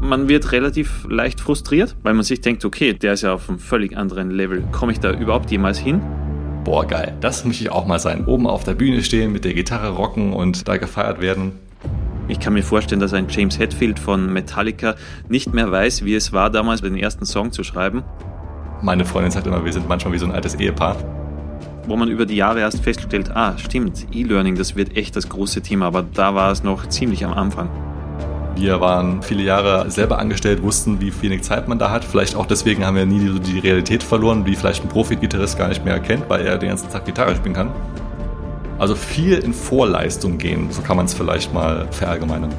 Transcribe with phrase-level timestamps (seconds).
[0.00, 3.58] man wird relativ leicht frustriert, weil man sich denkt, okay, der ist ja auf einem
[3.58, 4.62] völlig anderen Level.
[4.72, 6.00] Komme ich da überhaupt jemals hin?
[6.64, 7.16] Boah, geil.
[7.20, 8.26] Das möchte ich auch mal sein.
[8.26, 11.52] Oben auf der Bühne stehen, mit der Gitarre rocken und da gefeiert werden.
[12.28, 14.96] Ich kann mir vorstellen, dass ein James Hetfield von Metallica
[15.28, 18.02] nicht mehr weiß, wie es war, damals den ersten Song zu schreiben.
[18.82, 20.96] Meine Freundin sagt immer, wir sind manchmal wie so ein altes Ehepaar.
[21.86, 25.62] Wo man über die Jahre erst feststellt, ah, stimmt, E-Learning, das wird echt das große
[25.62, 27.70] Thema, aber da war es noch ziemlich am Anfang.
[28.58, 32.04] Wir waren viele Jahre selber angestellt, wussten, wie wenig Zeit man da hat.
[32.04, 35.68] Vielleicht auch deswegen haben wir nie die, die Realität verloren, wie vielleicht ein Profi-Gitarrist gar
[35.68, 37.70] nicht mehr erkennt, weil er den ganzen Tag Gitarre spielen kann.
[38.80, 42.52] Also viel in Vorleistung gehen, so kann man es vielleicht mal verallgemeinern.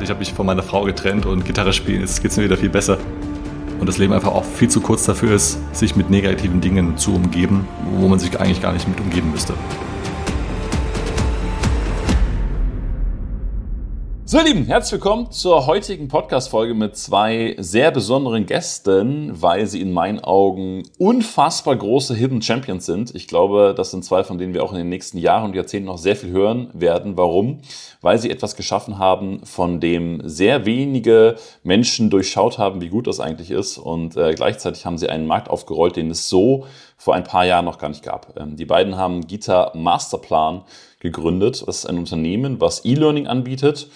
[0.00, 2.56] Ich habe mich von meiner Frau getrennt und Gitarre spielen, jetzt geht es mir wieder
[2.56, 2.96] viel besser.
[3.78, 7.14] Und das Leben einfach auch viel zu kurz dafür ist, sich mit negativen Dingen zu
[7.14, 9.52] umgeben, wo man sich eigentlich gar nicht mit umgeben müsste.
[14.30, 19.80] So, ihr Lieben, herzlich willkommen zur heutigen Podcast-Folge mit zwei sehr besonderen Gästen, weil sie
[19.80, 23.12] in meinen Augen unfassbar große Hidden Champions sind.
[23.16, 25.86] Ich glaube, das sind zwei, von denen wir auch in den nächsten Jahren und Jahrzehnten
[25.86, 27.16] noch sehr viel hören werden.
[27.16, 27.62] Warum?
[28.02, 33.18] Weil sie etwas geschaffen haben, von dem sehr wenige Menschen durchschaut haben, wie gut das
[33.18, 33.78] eigentlich ist.
[33.78, 37.64] Und äh, gleichzeitig haben sie einen Markt aufgerollt, den es so vor ein paar Jahren
[37.64, 38.38] noch gar nicht gab.
[38.38, 40.62] Ähm, die beiden haben Gita Masterplan
[41.00, 41.64] gegründet.
[41.66, 43.88] Das ist ein Unternehmen, was E-Learning anbietet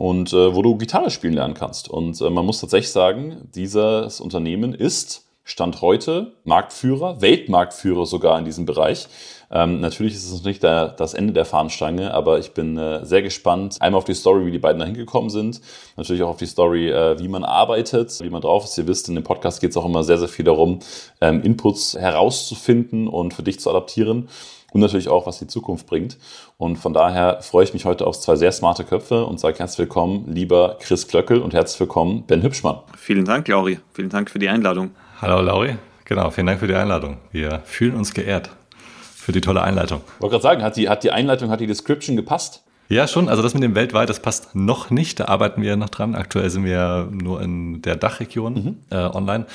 [0.00, 1.90] und äh, wo du Gitarre spielen lernen kannst.
[1.90, 8.46] Und äh, man muss tatsächlich sagen, dieses Unternehmen ist Stand heute Marktführer, Weltmarktführer sogar in
[8.46, 9.08] diesem Bereich.
[9.50, 13.20] Ähm, natürlich ist es nicht der, das Ende der Fahnenstange, aber ich bin äh, sehr
[13.20, 13.76] gespannt.
[13.80, 15.60] Einmal auf die Story, wie die beiden da hingekommen sind.
[15.98, 18.78] Natürlich auch auf die Story, äh, wie man arbeitet, wie man drauf ist.
[18.78, 20.78] Ihr wisst, in dem Podcast geht es auch immer sehr, sehr viel darum,
[21.20, 24.30] ähm, Inputs herauszufinden und für dich zu adaptieren
[24.72, 26.16] und natürlich auch, was die Zukunft bringt.
[26.58, 29.80] Und von daher freue ich mich heute auf zwei sehr smarte Köpfe und sage herzlich
[29.80, 32.78] willkommen, lieber Chris Klöckel und herzlich willkommen, Ben Hübschmann.
[32.96, 33.80] Vielen Dank, Lauri.
[33.92, 34.90] Vielen Dank für die Einladung.
[35.20, 35.76] Hallo, Lauri.
[36.04, 37.18] Genau, vielen Dank für die Einladung.
[37.30, 38.50] Wir fühlen uns geehrt
[39.30, 40.00] für die tolle Einleitung.
[40.16, 42.62] Ich wollte gerade sagen, hat die, hat die Einleitung, hat die Description gepasst?
[42.88, 43.28] Ja, schon.
[43.28, 45.20] Also das mit dem weltweit, das passt noch nicht.
[45.20, 46.16] Da arbeiten wir noch dran.
[46.16, 48.76] Aktuell sind wir nur in der Dachregion mhm.
[48.90, 49.46] äh, online.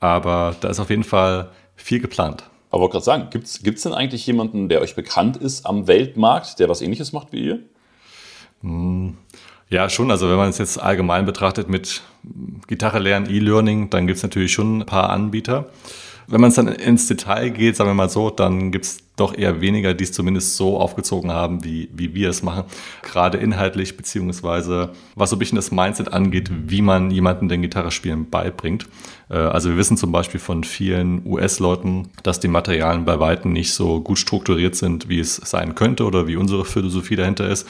[0.00, 2.42] Aber da ist auf jeden Fall viel geplant.
[2.70, 6.58] Aber wollte gerade sagen, gibt es denn eigentlich jemanden, der euch bekannt ist am Weltmarkt,
[6.60, 7.58] der was ähnliches macht wie ihr?
[8.62, 9.16] Hm,
[9.68, 10.10] ja, schon.
[10.10, 12.02] Also wenn man es jetzt allgemein betrachtet mit
[12.68, 15.70] Gitarre lernen, E-Learning, dann gibt es natürlich schon ein paar Anbieter.
[16.26, 19.36] Wenn man es dann ins Detail geht, sagen wir mal so, dann gibt es doch
[19.36, 22.64] eher weniger, die es zumindest so aufgezogen haben, wie, wie wir es machen.
[23.02, 27.90] Gerade inhaltlich, beziehungsweise was so ein bisschen das Mindset angeht, wie man jemanden den Gitarre
[27.90, 28.88] spielen beibringt.
[29.30, 33.72] Äh, also wir wissen zum Beispiel von vielen US-Leuten, dass die Materialien bei Weitem nicht
[33.72, 37.66] so gut strukturiert sind, wie es sein könnte oder wie unsere Philosophie dahinter ist.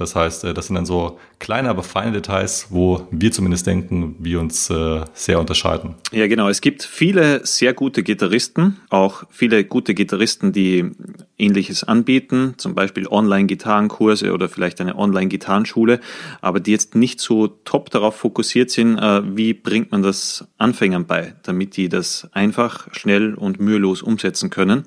[0.00, 4.16] Das heißt, äh, das sind dann so kleine, aber feine Details, wo wir zumindest denken,
[4.18, 5.94] wir uns äh, sehr unterscheiden.
[6.10, 6.48] Ja, genau.
[6.48, 10.90] Es gibt viele sehr gute Gitarristen, auch viele gute Gitarristen, die
[11.36, 16.00] Ähnliches anbieten, zum Beispiel Online-Gitarrenkurse oder vielleicht eine Online-Gitarrenschule,
[16.40, 20.46] aber die jetzt nicht so top darauf fokussiert sind, wie bringt man das
[21.00, 24.84] Anfängern bei, damit die das einfach, schnell und mühelos umsetzen können.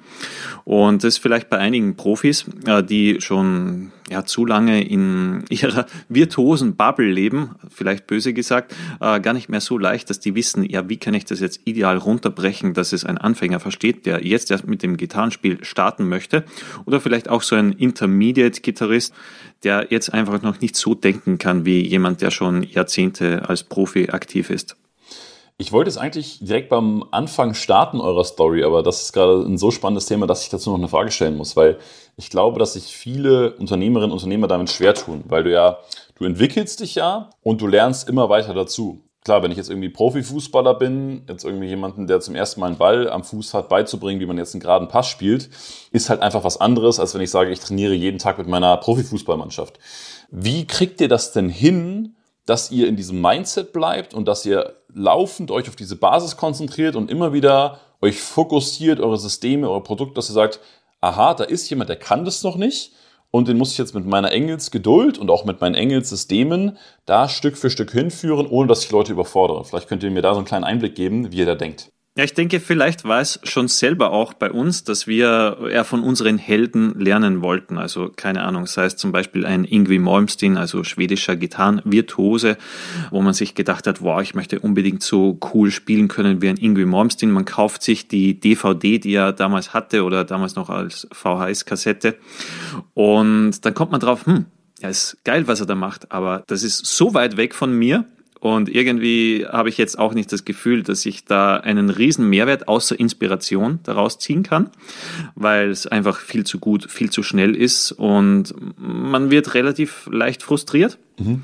[0.66, 2.46] Und das ist vielleicht bei einigen Profis,
[2.90, 9.34] die schon ja, zu lange in ihrer virtuosen Bubble leben, vielleicht böse gesagt, äh, gar
[9.34, 12.74] nicht mehr so leicht, dass die wissen, ja, wie kann ich das jetzt ideal runterbrechen,
[12.74, 16.44] dass es ein Anfänger versteht, der jetzt erst mit dem Gitarrenspiel starten möchte.
[16.86, 19.14] Oder vielleicht auch so ein Intermediate-Gitarrist,
[19.64, 24.10] der jetzt einfach noch nicht so denken kann wie jemand, der schon Jahrzehnte als Profi
[24.10, 24.76] aktiv ist.
[25.58, 29.58] Ich wollte es eigentlich direkt beim Anfang starten eurer Story, aber das ist gerade ein
[29.58, 31.78] so spannendes Thema, dass ich dazu noch eine Frage stellen muss, weil
[32.18, 35.78] ich glaube, dass sich viele Unternehmerinnen und Unternehmer damit schwer tun, weil du ja,
[36.16, 39.04] du entwickelst dich ja und du lernst immer weiter dazu.
[39.24, 42.78] Klar, wenn ich jetzt irgendwie Profifußballer bin, jetzt irgendwie jemanden, der zum ersten Mal einen
[42.78, 45.50] Ball am Fuß hat, beizubringen, wie man jetzt einen geraden Pass spielt,
[45.92, 48.76] ist halt einfach was anderes, als wenn ich sage, ich trainiere jeden Tag mit meiner
[48.76, 49.80] Profifußballmannschaft.
[50.30, 52.16] Wie kriegt ihr das denn hin,
[52.46, 56.96] dass ihr in diesem Mindset bleibt und dass ihr laufend euch auf diese Basis konzentriert
[56.96, 60.60] und immer wieder euch fokussiert, eure Systeme, eure Produkte, dass ihr sagt,
[61.00, 62.92] aha, da ist jemand, der kann das noch nicht
[63.32, 67.58] und den muss ich jetzt mit meiner Engelsgeduld und auch mit meinen Engelssystemen da Stück
[67.58, 69.64] für Stück hinführen, ohne dass ich Leute überfordere.
[69.64, 71.93] Vielleicht könnt ihr mir da so einen kleinen Einblick geben, wie ihr da denkt.
[72.16, 76.04] Ja, ich denke, vielleicht war es schon selber auch bei uns, dass wir eher von
[76.04, 77.80] unseren Helden lernen wollten.
[77.80, 82.58] Also keine Ahnung, sei es zum Beispiel ein Ingwie Malmsteen, also schwedischer Gitarrenvirtuose,
[83.10, 86.58] wo man sich gedacht hat, wow, ich möchte unbedingt so cool spielen können wie ein
[86.58, 87.32] Ingwie Malmsteen.
[87.32, 92.14] Man kauft sich die DVD, die er damals hatte oder damals noch als VHS-Kassette
[92.94, 94.46] und dann kommt man drauf, hm,
[94.82, 98.06] ja, ist geil, was er da macht, aber das ist so weit weg von mir
[98.44, 102.68] Und irgendwie habe ich jetzt auch nicht das Gefühl, dass ich da einen riesen Mehrwert
[102.68, 104.70] außer Inspiration daraus ziehen kann,
[105.34, 110.44] weil es einfach viel zu gut, viel zu schnell ist und man wird relativ leicht
[110.44, 110.98] frustriert.
[111.18, 111.42] Mhm, mh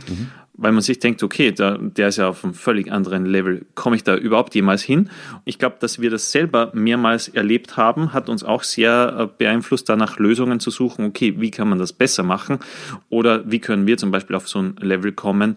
[0.62, 3.66] weil man sich denkt, okay, der, der ist ja auf einem völlig anderen Level.
[3.76, 5.10] Komme ich da überhaupt jemals hin?
[5.46, 9.88] Ich glaube, dass wir das selber mehrmals erlebt haben, hat uns auch sehr äh, beeinflusst,
[9.88, 11.06] danach Lösungen zu suchen.
[11.06, 12.60] Okay, wie kann man das besser machen?
[13.10, 15.56] Oder wie können wir zum Beispiel auf so ein Level kommen?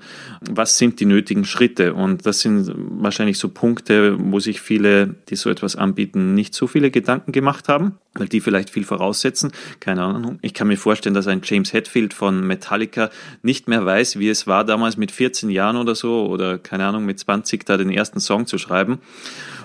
[0.48, 1.94] Was sind die nötigen Schritte?
[1.94, 6.68] Und das sind wahrscheinlich so Punkte, wo sich viele, die so etwas anbieten, nicht so
[6.68, 9.52] viele Gedanken gemacht haben, weil die vielleicht viel voraussetzen.
[9.80, 10.38] Keine Ahnung.
[10.42, 13.10] Ich kann mir vorstellen, dass ein James Hetfield von Metallica
[13.42, 16.86] nicht mehr weiß, wie es war damals damals mit 14 Jahren oder so oder keine
[16.86, 19.00] Ahnung mit 20 da den ersten Song zu schreiben.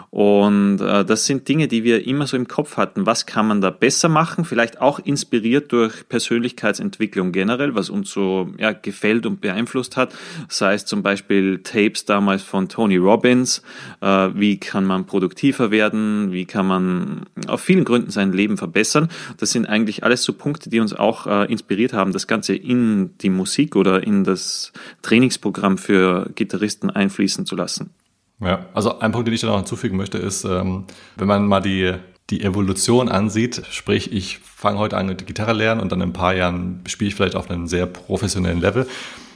[0.09, 3.05] Und äh, das sind Dinge, die wir immer so im Kopf hatten.
[3.05, 4.45] Was kann man da besser machen?
[4.45, 10.15] Vielleicht auch inspiriert durch Persönlichkeitsentwicklung generell, was uns so ja, gefällt und beeinflusst hat.
[10.47, 13.61] Sei es zum Beispiel Tapes damals von Tony Robbins.
[13.99, 16.31] Äh, wie kann man produktiver werden?
[16.31, 19.09] Wie kann man auf vielen Gründen sein Leben verbessern?
[19.37, 23.17] Das sind eigentlich alles so Punkte, die uns auch äh, inspiriert haben, das Ganze in
[23.17, 24.71] die Musik oder in das
[25.01, 27.89] Trainingsprogramm für Gitarristen einfließen zu lassen.
[28.39, 30.85] Ja, also ein Punkt, den ich da noch hinzufügen möchte, ist, ähm,
[31.15, 31.93] wenn man mal die,
[32.29, 36.13] die Evolution ansieht, sprich, ich fange heute an mit Gitarre lernen und dann in ein
[36.13, 38.87] paar Jahren spiele ich vielleicht auf einem sehr professionellen Level.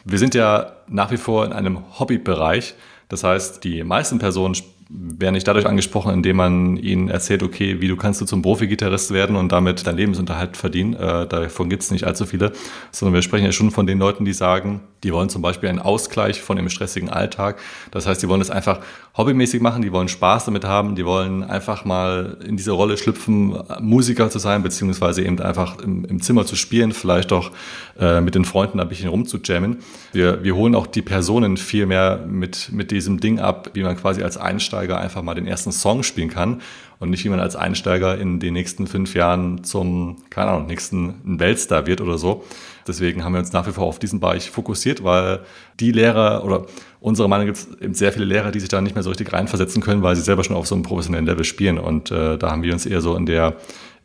[0.06, 2.76] Wir sind ja nach wie vor in einem Hobbybereich.
[3.10, 4.56] Das heißt, die meisten Personen
[4.90, 9.12] werden nicht dadurch angesprochen, indem man ihnen erzählt, okay, wie du kannst du zum Profi-Gitarrist
[9.12, 10.94] werden und damit deinen Lebensunterhalt verdienen.
[10.94, 12.52] Äh, davon gibt es nicht allzu viele,
[12.92, 15.80] sondern wir sprechen ja schon von den Leuten, die sagen, die wollen zum Beispiel einen
[15.80, 17.60] Ausgleich von dem stressigen Alltag.
[17.92, 18.80] Das heißt, die wollen es einfach
[19.18, 23.58] hobbymäßig machen, die wollen Spaß damit haben, die wollen einfach mal in diese Rolle schlüpfen,
[23.80, 27.52] Musiker zu sein, beziehungsweise eben einfach im, im Zimmer zu spielen, vielleicht auch
[28.00, 29.78] äh, mit den Freunden ein bisschen rumzujammen.
[30.14, 33.98] Wir, wir holen auch die Personen viel mehr mit, mit diesem Ding ab, wie man
[33.98, 36.62] quasi als Einsteiger einfach mal den ersten Song spielen kann
[37.00, 41.16] und nicht wie man als Einsteiger in den nächsten fünf Jahren zum, keine Ahnung, nächsten
[41.24, 42.46] Weltstar wird oder so.
[42.88, 45.40] Deswegen haben wir uns nach wie vor auf diesen Bereich fokussiert, weil
[45.80, 46.66] die Lehrer oder
[47.00, 49.34] unserer Meinung gibt es eben sehr viele Lehrer, die sich da nicht mehr so richtig
[49.34, 51.78] reinversetzen können, weil sie selber schon auf so einem professionellen Level spielen.
[51.78, 53.58] Und äh, da haben wir uns eher so in der,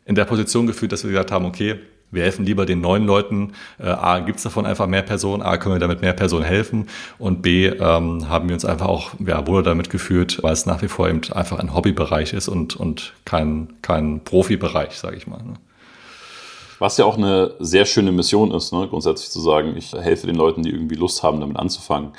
[0.05, 1.79] in der Position gefühlt, dass wir gesagt haben, okay,
[2.11, 3.53] wir helfen lieber den neuen Leuten.
[3.79, 6.87] Äh, A, gibt es davon einfach mehr Personen, A, können wir damit mehr Personen helfen
[7.19, 10.81] und B, ähm, haben wir uns einfach auch ja, wohl damit gefühlt, weil es nach
[10.81, 15.43] wie vor eben einfach ein Hobbybereich ist und, und kein, kein Profibereich, sage ich mal.
[15.43, 15.53] Ne?
[16.79, 18.87] Was ja auch eine sehr schöne Mission ist, ne?
[18.87, 22.13] grundsätzlich zu sagen, ich helfe den Leuten, die irgendwie Lust haben, damit anzufangen.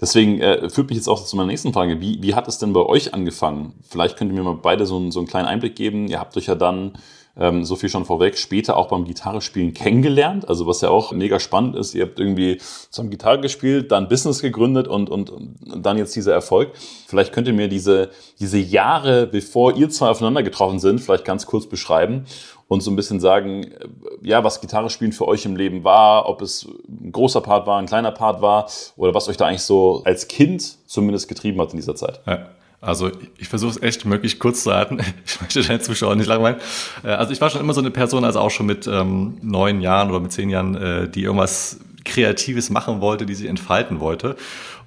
[0.00, 2.00] Deswegen äh, führt mich jetzt auch zu meiner nächsten Frage.
[2.00, 3.74] Wie, wie hat es denn bei euch angefangen?
[3.88, 6.08] Vielleicht könnt ihr mir mal beide so, einen, so einen kleinen Einblick geben.
[6.08, 6.94] Ihr habt euch ja dann
[7.36, 10.48] ähm, so viel schon vorweg, später auch beim Gitarrespielen kennengelernt.
[10.48, 14.40] Also was ja auch mega spannend ist, ihr habt irgendwie zum Gitarre gespielt, dann Business
[14.42, 16.72] gegründet und, und, und dann jetzt dieser Erfolg.
[17.06, 21.46] Vielleicht könnt ihr mir diese, diese Jahre, bevor ihr zwei aufeinander getroffen sind, vielleicht ganz
[21.46, 22.26] kurz beschreiben
[22.68, 23.88] und so ein bisschen sagen, äh,
[24.22, 27.78] ja, was Gitarre spielen für euch im Leben war, ob es ein großer Part war,
[27.78, 31.72] ein kleiner Part war oder was euch da eigentlich so als Kind zumindest getrieben hat
[31.72, 32.20] in dieser Zeit.
[32.26, 32.46] Ja.
[32.82, 34.98] Also ich versuche es echt möglichst kurz zu halten.
[35.24, 36.56] Ich möchte deinen Zuschauern nicht langweilen.
[37.04, 39.80] Äh, also ich war schon immer so eine Person, also auch schon mit ähm, neun
[39.80, 44.36] Jahren oder mit zehn Jahren, äh, die irgendwas Kreatives machen wollte, die sich entfalten wollte.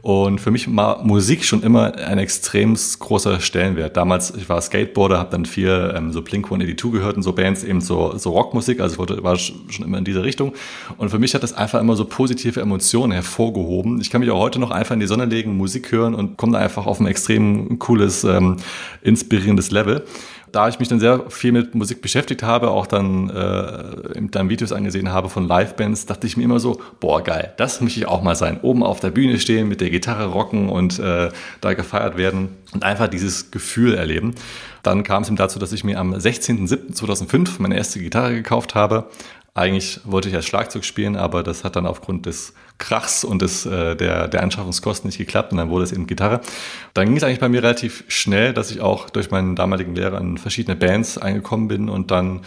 [0.06, 3.98] Und für mich war Musik schon immer ein extrem großer Stellenwert.
[3.98, 7.82] Damals, ich war Skateboarder, habe dann viel ähm, so Blink-182 gehört und so Bands, eben
[7.82, 10.54] so, so Rockmusik, also ich war schon immer in diese Richtung.
[11.00, 14.00] Und für mich hat das einfach immer so positive Emotionen hervorgehoben.
[14.00, 16.54] Ich kann mich auch heute noch einfach in die Sonne legen, Musik hören und komme
[16.54, 18.58] da einfach auf ein extrem cooles, ähm,
[19.02, 20.06] inspirierendes Level
[20.56, 24.72] da ich mich dann sehr viel mit Musik beschäftigt habe, auch dann äh, dann Videos
[24.72, 28.22] angesehen habe von Livebands, dachte ich mir immer so, boah geil, das möchte ich auch
[28.22, 28.62] mal sein.
[28.62, 32.84] Oben auf der Bühne stehen, mit der Gitarre rocken und äh, da gefeiert werden und
[32.84, 34.34] einfach dieses Gefühl erleben.
[34.82, 39.10] Dann kam es ihm dazu, dass ich mir am 16.07.2005 meine erste Gitarre gekauft habe.
[39.56, 43.66] Eigentlich wollte ich als Schlagzeug spielen, aber das hat dann aufgrund des Krachs und des,
[43.66, 46.42] äh, der, der Anschaffungskosten nicht geklappt und dann wurde es eben Gitarre.
[46.94, 50.20] Dann ging es eigentlich bei mir relativ schnell, dass ich auch durch meinen damaligen Lehrer
[50.20, 52.42] in verschiedene Bands eingekommen bin und dann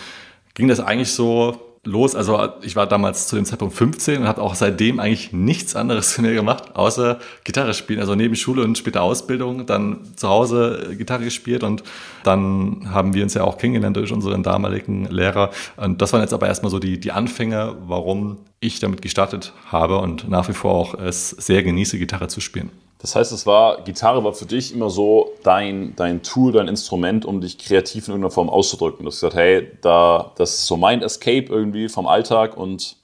[0.52, 2.14] ging das eigentlich so los.
[2.14, 6.18] Also ich war damals zu dem Zeitpunkt 15 und habe auch seitdem eigentlich nichts anderes
[6.18, 8.00] mehr gemacht, außer Gitarre spielen.
[8.00, 11.82] Also neben Schule und später Ausbildung, dann zu Hause Gitarre gespielt und
[12.22, 15.50] dann haben wir uns ja auch kennengelernt durch unseren damaligen Lehrer.
[15.76, 19.98] Und das waren jetzt aber erstmal so die, die Anfänge, warum ich damit gestartet habe
[19.98, 22.70] und nach wie vor auch es sehr genieße, Gitarre zu spielen.
[22.98, 27.24] Das heißt, es war, Gitarre war für dich immer so dein, dein Tool, dein Instrument,
[27.24, 29.04] um dich kreativ in irgendeiner Form auszudrücken.
[29.04, 32.96] Du hast gesagt, hey, da, das ist so mein Escape irgendwie vom Alltag und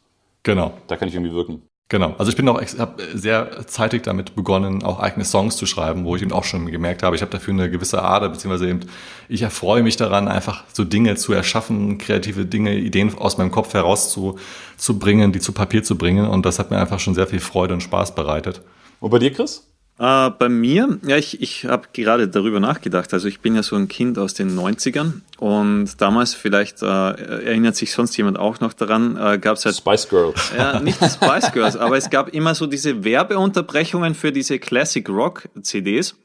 [0.42, 0.72] genau.
[0.88, 1.62] da kann ich irgendwie wirken.
[1.90, 6.06] Genau, also ich bin auch habe sehr zeitig damit begonnen, auch eigene Songs zu schreiben,
[6.06, 8.80] wo ich eben auch schon gemerkt habe, ich habe dafür eine gewisse Ader, beziehungsweise eben
[9.28, 13.74] ich erfreue mich daran, einfach so Dinge zu erschaffen, kreative Dinge, Ideen aus meinem Kopf
[13.74, 17.74] herauszubringen, die zu Papier zu bringen und das hat mir einfach schon sehr viel Freude
[17.74, 18.62] und Spaß bereitet.
[18.98, 19.68] Und bei dir, Chris?
[19.96, 23.12] Äh, bei mir, ja, ich, ich habe gerade darüber nachgedacht.
[23.14, 27.76] Also ich bin ja so ein Kind aus den 90ern und damals, vielleicht äh, erinnert
[27.76, 29.76] sich sonst jemand auch noch daran, äh, gab es halt...
[29.76, 30.52] Spice Girls.
[30.56, 35.48] Ja, nicht Spice Girls, aber es gab immer so diese Werbeunterbrechungen für diese Classic Rock
[35.62, 36.16] CDs.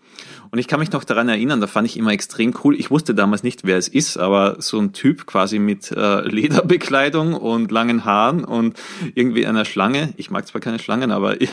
[0.51, 2.75] Und ich kann mich noch daran erinnern, da fand ich immer extrem cool.
[2.75, 7.34] Ich wusste damals nicht, wer es ist, aber so ein Typ quasi mit äh, Lederbekleidung
[7.34, 8.79] und langen Haaren und
[9.13, 10.13] irgendwie einer Schlange.
[10.18, 11.48] Ich mag zwar keine Schlangen, aber äh,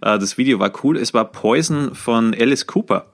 [0.00, 0.96] das Video war cool.
[0.96, 3.11] Es war Poison von Alice Cooper.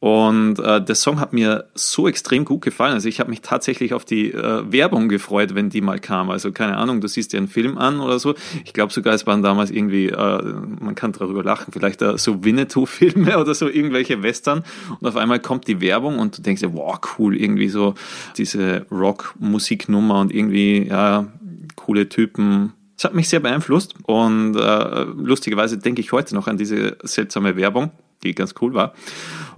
[0.00, 2.92] Und äh, der Song hat mir so extrem gut gefallen.
[2.92, 6.30] Also ich habe mich tatsächlich auf die äh, Werbung gefreut, wenn die mal kam.
[6.30, 8.36] Also keine Ahnung, du siehst dir einen Film an oder so.
[8.64, 10.42] Ich glaube sogar, es waren damals irgendwie, äh,
[10.80, 14.62] man kann darüber lachen, vielleicht äh, so Winnetou-Filme oder so irgendwelche Western.
[15.00, 17.94] Und auf einmal kommt die Werbung und du denkst dir, wow, cool, irgendwie so
[18.36, 21.26] diese Rock-Musiknummer und irgendwie, ja,
[21.74, 26.56] coole Typen, es hat mich sehr beeinflusst und äh, lustigerweise denke ich heute noch an
[26.56, 28.94] diese seltsame Werbung die ganz cool war.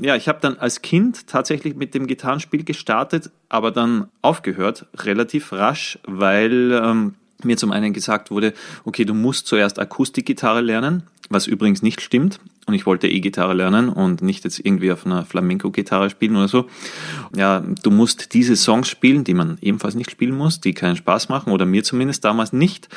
[0.01, 5.53] Ja, ich habe dann als Kind tatsächlich mit dem Gitarrenspiel gestartet, aber dann aufgehört, relativ
[5.53, 7.15] rasch, weil ähm,
[7.45, 8.53] mir zum einen gesagt wurde,
[8.85, 12.41] okay, du musst zuerst Akustikgitarre lernen, was übrigens nicht stimmt.
[12.71, 16.67] Und ich wollte E-Gitarre lernen und nicht jetzt irgendwie auf einer Flamenco-Gitarre spielen oder so.
[17.35, 21.29] Ja, du musst diese Songs spielen, die man ebenfalls nicht spielen muss, die keinen Spaß
[21.31, 22.89] machen oder mir zumindest damals nicht.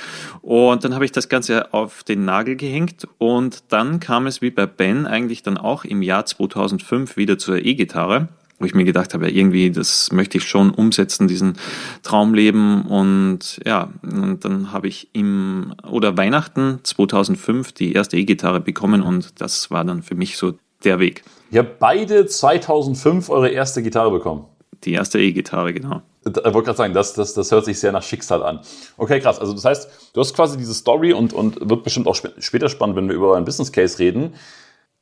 [0.44, 4.52] Und dann habe ich das Ganze auf den Nagel gehängt und dann kam es wie
[4.52, 8.28] bei Ben eigentlich dann auch im Jahr 2005 wieder zur E-Gitarre
[8.64, 11.58] wo ich mir gedacht habe, irgendwie, das möchte ich schon umsetzen, diesen
[12.02, 12.84] Traumleben.
[12.84, 19.42] Und ja, und dann habe ich im, oder Weihnachten 2005 die erste E-Gitarre bekommen und
[19.42, 20.54] das war dann für mich so
[20.86, 21.26] der Weg.
[21.52, 24.46] Ihr habt beide 2005 eure erste Gitarre bekommen.
[24.86, 26.02] Die erste E-Gitarre, genau.
[26.26, 28.62] Ich wollte gerade sagen, das, das, das hört sich sehr nach Schicksal an.
[28.96, 29.40] Okay, krass.
[29.40, 32.96] Also das heißt, du hast quasi diese Story und, und wird bestimmt auch später spannend,
[32.96, 34.36] wenn wir über euren Business Case reden.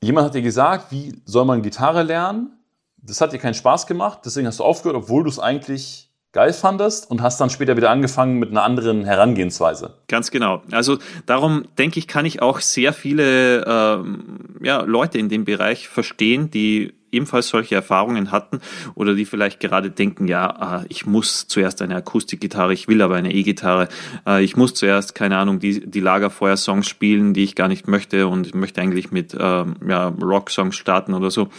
[0.02, 2.58] Jemand hat dir gesagt, wie soll man Gitarre lernen?
[3.02, 6.54] Das hat dir keinen Spaß gemacht, deswegen hast du aufgehört, obwohl du es eigentlich geil
[6.54, 9.96] fandest und hast dann später wieder angefangen mit einer anderen Herangehensweise.
[10.08, 10.62] Ganz genau.
[10.72, 15.90] Also darum denke ich, kann ich auch sehr viele ähm, ja, Leute in dem Bereich
[15.90, 18.62] verstehen, die ebenfalls solche Erfahrungen hatten
[18.96, 23.16] oder die vielleicht gerade denken, ja, ah, ich muss zuerst eine Akustikgitarre, ich will aber
[23.16, 23.90] eine E-Gitarre,
[24.26, 28.28] äh, ich muss zuerst, keine Ahnung, die, die Lagerfeuer-Songs spielen, die ich gar nicht möchte
[28.28, 31.50] und möchte eigentlich mit ähm, ja, Rock-Songs starten oder so.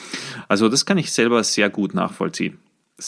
[0.48, 2.58] Also das kann ich selber sehr gut nachvollziehen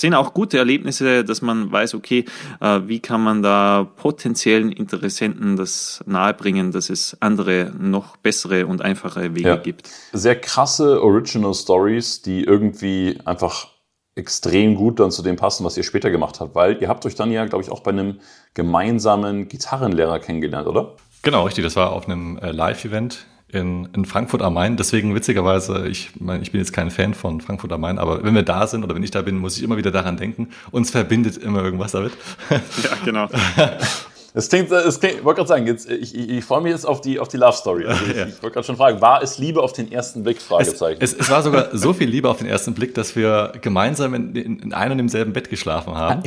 [0.00, 2.24] sind auch gute Erlebnisse, dass man weiß, okay,
[2.60, 8.82] äh, wie kann man da potenziellen Interessenten das nahebringen, dass es andere, noch bessere und
[8.82, 9.56] einfache Wege ja.
[9.56, 9.90] gibt.
[10.12, 13.68] Sehr krasse Original Stories, die irgendwie einfach
[14.16, 17.14] extrem gut dann zu dem passen, was ihr später gemacht habt, weil ihr habt euch
[17.14, 18.20] dann ja, glaube ich, auch bei einem
[18.54, 20.94] gemeinsamen Gitarrenlehrer kennengelernt, oder?
[21.22, 21.64] Genau, richtig.
[21.64, 24.76] Das war auf einem äh, Live-Event in, in Frankfurt am Main.
[24.76, 28.34] Deswegen witzigerweise, ich meine, ich bin jetzt kein Fan von Frankfurt am Main, aber wenn
[28.34, 30.48] wir da sind oder wenn ich da bin, muss ich immer wieder daran denken.
[30.70, 32.12] Uns verbindet immer irgendwas damit.
[32.50, 32.58] Ja,
[33.04, 33.28] genau.
[34.36, 36.84] Es klingt, es klingt, ich wollte gerade sagen, jetzt, ich, ich, ich freue mich jetzt
[36.84, 37.84] auf die, auf die Love Story.
[37.94, 38.26] Also ich, ja.
[38.26, 40.42] ich wollte gerade schon fragen, war es Liebe auf den ersten Blick?
[40.42, 41.00] Fragezeichen.
[41.00, 44.14] Es, es, es, war sogar so viel Liebe auf den ersten Blick, dass wir gemeinsam
[44.14, 46.24] in, in, in einem und demselben Bett geschlafen haben.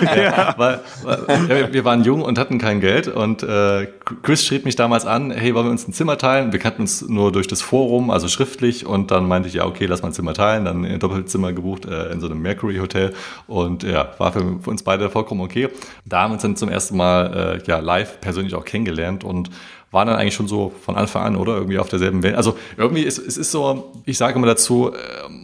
[0.00, 3.86] ja, weil, weil, wir waren jung und hatten kein Geld und äh,
[4.22, 6.50] Chris schrieb mich damals an, hey, wollen wir uns ein Zimmer teilen?
[6.50, 9.86] Wir kannten uns nur durch das Forum, also schriftlich und dann meinte ich, ja, okay,
[9.86, 13.14] lass mal ein Zimmer teilen, dann ein Doppelzimmer gebucht äh, in so einem Mercury Hotel
[13.46, 15.68] und ja, war für, für uns beide vollkommen okay.
[16.04, 19.24] Da haben wir uns dann zum ersten Mal mal äh, ja, live persönlich auch kennengelernt
[19.24, 19.50] und
[19.90, 21.54] waren dann eigentlich schon so von Anfang an, oder?
[21.54, 22.34] Irgendwie auf derselben Welt.
[22.34, 24.96] Also irgendwie ist es ist so, ich sage immer dazu, äh,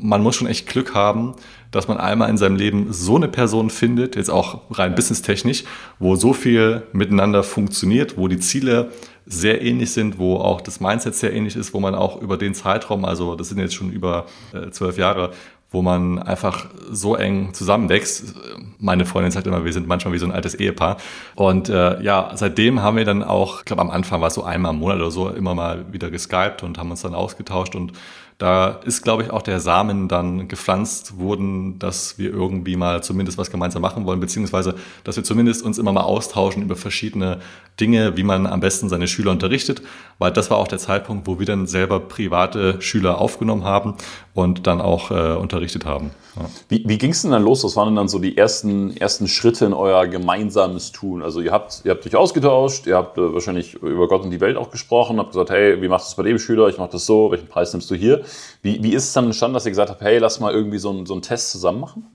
[0.03, 1.35] man muss schon echt Glück haben,
[1.71, 5.65] dass man einmal in seinem Leben so eine Person findet, jetzt auch rein businesstechnisch,
[6.01, 8.91] wo so viel miteinander funktioniert, wo die Ziele
[9.25, 12.55] sehr ähnlich sind, wo auch das Mindset sehr ähnlich ist, wo man auch über den
[12.55, 15.31] Zeitraum, also das sind jetzt schon über äh, zwölf Jahre,
[15.71, 18.35] wo man einfach so eng zusammenwächst.
[18.79, 20.97] Meine Freundin sagt immer, wir sind manchmal wie so ein altes Ehepaar.
[21.37, 24.43] Und äh, ja, seitdem haben wir dann auch, ich glaube am Anfang war es so
[24.43, 27.93] einmal im Monat oder so, immer mal wieder geskypt und haben uns dann ausgetauscht und
[28.41, 33.37] da ist, glaube ich, auch der Samen dann gepflanzt worden, dass wir irgendwie mal zumindest
[33.37, 37.41] was gemeinsam machen wollen, beziehungsweise, dass wir zumindest uns immer mal austauschen über verschiedene
[37.79, 39.83] Dinge, wie man am besten seine Schüler unterrichtet,
[40.19, 43.97] weil das war auch der Zeitpunkt, wo wir dann selber private Schüler aufgenommen haben
[44.35, 46.13] und dann auch äh, unterrichtet haben.
[46.37, 46.49] Ja.
[46.69, 47.65] Wie, wie ging es denn dann los?
[47.65, 51.23] Was waren denn dann so die ersten, ersten Schritte in euer gemeinsames Tun?
[51.23, 54.41] Also ihr habt, ihr habt euch ausgetauscht, ihr habt äh, wahrscheinlich über Gott und die
[54.41, 56.69] Welt auch gesprochen, habt gesagt, hey, wie machst du es bei dem Schüler?
[56.69, 58.23] Ich mache das so, welchen Preis nimmst du hier?
[58.63, 60.91] Wie, wie ist es dann entstanden, dass ihr gesagt habt, hey, lass mal irgendwie so,
[60.93, 62.07] ein, so einen Test zusammen machen?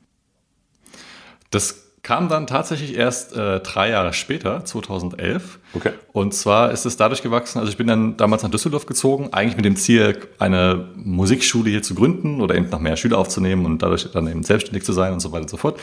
[1.52, 5.58] Das kam dann tatsächlich erst äh, drei Jahre später, 2011.
[5.74, 5.92] Okay.
[6.14, 9.56] Und zwar ist es dadurch gewachsen, also ich bin dann damals nach Düsseldorf gezogen, eigentlich
[9.56, 13.82] mit dem Ziel, eine Musikschule hier zu gründen oder eben noch mehr Schüler aufzunehmen und
[13.82, 15.80] dadurch dann eben selbstständig zu sein und so weiter und so fort.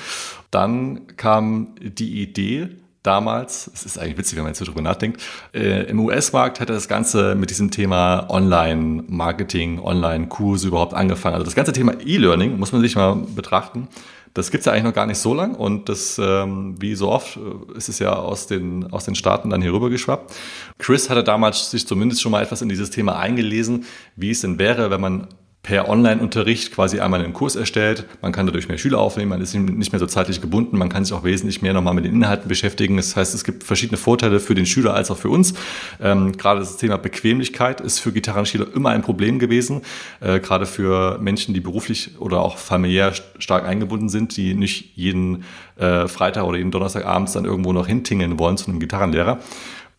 [0.52, 2.68] Dann kam die Idee,
[3.02, 5.20] damals, es ist eigentlich witzig, wenn man jetzt so drüber nachdenkt,
[5.52, 11.34] äh, im US-Markt hat das Ganze mit diesem Thema Online-Marketing, Online-Kurse überhaupt angefangen.
[11.34, 13.88] Also das ganze Thema E-Learning muss man sich mal betrachten.
[14.34, 17.36] Das gibt's ja eigentlich noch gar nicht so lang und das, ähm, wie so oft,
[17.36, 20.32] äh, ist es ja aus den, aus den Staaten dann hier rüber geschwappt.
[20.78, 23.84] Chris hatte damals sich zumindest schon mal etwas in dieses Thema eingelesen,
[24.16, 25.28] wie es denn wäre, wenn man
[25.62, 28.04] per Online-Unterricht quasi einmal einen Kurs erstellt.
[28.20, 31.04] Man kann dadurch mehr Schüler aufnehmen, man ist nicht mehr so zeitlich gebunden, man kann
[31.04, 32.96] sich auch wesentlich mehr nochmal mit den Inhalten beschäftigen.
[32.96, 35.54] Das heißt, es gibt verschiedene Vorteile für den Schüler als auch für uns.
[36.00, 39.82] Ähm, gerade das Thema Bequemlichkeit ist für Gitarrenschüler immer ein Problem gewesen,
[40.20, 45.44] äh, gerade für Menschen, die beruflich oder auch familiär stark eingebunden sind, die nicht jeden
[45.76, 49.38] äh, Freitag oder jeden Donnerstagabends dann irgendwo noch hintingeln wollen zu einem Gitarrenlehrer.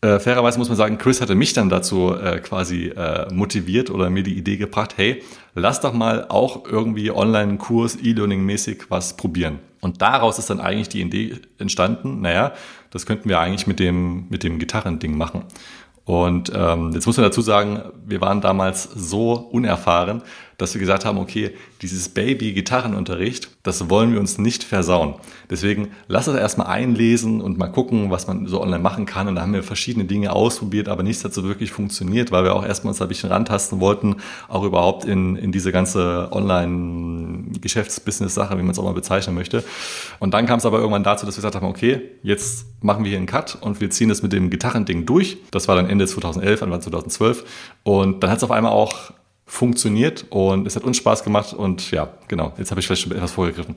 [0.04, 4.10] Äh, fairerweise muss man sagen, Chris hatte mich dann dazu äh, quasi äh, motiviert oder
[4.10, 5.22] mir die Idee gebracht, hey,
[5.54, 9.60] lass doch mal auch irgendwie Online-Kurs, E-Learning-mäßig was probieren.
[9.80, 12.52] Und daraus ist dann eigentlich die Idee entstanden, naja,
[12.90, 15.44] das könnten wir eigentlich mit dem, mit dem Gitarrending machen.
[16.04, 20.20] Und ähm, jetzt muss man dazu sagen, wir waren damals so unerfahren,
[20.58, 25.14] dass wir gesagt haben, okay, dieses Baby-Gitarrenunterricht, das wollen wir uns nicht versauen.
[25.50, 29.28] Deswegen lass es erstmal einlesen und mal gucken, was man so online machen kann.
[29.28, 32.54] Und da haben wir verschiedene Dinge ausprobiert, aber nichts hat so wirklich funktioniert, weil wir
[32.54, 34.16] auch erstmal uns ein bisschen rantasten wollten,
[34.48, 39.64] auch überhaupt in, in diese ganze Online-Geschäftsbusiness-Sache, wie man es auch mal bezeichnen möchte.
[40.20, 43.10] Und dann kam es aber irgendwann dazu, dass wir gesagt haben, okay, jetzt machen wir
[43.10, 45.38] hier einen Cut und wir ziehen das mit dem Gitarrending durch.
[45.50, 47.44] Das war dann Ende 2011, Anfang 2012.
[47.82, 49.12] Und dann hat es auf einmal auch
[49.46, 53.12] funktioniert und es hat uns Spaß gemacht und ja, genau, jetzt habe ich vielleicht schon
[53.12, 53.76] etwas vorgegriffen.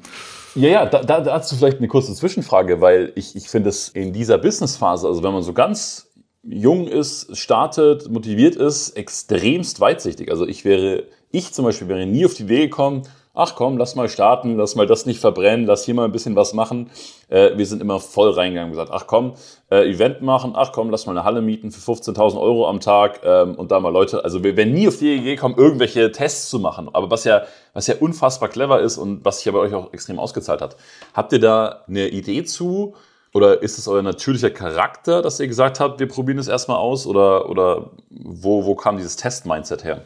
[0.56, 4.13] Ja, ja, da, da, dazu vielleicht eine kurze Zwischenfrage, weil ich, ich finde es in
[4.13, 6.08] dieser Businessphase, also wenn man so ganz
[6.44, 10.32] jung ist, startet, motiviert ist, extremst weitsichtig.
[10.32, 13.04] Also ich wäre, ich zum Beispiel wäre nie auf die Idee gekommen,
[13.38, 16.36] ach komm, lass mal starten, lass mal das nicht verbrennen, lass hier mal ein bisschen
[16.36, 16.89] was machen.
[17.30, 19.34] Äh, wir sind immer voll reingegangen und gesagt, ach komm,
[19.69, 23.21] äh, Event machen, ach komm, lass mal eine Halle mieten für 15.000 Euro am Tag
[23.23, 26.50] ähm, und da mal Leute, also wir werden nie auf die Idee kommen, irgendwelche Tests
[26.50, 26.89] zu machen.
[26.91, 29.93] Aber was ja, was ja unfassbar clever ist und was sich ja bei euch auch
[29.93, 30.76] extrem ausgezahlt hat.
[31.13, 32.95] Habt ihr da eine Idee zu?
[33.34, 37.06] Oder ist es euer natürlicher Charakter, dass ihr gesagt habt, wir probieren es erstmal aus?
[37.06, 40.02] Oder, oder wo, wo kam dieses Test-Mindset her?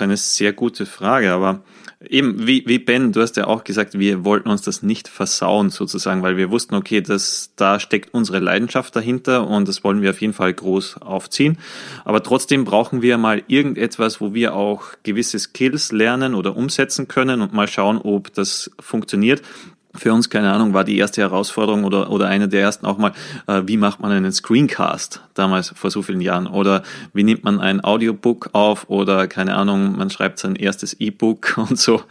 [0.00, 1.62] Eine sehr gute Frage, aber
[2.08, 5.70] eben wie, wie Ben, du hast ja auch gesagt, wir wollten uns das nicht versauen
[5.70, 10.10] sozusagen, weil wir wussten, okay, das, da steckt unsere Leidenschaft dahinter und das wollen wir
[10.10, 11.58] auf jeden Fall groß aufziehen.
[12.04, 17.40] Aber trotzdem brauchen wir mal irgendetwas, wo wir auch gewisse Skills lernen oder umsetzen können
[17.40, 19.42] und mal schauen, ob das funktioniert
[19.96, 23.12] für uns, keine Ahnung, war die erste Herausforderung oder, oder eine der ersten auch mal,
[23.46, 27.60] äh, wie macht man einen Screencast damals vor so vielen Jahren oder wie nimmt man
[27.60, 32.02] ein Audiobook auf oder keine Ahnung, man schreibt sein erstes E-Book und so,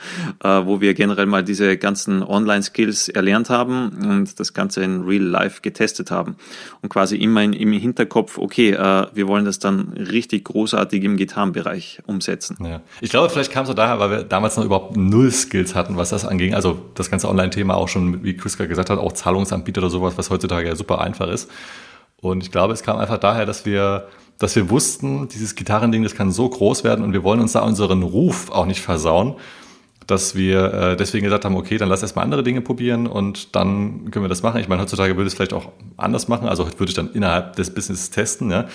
[0.44, 5.24] äh, wo wir generell mal diese ganzen Online-Skills erlernt haben und das Ganze in Real
[5.24, 6.36] Life getestet haben
[6.82, 11.18] und quasi immer in, im Hinterkopf, okay, äh, wir wollen das dann richtig großartig im
[11.18, 12.58] Gitarrenbereich umsetzen.
[12.64, 12.82] Ja.
[13.02, 15.98] Ich glaube, vielleicht kam es so daher, weil wir damals noch überhaupt null Skills hatten,
[15.98, 19.14] was das anging, also das ganze Online-Thema Thema auch schon, wie Chris gesagt hat, auch
[19.14, 21.50] Zahlungsanbieter oder sowas, was heutzutage ja super einfach ist.
[22.22, 24.08] Und ich glaube, es kam einfach daher, dass wir,
[24.40, 27.62] dass wir wussten, dieses Gitarrending, das kann so groß werden und wir wollen uns da
[27.62, 29.36] unseren Ruf auch nicht versauen,
[30.08, 34.12] dass wir äh, deswegen gesagt haben, okay, dann lass erstmal andere Dinge probieren und dann
[34.12, 34.60] können wir das machen.
[34.60, 37.74] Ich meine, heutzutage würde es vielleicht auch anders machen, also würde ich dann innerhalb des
[37.74, 38.66] Business testen, ja.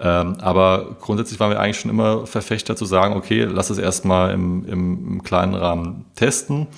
[0.00, 4.32] Ähm, aber grundsätzlich waren wir eigentlich schon immer Verfechter zu sagen, okay, lass es erstmal
[4.32, 6.68] im, im, im kleinen Rahmen testen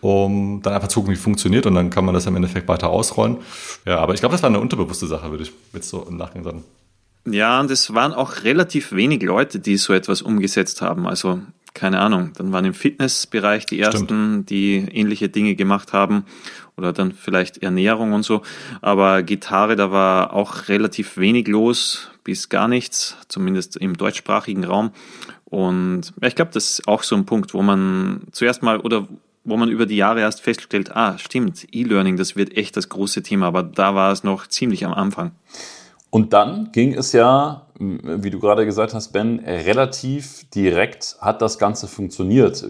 [0.00, 2.90] um dann einfach zu gucken, wie funktioniert und dann kann man das im Endeffekt weiter
[2.90, 3.38] ausrollen.
[3.86, 6.44] Ja, aber ich glaube, das war eine unterbewusste Sache, würde ich jetzt so im Nachgang
[6.44, 6.64] sagen.
[7.26, 11.06] Ja, und es waren auch relativ wenig Leute, die so etwas umgesetzt haben.
[11.06, 11.40] Also
[11.74, 14.50] keine Ahnung, dann waren im Fitnessbereich die ersten, Stimmt.
[14.50, 16.24] die ähnliche Dinge gemacht haben
[16.76, 18.42] oder dann vielleicht Ernährung und so.
[18.80, 24.90] Aber Gitarre, da war auch relativ wenig los bis gar nichts, zumindest im deutschsprachigen Raum.
[25.44, 29.06] Und ich glaube, das ist auch so ein Punkt, wo man zuerst mal oder
[29.48, 33.22] wo man über die Jahre erst feststellt, ah, stimmt, E-Learning, das wird echt das große
[33.22, 35.32] Thema, aber da war es noch ziemlich am Anfang.
[36.10, 41.58] Und dann ging es ja, wie du gerade gesagt hast, Ben, relativ direkt hat das
[41.58, 42.66] Ganze funktioniert.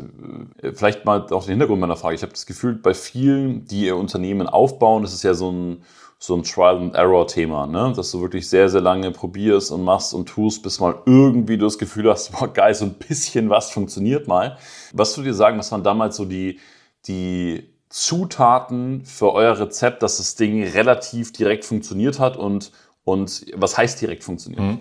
[0.74, 2.16] Vielleicht mal auch den Hintergrund meiner Frage.
[2.16, 5.82] Ich habe das Gefühl, bei vielen, die ihr Unternehmen aufbauen, das ist ja so ein,
[6.20, 7.92] so ein Trial-and-Error-Thema, ne?
[7.94, 11.66] dass du wirklich sehr, sehr lange probierst und machst und tust, bis mal irgendwie du
[11.66, 14.58] das Gefühl hast, boah, geil, so ein bisschen was funktioniert mal.
[14.92, 16.58] Was würdest du dir sagen, was waren damals so die,
[17.06, 22.72] die Zutaten für euer Rezept, dass das Ding relativ direkt funktioniert hat und,
[23.04, 24.60] und was heißt direkt funktioniert?
[24.60, 24.78] Mhm.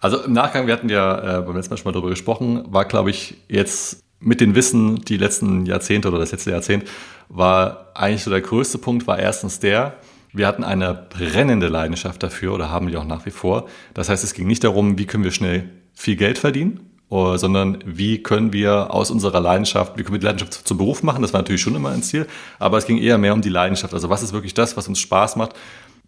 [0.00, 2.86] Also im Nachgang, wir hatten ja äh, beim letzten Mal schon mal darüber gesprochen, war,
[2.86, 6.84] glaube ich, jetzt mit den Wissen, die letzten Jahrzehnte oder das letzte Jahrzehnt,
[7.28, 9.96] war eigentlich so der größte Punkt, war erstens der,
[10.32, 13.68] wir hatten eine brennende Leidenschaft dafür oder haben die auch nach wie vor.
[13.94, 17.78] Das heißt, es ging nicht darum, wie können wir schnell viel Geld verdienen, äh, sondern
[17.84, 21.32] wie können wir aus unserer Leidenschaft, wie können wir die Leidenschaft zum Beruf machen, das
[21.32, 22.26] war natürlich schon immer ein Ziel,
[22.58, 23.94] aber es ging eher mehr um die Leidenschaft.
[23.94, 25.54] Also was ist wirklich das, was uns Spaß macht?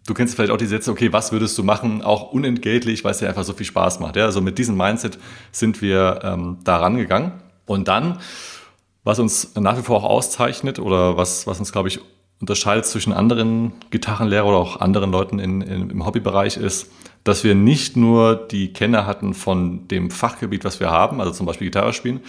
[0.05, 3.21] Du kennst vielleicht auch die Sätze, okay, was würdest du machen, auch unentgeltlich, weil es
[3.21, 4.17] ja einfach so viel Spaß macht.
[4.17, 4.25] Ja?
[4.25, 5.17] Also mit diesem Mindset
[5.53, 7.31] sind wir ähm, da rangegangen.
[7.65, 8.19] Und dann,
[9.05, 12.01] was uns nach wie vor auch auszeichnet oder was, was uns, glaube ich,
[12.43, 16.91] unterscheidet zwischen anderen Gitarrenlehrern oder auch anderen Leuten in, in, im Hobbybereich ist,
[17.23, 21.45] dass wir nicht nur die Kenner hatten von dem Fachgebiet, was wir haben, also zum
[21.45, 22.19] Beispiel Gitarre spielen,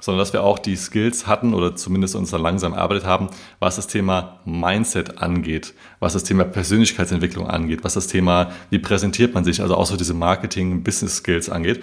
[0.00, 3.74] sondern dass wir auch die Skills hatten oder zumindest uns dann langsam erarbeitet haben, was
[3.74, 9.42] das Thema Mindset angeht, was das Thema Persönlichkeitsentwicklung angeht, was das Thema, wie präsentiert man
[9.42, 11.82] sich, also auch so diese Marketing, Business Skills angeht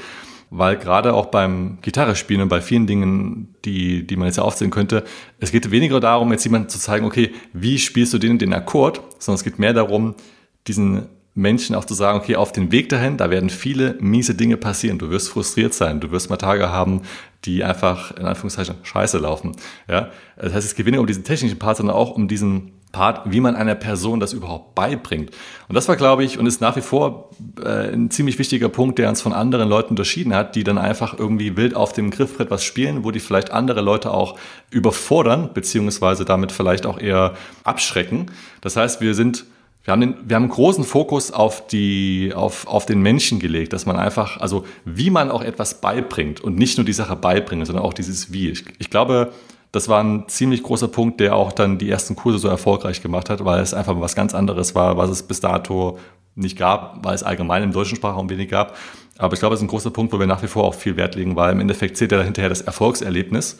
[0.51, 4.43] weil gerade auch beim Gitarre spielen und bei vielen Dingen, die, die man jetzt ja
[4.43, 5.05] aufzählen könnte,
[5.39, 9.01] es geht weniger darum, jetzt jemandem zu zeigen, okay, wie spielst du den den Akkord,
[9.17, 10.13] sondern es geht mehr darum,
[10.67, 14.57] diesen Menschen auch zu sagen, okay, auf den Weg dahin, da werden viele miese Dinge
[14.57, 14.99] passieren.
[14.99, 17.03] Du wirst frustriert sein, du wirst mal Tage haben,
[17.45, 19.53] die einfach in Anführungszeichen scheiße laufen.
[19.87, 23.31] Ja, das heißt, es geht weniger um diesen technischen Part, sondern auch um diesen Part,
[23.31, 25.31] wie man einer Person das überhaupt beibringt.
[25.67, 27.29] Und das war, glaube ich, und ist nach wie vor
[27.63, 31.17] äh, ein ziemlich wichtiger Punkt, der uns von anderen Leuten unterschieden hat, die dann einfach
[31.17, 34.37] irgendwie wild auf dem Griffbrett was spielen, wo die vielleicht andere Leute auch
[34.69, 38.31] überfordern, beziehungsweise damit vielleicht auch eher abschrecken.
[38.61, 39.45] Das heißt, wir sind
[39.83, 43.87] wir haben, den, wir haben großen Fokus auf, die, auf, auf den Menschen gelegt, dass
[43.87, 47.83] man einfach, also wie man auch etwas beibringt und nicht nur die Sache beibringen, sondern
[47.83, 48.49] auch dieses Wie.
[48.49, 49.33] Ich, ich glaube,
[49.71, 53.29] das war ein ziemlich großer Punkt, der auch dann die ersten Kurse so erfolgreich gemacht
[53.29, 55.97] hat, weil es einfach was ganz anderes war, was es bis dato
[56.35, 58.77] nicht gab, weil es allgemein im deutschen Sprachraum wenig gab.
[59.17, 60.97] Aber ich glaube, es ist ein großer Punkt, wo wir nach wie vor auch viel
[60.97, 63.59] Wert legen, weil im Endeffekt zählt ja hinterher das Erfolgserlebnis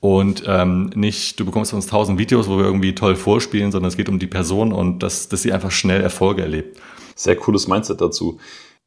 [0.00, 3.88] und ähm, nicht, du bekommst von uns tausend Videos, wo wir irgendwie toll vorspielen, sondern
[3.88, 6.78] es geht um die Person und dass, dass sie einfach schnell Erfolge erlebt.
[7.16, 8.38] Sehr cooles Mindset dazu.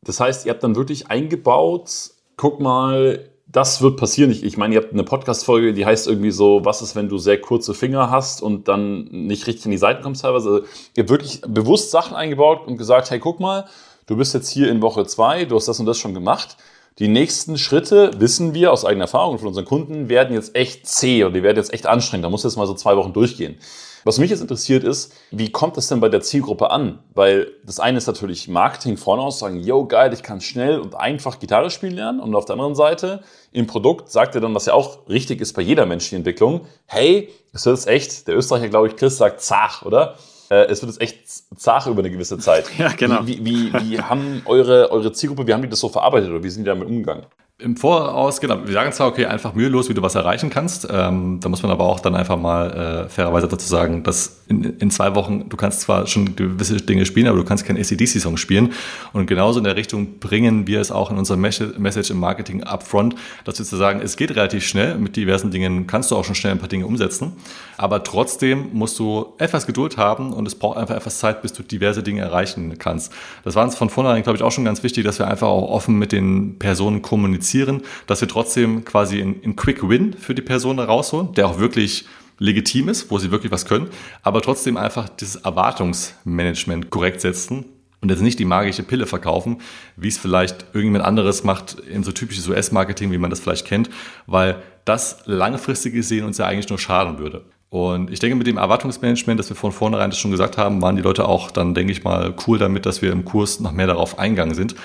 [0.03, 4.31] Das heißt, ihr habt dann wirklich eingebaut, guck mal, das wird passieren.
[4.31, 7.17] Ich, ich meine, ihr habt eine Podcast-Folge, die heißt irgendwie so, was ist, wenn du
[7.17, 10.49] sehr kurze Finger hast und dann nicht richtig in die Seiten kommst teilweise.
[10.49, 13.65] Also, ihr habt wirklich bewusst Sachen eingebaut und gesagt, hey, guck mal,
[14.05, 16.57] du bist jetzt hier in Woche zwei, du hast das und das schon gemacht.
[16.99, 21.23] Die nächsten Schritte, wissen wir aus eigener Erfahrung von unseren Kunden, werden jetzt echt zäh
[21.23, 22.25] und die werden jetzt echt anstrengend.
[22.25, 23.57] Da muss jetzt mal so zwei Wochen durchgehen.
[24.03, 26.99] Was mich jetzt interessiert ist, wie kommt es denn bei der Zielgruppe an?
[27.13, 30.95] Weil das eine ist natürlich Marketing vorne aus, sagen, yo, geil, ich kann schnell und
[30.95, 32.19] einfach Gitarre spielen lernen.
[32.19, 35.53] Und auf der anderen Seite, im Produkt sagt er dann, was ja auch richtig ist
[35.53, 39.83] bei jeder menschlichen Entwicklung, hey, es jetzt echt, der Österreicher, glaube ich, Chris sagt zach,
[39.85, 40.17] oder?
[40.51, 42.65] Äh, es wird jetzt echt zach über eine gewisse Zeit.
[42.77, 43.25] Ja, genau.
[43.25, 46.43] Wie, wie, wie, wie haben eure, eure Zielgruppe, wie haben die das so verarbeitet oder
[46.43, 47.25] wie sind die damit umgegangen?
[47.63, 50.87] Im Voraus, genau, wir sagen zwar, okay, einfach mühelos, wie du was erreichen kannst.
[50.89, 54.63] Ähm, da muss man aber auch dann einfach mal äh, fairerweise dazu sagen, dass in,
[54.63, 58.37] in zwei Wochen, du kannst zwar schon gewisse Dinge spielen, aber du kannst keinen ACDC-Song
[58.37, 58.73] spielen.
[59.13, 63.15] Und genauso in der Richtung bringen wir es auch in unserem Message im Marketing upfront,
[63.45, 66.35] dass wir zu sagen, es geht relativ schnell, mit diversen Dingen kannst du auch schon
[66.35, 67.33] schnell ein paar Dinge umsetzen.
[67.77, 71.63] Aber trotzdem musst du etwas Geduld haben und es braucht einfach etwas Zeit, bis du
[71.63, 73.11] diverse Dinge erreichen kannst.
[73.43, 75.69] Das war uns von vornherein, glaube ich, auch schon ganz wichtig, dass wir einfach auch
[75.69, 80.41] offen mit den Personen kommunizieren kommunizieren, dass wir trotzdem quasi einen Quick Win für die
[80.41, 82.05] Person rausholen, der auch wirklich
[82.39, 83.89] legitim ist, wo sie wirklich was können,
[84.23, 87.65] aber trotzdem einfach dieses Erwartungsmanagement korrekt setzen
[88.01, 89.57] und jetzt nicht die magische Pille verkaufen,
[89.95, 93.91] wie es vielleicht irgendjemand anderes macht in so typisches US-Marketing, wie man das vielleicht kennt,
[94.25, 97.45] weil das langfristig gesehen uns ja eigentlich nur schaden würde.
[97.69, 100.95] Und ich denke, mit dem Erwartungsmanagement, das wir von vornherein das schon gesagt haben, waren
[100.95, 103.87] die Leute auch dann, denke ich mal, cool damit, dass wir im Kurs noch mehr
[103.87, 104.75] darauf eingegangen sind.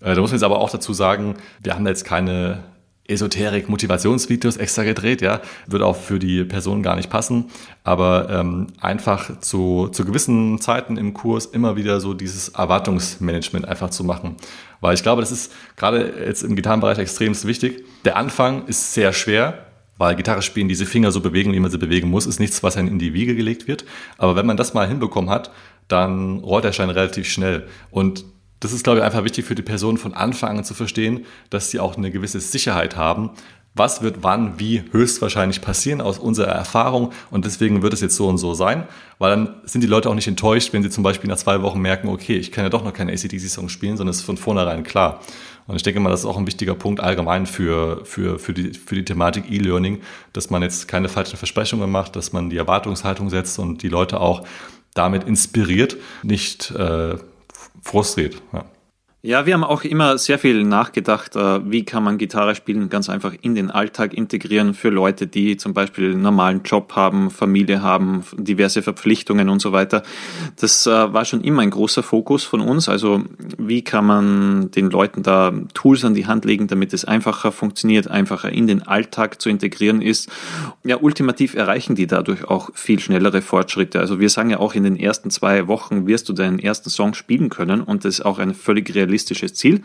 [0.00, 2.64] Äh, da muss man jetzt aber auch dazu sagen, wir haben jetzt keine
[3.08, 7.46] Esoterik, Motivationsvideos extra gedreht, ja, würde auch für die Person gar nicht passen,
[7.82, 13.88] aber ähm, einfach zu, zu gewissen Zeiten im Kurs immer wieder so dieses Erwartungsmanagement einfach
[13.88, 14.36] zu machen,
[14.82, 17.82] weil ich glaube, das ist gerade jetzt im Gitarrenbereich extrem wichtig.
[18.04, 19.64] Der Anfang ist sehr schwer,
[19.96, 22.76] weil Gitarre spielen, diese Finger so bewegen, wie man sie bewegen muss, ist nichts, was
[22.76, 23.84] einem in die Wiege gelegt wird.
[24.18, 25.50] Aber wenn man das mal hinbekommen hat,
[25.88, 27.66] dann rollt der Schein relativ schnell.
[27.90, 28.24] Und
[28.60, 31.70] das ist, glaube ich, einfach wichtig für die Person von Anfang an zu verstehen, dass
[31.70, 33.30] sie auch eine gewisse Sicherheit haben.
[33.74, 38.26] Was wird wann, wie höchstwahrscheinlich passieren aus unserer Erfahrung und deswegen wird es jetzt so
[38.26, 41.30] und so sein, weil dann sind die Leute auch nicht enttäuscht, wenn sie zum Beispiel
[41.30, 44.18] nach zwei Wochen merken, okay, ich kann ja doch noch keine ACDC-Song spielen, sondern es
[44.18, 45.20] ist von vornherein klar.
[45.68, 48.72] Und ich denke mal, das ist auch ein wichtiger Punkt allgemein für, für, für, die,
[48.72, 50.00] für die Thematik E-Learning,
[50.32, 54.18] dass man jetzt keine falschen Versprechungen macht, dass man die Erwartungshaltung setzt und die Leute
[54.18, 54.44] auch
[54.94, 57.16] damit inspiriert, nicht äh,
[57.82, 58.40] frustriert.
[58.52, 58.64] Ja.
[59.28, 63.10] Ja, wir haben auch immer sehr viel nachgedacht, äh, wie kann man Gitarre spielen ganz
[63.10, 67.82] einfach in den Alltag integrieren für Leute, die zum Beispiel einen normalen Job haben, Familie
[67.82, 70.02] haben, diverse Verpflichtungen und so weiter.
[70.58, 72.88] Das äh, war schon immer ein großer Fokus von uns.
[72.88, 73.22] Also
[73.58, 78.08] wie kann man den Leuten da Tools an die Hand legen, damit es einfacher funktioniert,
[78.08, 80.30] einfacher in den Alltag zu integrieren ist.
[80.84, 84.00] Ja, ultimativ erreichen die dadurch auch viel schnellere Fortschritte.
[84.00, 87.12] Also wir sagen ja auch in den ersten zwei Wochen wirst du deinen ersten Song
[87.12, 89.82] spielen können und das ist auch eine völlig realistische realistisches Ziel.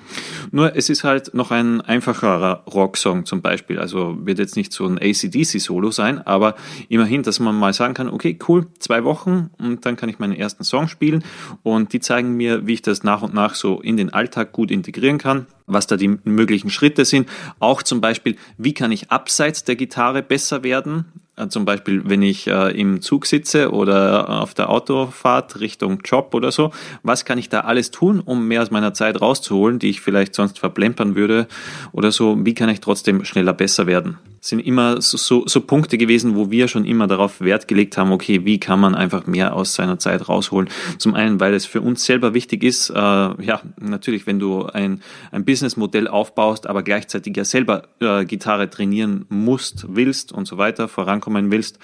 [0.51, 3.79] Nur es ist halt noch ein einfacherer Rocksong zum Beispiel.
[3.79, 6.55] Also wird jetzt nicht so ein ACDC-Solo sein, aber
[6.89, 10.33] immerhin, dass man mal sagen kann, okay, cool, zwei Wochen und dann kann ich meinen
[10.33, 11.23] ersten Song spielen
[11.63, 14.71] und die zeigen mir, wie ich das nach und nach so in den Alltag gut
[14.71, 17.29] integrieren kann was da die möglichen Schritte sind.
[17.59, 21.05] Auch zum Beispiel, wie kann ich abseits der Gitarre besser werden?
[21.35, 26.33] Äh, zum Beispiel, wenn ich äh, im Zug sitze oder auf der Autofahrt Richtung Job
[26.33, 29.89] oder so, was kann ich da alles tun, um mehr aus meiner Zeit rauszuholen, die
[29.89, 31.47] ich vielleicht sonst verplempern würde
[31.91, 32.37] oder so?
[32.45, 34.17] Wie kann ich trotzdem schneller besser werden?
[34.43, 38.11] Sind immer so, so, so Punkte gewesen, wo wir schon immer darauf Wert gelegt haben,
[38.11, 40.69] okay, wie kann man einfach mehr aus seiner Zeit rausholen?
[40.97, 45.01] Zum einen, weil es für uns selber wichtig ist, äh, ja, natürlich, wenn du ein,
[45.31, 50.89] ein Businessmodell aufbaust, aber gleichzeitig ja selber äh, Gitarre trainieren musst, willst und so weiter,
[50.89, 51.79] vorankommen willst,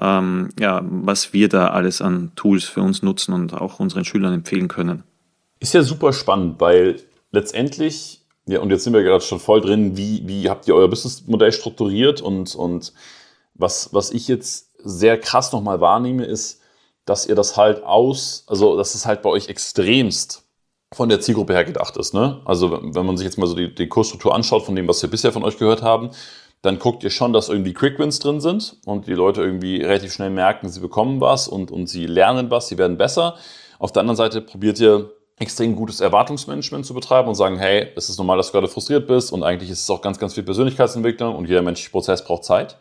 [0.00, 4.32] ähm, ja, was wir da alles an Tools für uns nutzen und auch unseren Schülern
[4.32, 5.02] empfehlen können.
[5.58, 7.00] Ist ja super spannend, weil
[7.32, 9.96] letztendlich ja, und jetzt sind wir gerade schon voll drin.
[9.96, 12.20] Wie, wie habt ihr euer Businessmodell strukturiert?
[12.20, 12.92] Und, und
[13.54, 16.60] was, was ich jetzt sehr krass nochmal wahrnehme, ist,
[17.04, 20.44] dass ihr das halt aus, also dass es halt bei euch extremst
[20.92, 22.14] von der Zielgruppe her gedacht ist.
[22.14, 22.40] Ne?
[22.44, 25.10] Also wenn man sich jetzt mal so die, die Kursstruktur anschaut von dem, was wir
[25.10, 26.10] bisher von euch gehört haben,
[26.62, 30.12] dann guckt ihr schon, dass irgendwie Quick Wins drin sind und die Leute irgendwie relativ
[30.12, 33.36] schnell merken, sie bekommen was und, und sie lernen was, sie werden besser.
[33.78, 38.08] Auf der anderen Seite probiert ihr extrem gutes Erwartungsmanagement zu betreiben und sagen, hey, es
[38.08, 40.42] ist normal, dass du gerade frustriert bist und eigentlich ist es auch ganz, ganz viel
[40.44, 42.78] Persönlichkeitsentwicklung und jeder menschliche Prozess braucht Zeit.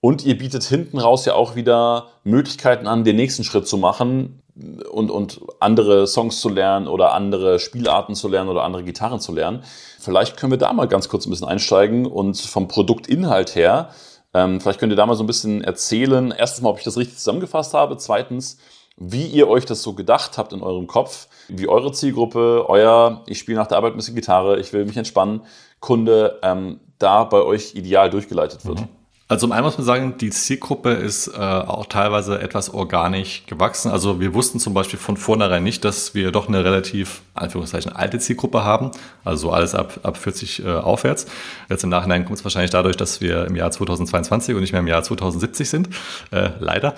[0.00, 4.42] Und ihr bietet hinten raus ja auch wieder Möglichkeiten an, den nächsten Schritt zu machen
[4.90, 9.32] und, und andere Songs zu lernen oder andere Spielarten zu lernen oder andere Gitarren zu
[9.32, 9.64] lernen.
[9.98, 13.90] Vielleicht können wir da mal ganz kurz ein bisschen einsteigen und vom Produktinhalt her,
[14.34, 16.96] ähm, vielleicht könnt ihr da mal so ein bisschen erzählen, erstens mal, ob ich das
[16.96, 18.58] richtig zusammengefasst habe, zweitens,
[18.98, 23.38] wie ihr euch das so gedacht habt in eurem Kopf, wie eure Zielgruppe, euer, ich
[23.38, 25.42] spiele nach der Arbeit ein bisschen Gitarre, ich will mich entspannen,
[25.80, 28.80] Kunde ähm, da bei euch ideal durchgeleitet wird.
[28.80, 28.88] Mhm.
[29.30, 33.90] Also zum einen muss man sagen, die Zielgruppe ist äh, auch teilweise etwas organisch gewachsen.
[33.90, 38.18] Also wir wussten zum Beispiel von vornherein nicht, dass wir doch eine relativ, Anführungszeichen, alte
[38.18, 38.90] Zielgruppe haben.
[39.26, 41.26] Also alles ab, ab 40 äh, aufwärts.
[41.68, 44.80] Jetzt im Nachhinein kommt es wahrscheinlich dadurch, dass wir im Jahr 2022 und nicht mehr
[44.80, 45.90] im Jahr 2070 sind.
[46.30, 46.94] Äh, leider.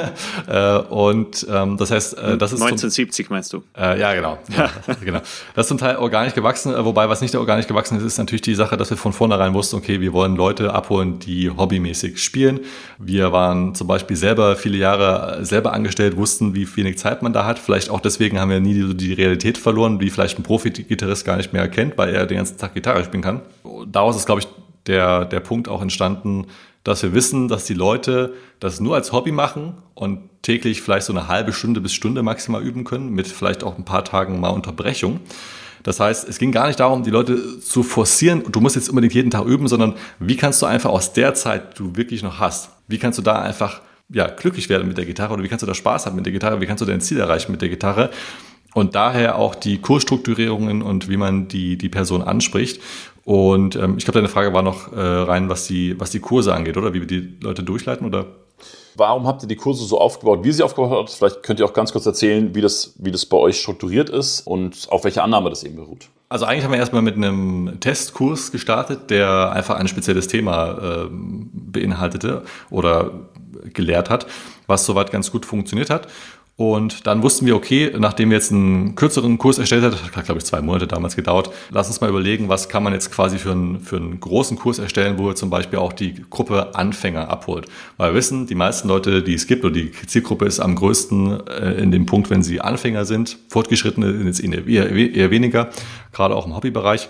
[0.46, 2.62] äh, und ähm, das heißt, äh, das ist...
[2.62, 3.62] 1970 meinst du?
[3.76, 4.38] Äh, ja, genau.
[4.56, 4.70] Ja,
[5.02, 5.20] genau.
[5.54, 8.54] Das ist zum Teil organisch gewachsen, wobei was nicht organisch gewachsen ist, ist natürlich die
[8.54, 12.60] Sache, dass wir von vornherein wussten, okay, wir wollen Leute abholen, die Hobby hobbymäßig spielen.
[12.98, 17.44] Wir waren zum Beispiel selber viele Jahre selber angestellt, wussten, wie wenig Zeit man da
[17.44, 17.58] hat.
[17.58, 21.36] Vielleicht auch deswegen haben wir nie die, die Realität verloren, wie vielleicht ein Profi-Gitarrist gar
[21.36, 23.42] nicht mehr erkennt, weil er den ganzen Tag Gitarre spielen kann.
[23.90, 24.48] Daraus ist, glaube ich,
[24.86, 26.46] der, der Punkt auch entstanden,
[26.84, 31.14] dass wir wissen, dass die Leute das nur als Hobby machen und täglich vielleicht so
[31.14, 34.50] eine halbe Stunde bis Stunde maximal üben können, mit vielleicht auch ein paar Tagen mal
[34.50, 35.20] Unterbrechung.
[35.84, 39.14] Das heißt, es ging gar nicht darum, die Leute zu forcieren, du musst jetzt unbedingt
[39.14, 42.40] jeden Tag üben, sondern wie kannst du einfach aus der Zeit, die du wirklich noch
[42.40, 45.62] hast, wie kannst du da einfach ja, glücklich werden mit der Gitarre oder wie kannst
[45.62, 47.68] du da Spaß haben mit der Gitarre, wie kannst du dein Ziel erreichen mit der
[47.68, 48.10] Gitarre
[48.74, 52.82] und daher auch die Kursstrukturierungen und wie man die, die Person anspricht.
[53.24, 56.54] Und ähm, ich glaube, deine Frage war noch äh, rein, was die, was die Kurse
[56.54, 56.92] angeht, oder?
[56.92, 58.26] Wie wir die Leute durchleiten, oder?
[58.96, 61.10] Warum habt ihr die Kurse so aufgebaut, wie sie aufgebaut habt?
[61.10, 64.46] Vielleicht könnt ihr auch ganz kurz erzählen, wie das, wie das bei euch strukturiert ist
[64.46, 66.08] und auf welche Annahme das eben beruht.
[66.28, 71.08] Also eigentlich haben wir erstmal mit einem Testkurs gestartet, der einfach ein spezielles Thema äh,
[71.10, 73.12] beinhaltete oder
[73.72, 74.26] gelehrt hat,
[74.66, 76.08] was soweit ganz gut funktioniert hat.
[76.56, 80.38] Und dann wussten wir, okay, nachdem wir jetzt einen kürzeren Kurs erstellt hat, hat glaube
[80.38, 83.50] ich zwei Monate damals gedauert, lass uns mal überlegen, was kann man jetzt quasi für
[83.50, 87.66] einen, für einen großen Kurs erstellen, wo er zum Beispiel auch die Gruppe Anfänger abholt.
[87.96, 91.44] Weil wir wissen, die meisten Leute, die es gibt, oder die Zielgruppe ist am größten
[91.48, 95.70] äh, in dem Punkt, wenn sie Anfänger sind, Fortgeschrittene sind jetzt eher, eher weniger,
[96.12, 97.08] gerade auch im Hobbybereich.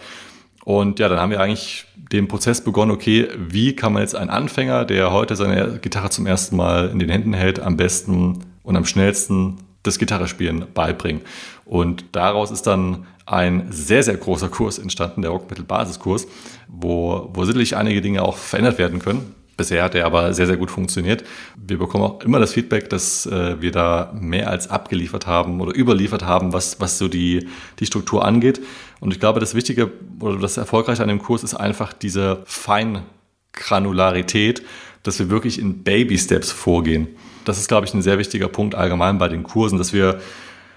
[0.65, 4.31] Und ja, dann haben wir eigentlich den Prozess begonnen, okay, wie kann man jetzt einen
[4.31, 8.77] Anfänger, der heute seine Gitarre zum ersten Mal in den Händen hält, am besten und
[8.77, 11.23] am schnellsten das Gitarrespielen beibringen.
[11.65, 16.27] Und daraus ist dann ein sehr, sehr großer Kurs entstanden, der Rockmittel-Basiskurs,
[16.69, 19.37] wo, wo sicherlich einige Dinge auch verändert werden können.
[19.57, 21.23] Bisher hat er aber sehr, sehr gut funktioniert.
[21.57, 25.73] Wir bekommen auch immer das Feedback, dass äh, wir da mehr als abgeliefert haben oder
[25.77, 27.47] überliefert haben, was, was so die,
[27.79, 28.61] die Struktur angeht.
[28.99, 34.65] Und ich glaube, das Wichtige oder das Erfolgreiche an dem Kurs ist einfach diese Feingranularität,
[35.05, 37.07] dass wir wirklich in Baby-Steps vorgehen.
[37.45, 40.21] Das ist, glaube ich, ein sehr wichtiger Punkt allgemein bei den Kursen, dass wir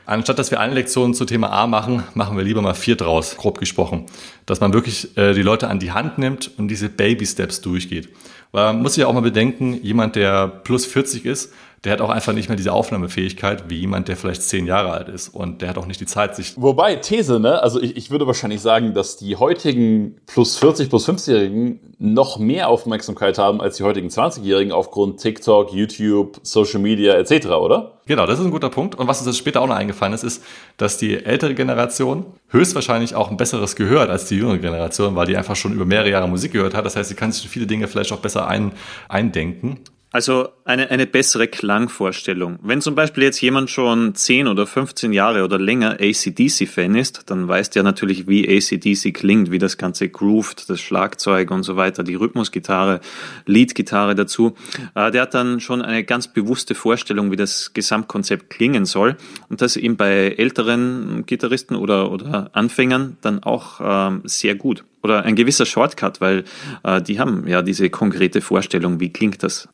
[0.07, 3.35] Anstatt dass wir eine Lektion zu Thema A machen, machen wir lieber mal vier draus,
[3.35, 4.05] grob gesprochen.
[4.45, 8.07] Dass man wirklich äh, die Leute an die Hand nimmt und diese Baby-Steps durchgeht.
[8.53, 11.51] Weil man muss sich ja auch mal bedenken, jemand, der plus 40 ist,
[11.83, 15.09] der hat auch einfach nicht mehr diese Aufnahmefähigkeit wie jemand, der vielleicht zehn Jahre alt
[15.09, 16.53] ist und der hat auch nicht die Zeit, sich.
[16.57, 17.61] Wobei, These, ne?
[17.61, 22.69] Also ich, ich würde wahrscheinlich sagen, dass die heutigen plus 40, plus 50-Jährigen noch mehr
[22.69, 27.99] Aufmerksamkeit haben als die heutigen 20-Jährigen aufgrund TikTok, YouTube, Social Media etc., oder?
[28.07, 28.95] Genau, das ist ein guter Punkt.
[28.95, 30.43] Und was uns später auch noch eingefallen ist, ist,
[30.77, 35.27] dass die ältere Generation höchstwahrscheinlich auch ein besseres Gehör hat als die jüngere Generation, weil
[35.27, 36.85] die einfach schon über mehrere Jahre Musik gehört hat.
[36.85, 38.71] Das heißt, sie kann sich viele Dinge vielleicht auch besser ein,
[39.09, 39.79] eindenken.
[40.17, 42.57] Also eine, eine bessere Klangvorstellung.
[42.63, 47.47] Wenn zum Beispiel jetzt jemand schon 10 oder 15 Jahre oder länger ACDC-Fan ist, dann
[47.47, 52.03] weiß der natürlich, wie ACDC klingt, wie das Ganze grooved, das Schlagzeug und so weiter,
[52.03, 52.99] die Rhythmusgitarre,
[53.45, 54.55] Leadgitarre dazu.
[54.95, 59.17] Äh, der hat dann schon eine ganz bewusste Vorstellung, wie das Gesamtkonzept klingen soll.
[59.49, 65.23] Und das eben bei älteren Gitarristen oder, oder Anfängern dann auch ähm, sehr gut oder
[65.23, 66.43] ein gewisser Shortcut, weil
[66.83, 69.69] äh, die haben ja diese konkrete Vorstellung, wie klingt das.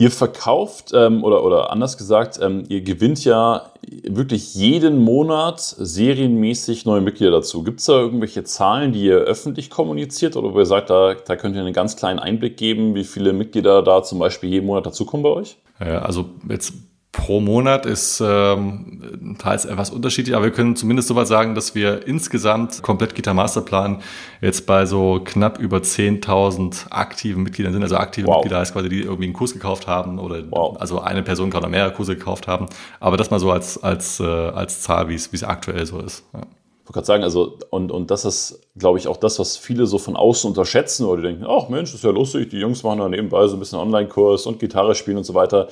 [0.00, 3.72] Ihr verkauft ähm, oder, oder anders gesagt, ähm, ihr gewinnt ja
[4.04, 7.64] wirklich jeden Monat serienmäßig neue Mitglieder dazu.
[7.64, 11.34] Gibt es da irgendwelche Zahlen, die ihr öffentlich kommuniziert oder wo ihr sagt, da, da
[11.34, 14.86] könnt ihr einen ganz kleinen Einblick geben, wie viele Mitglieder da zum Beispiel jeden Monat
[14.86, 15.56] dazukommen bei euch?
[15.80, 16.74] Ja, also jetzt
[17.18, 21.74] pro Monat ist ähm, teils etwas unterschiedlich, aber wir können zumindest so weit sagen, dass
[21.74, 24.00] wir insgesamt komplett Gitar Masterplan
[24.40, 27.82] jetzt bei so knapp über 10.000 aktiven Mitgliedern sind.
[27.82, 28.36] Also aktive wow.
[28.36, 30.76] Mitglieder heißt quasi, die irgendwie einen Kurs gekauft haben oder wow.
[30.80, 32.66] also eine Person kann auch mehrere Kurse gekauft haben.
[33.00, 36.24] Aber das mal so als, als, äh, als Zahl, wie es, aktuell so ist.
[36.32, 36.40] Ja.
[36.40, 39.86] Ich wollte gerade sagen, also, und, und das ist, glaube ich, auch das, was viele
[39.86, 42.82] so von außen unterschätzen oder die denken, ach Mensch, das ist ja lustig, die Jungs
[42.82, 45.68] machen da nebenbei so ein bisschen Online-Kurs und Gitarre spielen und so weiter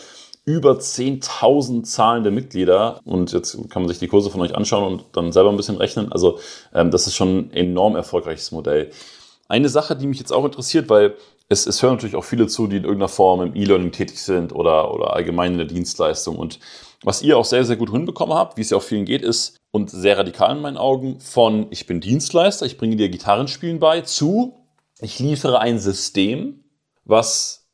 [0.47, 3.01] über 10.000 zahlende Mitglieder.
[3.05, 5.77] Und jetzt kann man sich die Kurse von euch anschauen und dann selber ein bisschen
[5.77, 6.11] rechnen.
[6.13, 6.39] Also
[6.73, 8.91] ähm, das ist schon ein enorm erfolgreiches Modell.
[9.49, 11.15] Eine Sache, die mich jetzt auch interessiert, weil
[11.49, 14.53] es, es hören natürlich auch viele zu, die in irgendeiner Form im E-Learning tätig sind
[14.55, 16.37] oder, oder allgemein in der Dienstleistung.
[16.37, 16.59] Und
[17.03, 19.57] was ihr auch sehr, sehr gut hinbekommen habt, wie es ja auch vielen geht, ist,
[19.71, 24.01] und sehr radikal in meinen Augen, von ich bin Dienstleister, ich bringe dir Gitarrenspielen bei,
[24.01, 24.55] zu
[25.01, 26.65] ich liefere ein System,
[27.05, 27.66] was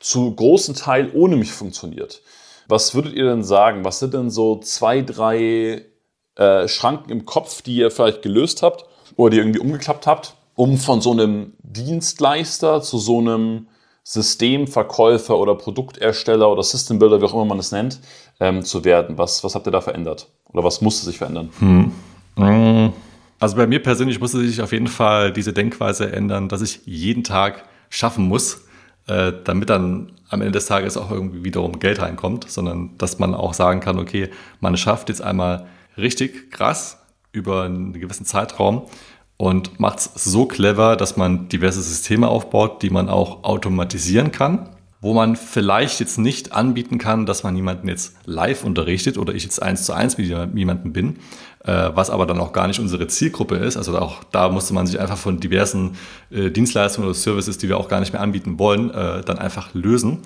[0.00, 2.22] zu großen Teil ohne mich funktioniert.
[2.68, 3.84] Was würdet ihr denn sagen?
[3.84, 5.84] Was sind denn so zwei, drei
[6.36, 8.84] äh, Schranken im Kopf, die ihr vielleicht gelöst habt
[9.16, 13.68] oder die ihr irgendwie umgeklappt habt, um von so einem Dienstleister zu so einem
[14.04, 18.00] Systemverkäufer oder Produktersteller oder System Builder, wie auch immer man es nennt,
[18.40, 19.18] ähm, zu werden?
[19.18, 20.28] Was, was habt ihr da verändert?
[20.52, 21.50] Oder was musste sich verändern?
[21.58, 21.92] Hm.
[22.36, 22.92] hm.
[23.38, 27.22] Also bei mir persönlich musste sich auf jeden Fall diese Denkweise ändern, dass ich jeden
[27.22, 28.65] Tag schaffen muss,
[29.08, 33.34] äh, damit dann am Ende des Tages auch irgendwie wiederum Geld reinkommt, sondern dass man
[33.34, 35.66] auch sagen kann, okay, man schafft jetzt einmal
[35.96, 36.98] richtig krass
[37.32, 38.82] über einen gewissen Zeitraum
[39.36, 44.70] und macht es so clever, dass man diverse Systeme aufbaut, die man auch automatisieren kann
[45.00, 49.44] wo man vielleicht jetzt nicht anbieten kann, dass man jemanden jetzt live unterrichtet oder ich
[49.44, 51.18] jetzt eins zu eins mit jemandem bin,
[51.70, 53.76] was aber dann auch gar nicht unsere Zielgruppe ist.
[53.76, 55.96] Also auch da musste man sich einfach von diversen
[56.30, 59.74] äh, Dienstleistungen oder Services, die wir auch gar nicht mehr anbieten wollen, äh, dann einfach
[59.74, 60.20] lösen.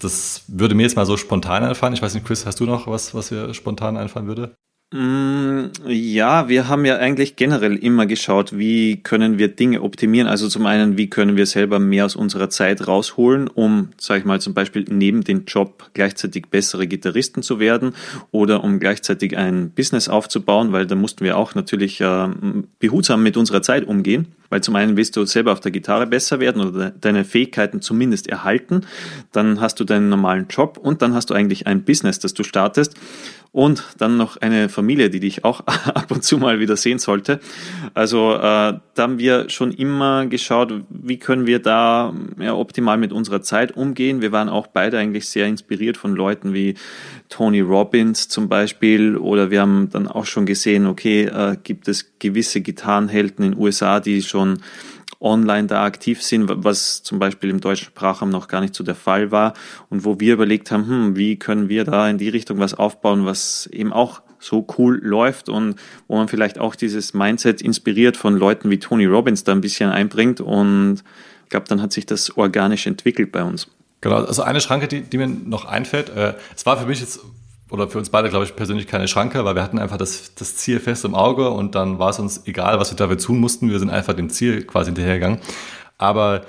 [0.00, 1.94] Das würde mir jetzt mal so spontan einfallen.
[1.94, 4.56] Ich weiß nicht, Chris, hast du noch was, was mir spontan einfallen würde?
[4.92, 10.28] Mm, ja, wir haben ja eigentlich generell immer geschaut, wie können wir Dinge optimieren.
[10.28, 14.24] Also zum einen, wie können wir selber mehr aus unserer Zeit rausholen, um, sage ich
[14.26, 17.94] mal, zum Beispiel neben dem Job gleichzeitig bessere Gitarristen zu werden
[18.30, 22.28] oder um gleichzeitig ein Business aufzubauen, weil da mussten wir auch natürlich äh,
[22.78, 24.28] behutsam mit unserer Zeit umgehen.
[24.48, 28.28] Weil zum einen willst du selber auf der Gitarre besser werden oder deine Fähigkeiten zumindest
[28.28, 28.82] erhalten.
[29.32, 32.44] Dann hast du deinen normalen Job und dann hast du eigentlich ein Business, das du
[32.44, 32.94] startest
[33.56, 37.40] und dann noch eine Familie, die dich auch ab und zu mal wieder sehen sollte.
[37.94, 43.14] Also äh, da haben wir schon immer geschaut, wie können wir da ja, optimal mit
[43.14, 44.20] unserer Zeit umgehen.
[44.20, 46.74] Wir waren auch beide eigentlich sehr inspiriert von Leuten wie
[47.30, 52.12] Tony Robbins zum Beispiel oder wir haben dann auch schon gesehen, okay, äh, gibt es
[52.18, 54.58] gewisse Gitarrenhelden in den USA, die schon
[55.26, 58.94] online da aktiv sind, was zum Beispiel im deutschen Sprachraum noch gar nicht so der
[58.94, 59.54] Fall war
[59.90, 63.26] und wo wir überlegt haben, hm, wie können wir da in die Richtung was aufbauen,
[63.26, 65.76] was eben auch so cool läuft und
[66.08, 69.90] wo man vielleicht auch dieses Mindset inspiriert von Leuten wie Tony Robbins da ein bisschen
[69.90, 71.02] einbringt und
[71.44, 73.68] ich glaube, dann hat sich das organisch entwickelt bei uns.
[74.00, 77.20] Genau, also eine Schranke, die, die mir noch einfällt, äh, es war für mich jetzt
[77.70, 80.56] oder für uns beide, glaube ich, persönlich keine Schranke, weil wir hatten einfach das, das
[80.56, 83.70] Ziel fest im Auge und dann war es uns egal, was wir dafür tun mussten.
[83.70, 85.40] Wir sind einfach dem Ziel quasi hinterhergegangen.
[85.98, 86.42] Aber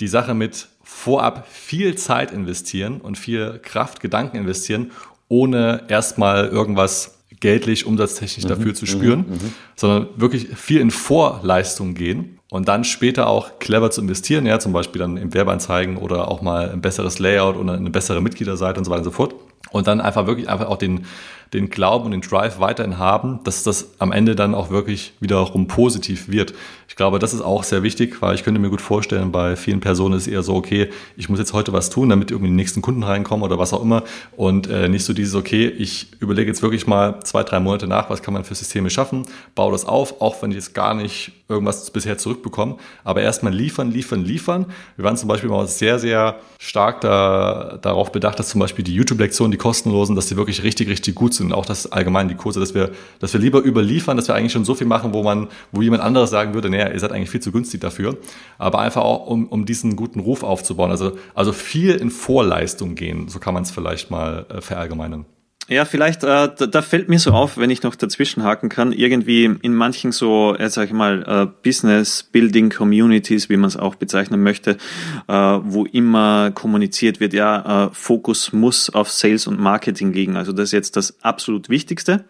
[0.00, 4.92] die Sache mit vorab viel Zeit investieren und viel Kraft, Gedanken investieren,
[5.28, 10.90] ohne erstmal irgendwas geldlich, umsatztechnisch mhm, dafür zu spüren, mhm, mhm, sondern wirklich viel in
[10.90, 15.96] Vorleistung gehen und dann später auch clever zu investieren, ja, zum Beispiel dann im Werbeanzeigen
[15.96, 19.10] oder auch mal ein besseres Layout oder eine bessere Mitgliederseite und so weiter und so
[19.10, 19.34] fort
[19.70, 21.06] und dann einfach wirklich einfach auch den,
[21.52, 25.66] den Glauben und den Drive weiterhin haben, dass das am Ende dann auch wirklich wiederum
[25.66, 26.54] positiv wird.
[26.88, 29.80] Ich glaube, das ist auch sehr wichtig, weil ich könnte mir gut vorstellen, bei vielen
[29.80, 32.56] Personen ist es eher so, okay, ich muss jetzt heute was tun, damit irgendwie die
[32.56, 34.02] nächsten Kunden reinkommen oder was auch immer
[34.36, 38.10] und äh, nicht so dieses, okay, ich überlege jetzt wirklich mal zwei, drei Monate nach,
[38.10, 41.32] was kann man für Systeme schaffen, baue das auf, auch wenn ich jetzt gar nicht
[41.48, 44.66] irgendwas bisher zurückbekomme, aber erstmal liefern, liefern, liefern.
[44.96, 48.94] Wir waren zum Beispiel mal sehr, sehr stark da, darauf bedacht, dass zum Beispiel die
[48.94, 51.52] YouTube-Lektionen, die kostenlosen, dass die wirklich richtig, richtig gut sind.
[51.52, 52.90] Auch das allgemein die Kurse, dass wir,
[53.20, 56.02] dass wir lieber überliefern, dass wir eigentlich schon so viel machen, wo man, wo jemand
[56.02, 58.18] anderes sagen würde, naja, ihr seid eigentlich viel zu günstig dafür.
[58.58, 60.90] Aber einfach auch, um, um diesen guten Ruf aufzubauen.
[60.90, 63.28] Also, also viel in Vorleistung gehen.
[63.28, 65.26] So kann man es vielleicht mal äh, verallgemeinern.
[65.72, 68.92] Ja, vielleicht, äh, da, da fällt mir so auf, wenn ich noch dazwischen haken kann,
[68.92, 73.78] irgendwie in manchen so, äh, sag ich mal, äh, Business Building Communities, wie man es
[73.78, 74.76] auch bezeichnen möchte,
[75.28, 80.36] äh, wo immer kommuniziert wird, ja, äh, Fokus muss auf Sales und Marketing liegen.
[80.36, 82.24] Also das ist jetzt das absolut Wichtigste.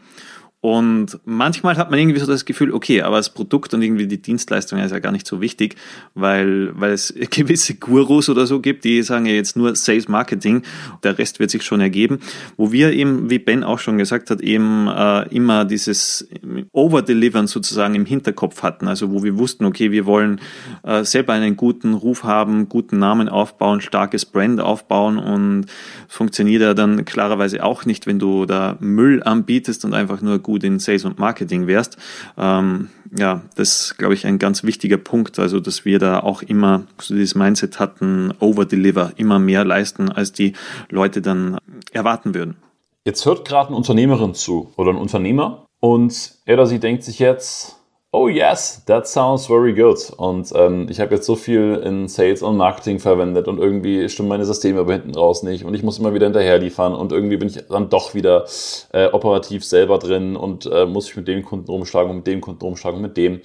[0.63, 4.23] Und manchmal hat man irgendwie so das Gefühl, okay, aber das Produkt und irgendwie die
[4.23, 5.75] Dienstleistung ist ja gar nicht so wichtig,
[6.15, 10.63] weil, weil es gewisse Gurus oder so gibt, die sagen ja jetzt nur Sales Marketing,
[11.03, 12.21] der Rest wird sich schon ergeben.
[12.57, 16.29] Wo wir eben, wie Ben auch schon gesagt hat, eben äh, immer dieses
[16.71, 18.87] Overdelivern sozusagen im Hinterkopf hatten.
[18.87, 20.41] Also wo wir wussten, okay, wir wollen
[20.85, 25.67] äh, selber einen guten Ruf haben, guten Namen aufbauen, starkes Brand aufbauen und
[26.07, 30.52] funktioniert ja dann klarerweise auch nicht, wenn du da Müll anbietest und einfach nur gut
[30.53, 31.97] gut in Sales und Marketing wärst.
[32.37, 35.39] Ähm, ja, das ist, glaube ich, ein ganz wichtiger Punkt.
[35.39, 40.33] Also, dass wir da auch immer so dieses Mindset hatten, over-deliver, immer mehr leisten, als
[40.33, 40.53] die
[40.91, 41.57] Leute dann
[41.93, 42.57] erwarten würden.
[43.05, 47.19] Jetzt hört gerade eine Unternehmerin zu oder ein Unternehmer und er oder sie denkt sich
[47.19, 47.82] jetzt,
[48.13, 49.99] oh yes, that sounds very good.
[50.19, 54.29] Und ähm, ich habe jetzt so viel in Sales und Marketing verwendet und irgendwie stimmen
[54.29, 57.39] meine Systeme aber hinten raus nicht und ich muss immer wieder hinterher liefern und irgendwie
[57.39, 58.45] bin ich dann doch wieder
[58.93, 62.41] äh, operativ selber drin und äh, muss ich mit dem Kunden rumschlagen und mit dem
[62.43, 63.41] Kunden rumschlagen und mit dem.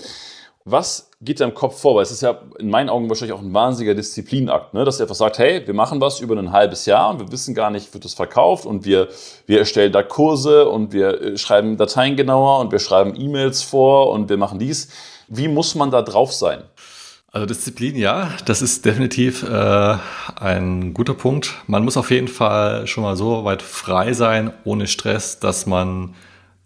[0.66, 1.96] Was geht da im Kopf vor?
[1.96, 4.86] Weil es ist ja in meinen Augen wahrscheinlich auch ein wahnsinniger Disziplinakt, ne?
[4.86, 7.56] dass er einfach sagt, hey, wir machen was über ein halbes Jahr und wir wissen
[7.56, 9.08] gar nicht, wird das verkauft und wir,
[9.46, 14.12] wir erstellen da Kurse und wir äh, schreiben Dateien genauer und wir schreiben E-Mails vor
[14.12, 14.90] und wir machen dies.
[15.28, 16.64] Wie muss man da drauf sein?
[17.32, 19.98] Also Disziplin, ja, das ist definitiv äh,
[20.40, 21.56] ein guter Punkt.
[21.68, 26.16] Man muss auf jeden Fall schon mal so weit frei sein, ohne Stress, dass man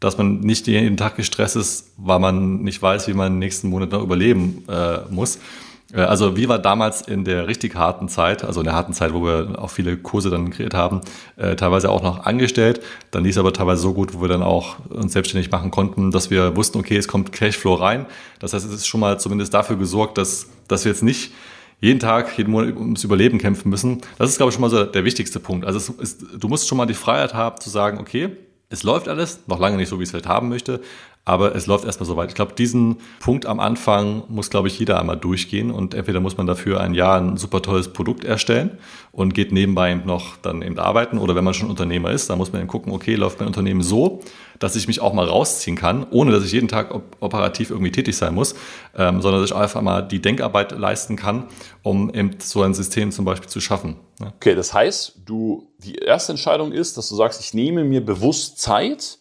[0.02, 3.92] dass man nicht jeden Tag gestresst ist, weil man nicht weiß, wie man nächsten Monat
[3.92, 5.40] noch überleben äh, muss.
[5.94, 9.14] Äh, also wie war damals in der richtig harten Zeit, also in der harten Zeit,
[9.14, 11.02] wo wir auch viele Kurse dann kreiert haben,
[11.38, 12.82] äh, teilweise auch noch angestellt.
[13.12, 16.10] Dann lief es aber teilweise so gut, wo wir dann auch uns selbstständig machen konnten,
[16.10, 18.08] dass wir wussten, okay, es kommt Cashflow rein.
[18.40, 21.32] Das heißt, es ist schon mal zumindest dafür gesorgt, dass, dass wir jetzt nicht
[21.80, 24.02] jeden Tag, jeden Monat ums Überleben kämpfen müssen.
[24.18, 25.66] Das ist, glaube ich, schon mal so der wichtigste Punkt.
[25.66, 28.30] Also ist, du musst schon mal die Freiheit haben zu sagen, okay,
[28.72, 30.82] es läuft alles, noch lange nicht so, wie ich es vielleicht haben möchte,
[31.24, 32.30] Aber es läuft erstmal so weit.
[32.30, 36.38] Ich glaube, diesen Punkt am Anfang muss, glaube ich, jeder einmal durchgehen und entweder muss
[36.38, 38.80] man dafür ein Jahr ein super tolles Produkt erstellen
[39.12, 42.52] und geht nebenbei noch dann eben arbeiten oder wenn man schon Unternehmer ist, dann muss
[42.52, 44.22] man eben gucken, okay, läuft mein Unternehmen so,
[44.58, 47.92] dass ich mich auch mal rausziehen kann, ohne dass ich jeden Tag op operativ irgendwie
[47.92, 48.56] tätig sein muss,
[48.98, 51.46] ähm, sondern dass ich einfach mal die Denkarbeit leisten kann,
[51.84, 53.98] um eben so ein System zum Beispiel zu schaffen.
[54.20, 54.34] Ne?
[54.38, 58.60] Okay, das heißt, du, die erste Entscheidung ist, dass du sagst, ich nehme mir bewusst
[58.60, 59.20] Zeit,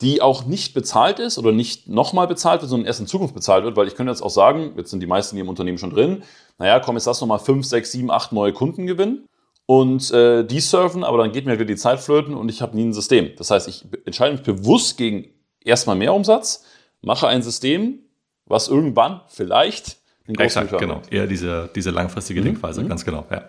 [0.00, 3.64] die auch nicht bezahlt ist oder nicht nochmal bezahlt wird, sondern erst in Zukunft bezahlt
[3.64, 5.90] wird, weil ich könnte jetzt auch sagen, jetzt sind die meisten hier im Unternehmen schon
[5.90, 6.22] drin,
[6.58, 9.26] naja, komm, jetzt lass nochmal fünf, sechs, sieben, acht neue Kunden gewinnen
[9.66, 12.76] und äh, die surfen, aber dann geht mir wieder die Zeit flöten und ich habe
[12.76, 13.32] nie ein System.
[13.36, 15.30] Das heißt, ich entscheide mich bewusst gegen
[15.64, 16.64] erstmal mehr Umsatz,
[17.02, 17.98] mache ein System,
[18.46, 21.02] was irgendwann vielleicht den großen Exakt, genau.
[21.10, 22.44] Eher diese, diese langfristige mhm.
[22.44, 22.88] Denkweise, mhm.
[22.88, 23.44] ganz genau, ja.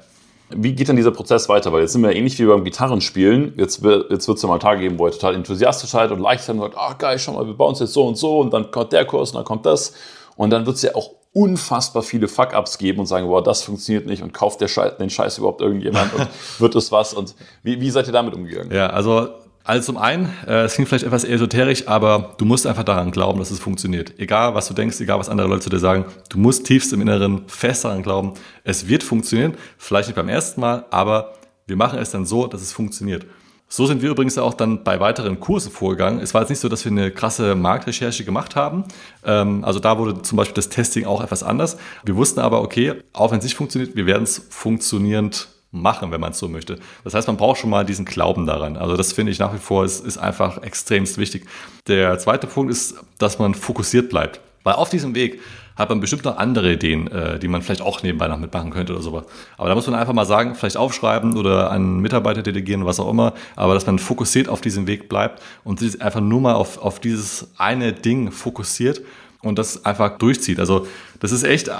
[0.52, 1.72] Wie geht dann dieser Prozess weiter?
[1.72, 3.54] Weil jetzt sind wir ähnlich wie beim Gitarrenspielen.
[3.58, 6.20] Jetzt, wird, jetzt wird es ja mal Tage geben, wo ihr total enthusiastisch seid und
[6.20, 8.39] leicht seid und sagt, ah geil, schau mal, wir bauen es jetzt so und so
[8.39, 9.93] und dann kommt der Kurs und dann kommt das.
[10.36, 14.08] Und dann wird es ja auch unfassbar viele Fuck-Ups geben und sagen, boah, das funktioniert
[14.08, 16.28] nicht und kauft der Scheiß, den Scheiß überhaupt irgendjemand und
[16.60, 17.14] wird es was?
[17.14, 18.74] Und wie, wie seid ihr damit umgegangen?
[18.74, 19.30] Ja, also
[19.70, 23.38] also zum einen, äh, es klingt vielleicht etwas esoterisch, aber du musst einfach daran glauben,
[23.38, 24.18] dass es funktioniert.
[24.18, 27.02] Egal, was du denkst, egal, was andere Leute zu dir sagen, du musst tiefst im
[27.02, 29.54] Inneren fest daran glauben, es wird funktionieren.
[29.78, 31.34] Vielleicht nicht beim ersten Mal, aber
[31.68, 33.28] wir machen es dann so, dass es funktioniert.
[33.68, 36.20] So sind wir übrigens auch dann bei weiteren Kursen vorgegangen.
[36.20, 38.86] Es war jetzt nicht so, dass wir eine krasse Marktrecherche gemacht haben.
[39.24, 41.78] Ähm, also da wurde zum Beispiel das Testing auch etwas anders.
[42.04, 46.22] Wir wussten aber, okay, auch wenn es nicht funktioniert, wir werden es funktionierend machen, wenn
[46.22, 46.80] man es so möchte.
[47.04, 48.76] Das heißt, man braucht schon mal diesen Glauben daran.
[48.76, 51.46] Also das finde ich nach wie vor ist, ist einfach extremst wichtig.
[51.88, 54.42] Der zweite Punkt ist, dass man fokussiert bleibt.
[54.64, 55.40] Weil auf diesem Weg
[55.76, 58.94] hat man bestimmt noch andere Ideen, äh, die man vielleicht auch nebenbei noch mitmachen könnte
[58.94, 59.24] oder sowas.
[59.58, 63.10] Aber da muss man einfach mal sagen, vielleicht aufschreiben oder an Mitarbeiter delegieren, was auch
[63.10, 66.80] immer, aber dass man fokussiert auf diesem Weg bleibt und sich einfach nur mal auf,
[66.80, 69.02] auf dieses eine Ding fokussiert
[69.42, 70.60] und das einfach durchzieht.
[70.60, 70.86] Also
[71.22, 71.72] das ist echt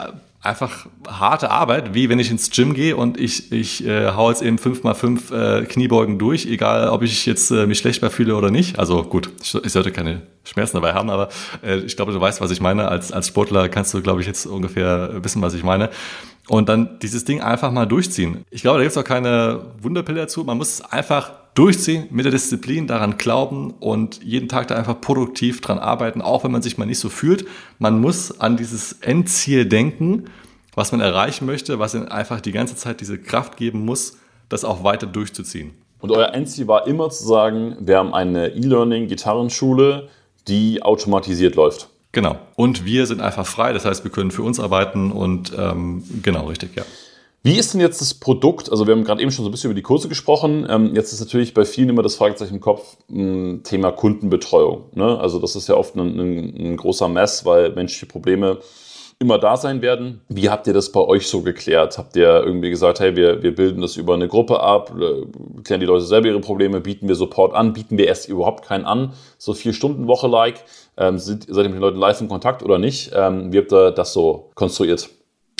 [0.42, 4.42] einfach harte Arbeit, wie wenn ich ins Gym gehe und ich, ich äh, hau jetzt
[4.42, 8.36] eben fünf mal fünf äh, Kniebeugen durch, egal ob ich jetzt äh, mich schlecht fühle
[8.36, 8.80] oder nicht.
[8.80, 11.28] Also gut, ich, ich sollte keine Schmerzen dabei haben, aber
[11.62, 12.88] äh, ich glaube, du weißt, was ich meine.
[12.88, 15.90] Als, als Sportler kannst du, glaube ich, jetzt ungefähr wissen, was ich meine.
[16.48, 18.46] Und dann dieses Ding einfach mal durchziehen.
[18.50, 20.44] Ich glaube, da gibt es auch keine Wunderpille dazu.
[20.46, 25.60] Man muss einfach durchziehen, mit der Disziplin daran glauben und jeden Tag da einfach produktiv
[25.60, 27.45] dran arbeiten, auch wenn man sich mal nicht so fühlt.
[27.80, 30.26] Man muss an dieses Endziel denken,
[30.74, 34.86] was man erreichen möchte, was einfach die ganze Zeit diese Kraft geben muss, das auch
[34.86, 35.72] weiter durchzuziehen.
[35.99, 40.07] Und euer Endziel war immer zu sagen, wir haben eine E-Learning-Gitarrenschule,
[40.47, 41.89] die automatisiert läuft.
[42.14, 42.38] Genau.
[42.55, 46.45] Und wir sind einfach frei, das heißt, wir können für uns arbeiten und ähm, genau
[46.47, 46.84] richtig, ja.
[47.42, 48.70] Wie ist denn jetzt das Produkt?
[48.70, 50.68] Also wir haben gerade eben schon so ein bisschen über die Kurse gesprochen.
[50.70, 54.86] Ähm, jetzt ist natürlich bei vielen immer das Fragezeichen im Kopf, ein Thema Kundenbetreuung.
[54.94, 55.18] Ne?
[55.18, 58.60] Also das ist ja oft ein, ein, ein großer Mess, weil menschliche Probleme
[59.20, 60.22] immer da sein werden.
[60.28, 61.98] Wie habt ihr das bei euch so geklärt?
[61.98, 65.80] Habt ihr irgendwie gesagt, hey, wir, wir bilden das über eine Gruppe ab, äh, klären
[65.80, 69.14] die Leute selber ihre Probleme, bieten wir Support an, bieten wir erst überhaupt keinen an,
[69.38, 70.64] so vier Stunden Woche like,
[70.98, 73.12] ähm, seid ihr mit den Leuten live in Kontakt oder nicht?
[73.14, 75.10] Ähm, wie habt ihr das so konstruiert?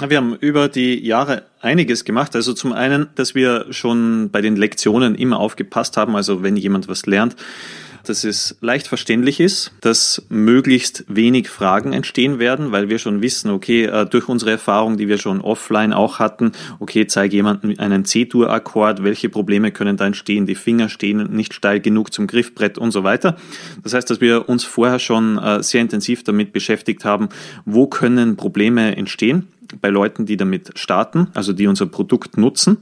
[0.08, 2.34] Wir haben über die Jahre einiges gemacht.
[2.36, 6.88] Also zum einen, dass wir schon bei den Lektionen immer aufgepasst haben, also wenn jemand
[6.88, 7.36] was lernt,
[8.06, 13.52] dass es leicht verständlich ist, dass möglichst wenig Fragen entstehen werden, weil wir schon wissen,
[13.52, 18.06] okay, äh, durch unsere Erfahrung, die wir schon offline auch hatten, okay, zeige jemandem einen
[18.06, 22.92] C-Dur-Akkord, welche Probleme können da entstehen, die Finger stehen nicht steil genug zum Griffbrett und
[22.92, 23.36] so weiter.
[23.84, 27.28] Das heißt, dass wir uns vorher schon äh, sehr intensiv damit beschäftigt haben,
[27.66, 29.50] wo können Probleme entstehen
[29.82, 32.78] bei Leuten, die damit starten, also die unser Produkt nutzen.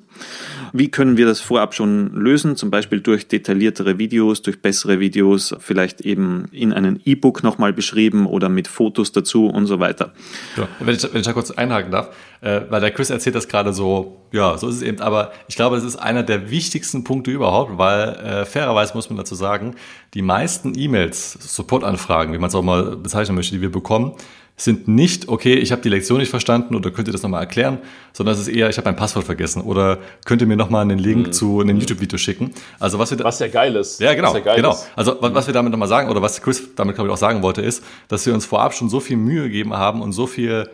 [0.74, 2.56] Wie können wir das vorab schon lösen?
[2.56, 8.26] Zum Beispiel durch detailliertere Videos, durch bessere Videos, vielleicht eben in einem E-Book nochmal beschrieben
[8.26, 10.14] oder mit Fotos dazu und so weiter.
[10.56, 13.48] Ja, wenn, ich, wenn ich da kurz einhaken darf, äh, weil der Chris erzählt das
[13.48, 17.04] gerade so, ja, so ist es eben, aber ich glaube, das ist einer der wichtigsten
[17.04, 19.76] Punkte überhaupt, weil äh, fairerweise muss man dazu sagen,
[20.14, 24.14] die meisten E-Mails, Supportanfragen, wie man es auch mal bezeichnen möchte, die wir bekommen,
[24.60, 27.78] sind nicht, okay, ich habe die Lektion nicht verstanden oder könnt ihr das nochmal erklären,
[28.12, 30.98] sondern es ist eher, ich habe mein Passwort vergessen oder könnt ihr mir nochmal einen
[30.98, 31.32] Link mhm.
[31.32, 32.52] zu einem YouTube-Video schicken.
[32.80, 34.00] Also was wir was ja geil ist.
[34.02, 34.72] Ja, genau, ja geil genau.
[34.72, 34.90] Ist.
[34.96, 37.62] Also was wir damit nochmal sagen oder was Chris damit glaube ich auch sagen wollte,
[37.62, 40.68] ist, dass wir uns vorab schon so viel Mühe gegeben haben und so viel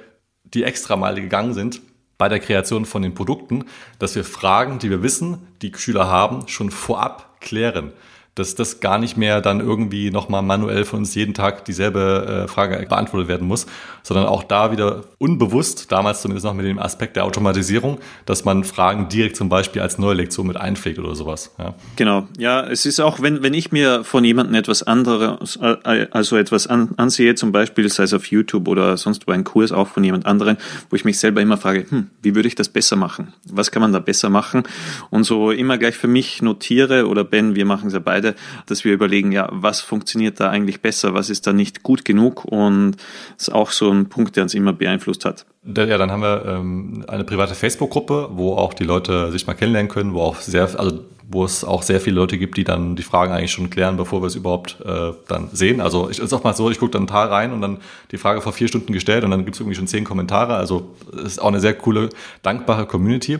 [0.45, 1.81] die extra Meile gegangen sind
[2.17, 3.65] bei der Kreation von den Produkten,
[3.99, 7.93] dass wir Fragen, die wir wissen, die Schüler haben, schon vorab klären.
[8.35, 12.47] Dass das gar nicht mehr dann irgendwie nochmal manuell von uns jeden Tag dieselbe äh,
[12.47, 13.67] Frage beantwortet werden muss,
[14.01, 18.63] sondern auch da wieder unbewusst, damals zumindest noch mit dem Aspekt der Automatisierung, dass man
[18.63, 21.53] Fragen direkt zum Beispiel als neue Lektion mit einpflegt oder sowas.
[21.59, 21.75] Ja.
[21.95, 26.35] Genau, ja, es ist auch, wenn, wenn ich mir von jemandem etwas anderes, äh, also
[26.35, 29.87] etwas an, ansehe, zum Beispiel, sei es auf YouTube oder sonst wo ein Kurs auch
[29.87, 30.57] von jemand anderen,
[30.89, 33.33] wo ich mich selber immer frage, hm, wie würde ich das besser machen?
[33.47, 34.63] Was kann man da besser machen?
[35.11, 38.22] Und so immer gleich für mich notiere oder Ben, wir machen es ja beide,
[38.65, 42.45] dass wir überlegen, ja, was funktioniert da eigentlich besser, was ist da nicht gut genug
[42.45, 42.97] und
[43.37, 45.45] das ist auch so ein Punkt, der uns immer beeinflusst hat.
[45.65, 49.89] Ja, dann haben wir ähm, eine private Facebook-Gruppe, wo auch die Leute sich mal kennenlernen
[49.89, 50.99] können, wo auch sehr, also
[51.33, 54.21] wo es auch sehr viele Leute gibt, die dann die Fragen eigentlich schon klären, bevor
[54.21, 55.81] wir es überhaupt äh, dann sehen.
[55.81, 57.79] Also ich ist auch mal so, ich gucke dann Tag rein und dann
[58.11, 60.55] die Frage vor vier Stunden gestellt und dann gibt es irgendwie schon zehn Kommentare.
[60.55, 62.09] Also ist auch eine sehr coole,
[62.41, 63.39] dankbare Community.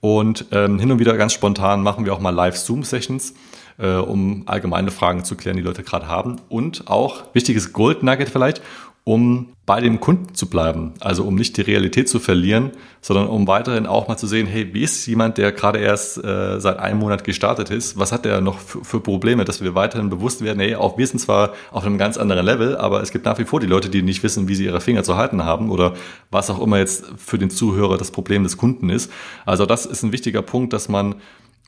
[0.00, 3.34] Und ähm, hin und wieder ganz spontan machen wir auch mal Live-Zoom-Sessions,
[3.78, 6.36] äh, um allgemeine Fragen zu klären, die Leute gerade haben.
[6.48, 8.62] Und auch, wichtiges Gold Nugget vielleicht,
[9.04, 10.94] um bei dem Kunden zu bleiben.
[11.00, 12.70] Also um nicht die Realität zu verlieren,
[13.02, 16.58] sondern um weiterhin auch mal zu sehen, hey, wie ist jemand, der gerade erst äh,
[16.58, 20.08] seit einem Monat gestartet ist, was hat der noch für, für, Probleme, dass wir weiterhin
[20.08, 23.26] bewusst werden, hey, auch wir sind zwar auf einem ganz anderen Level, aber es gibt
[23.26, 25.70] nach wie vor die Leute, die nicht wissen, wie sie ihre Finger zu halten haben
[25.70, 25.94] oder
[26.30, 29.12] was auch immer jetzt für den Zuhörer das Problem des Kunden ist.
[29.44, 31.16] Also das ist ein wichtiger Punkt, dass man,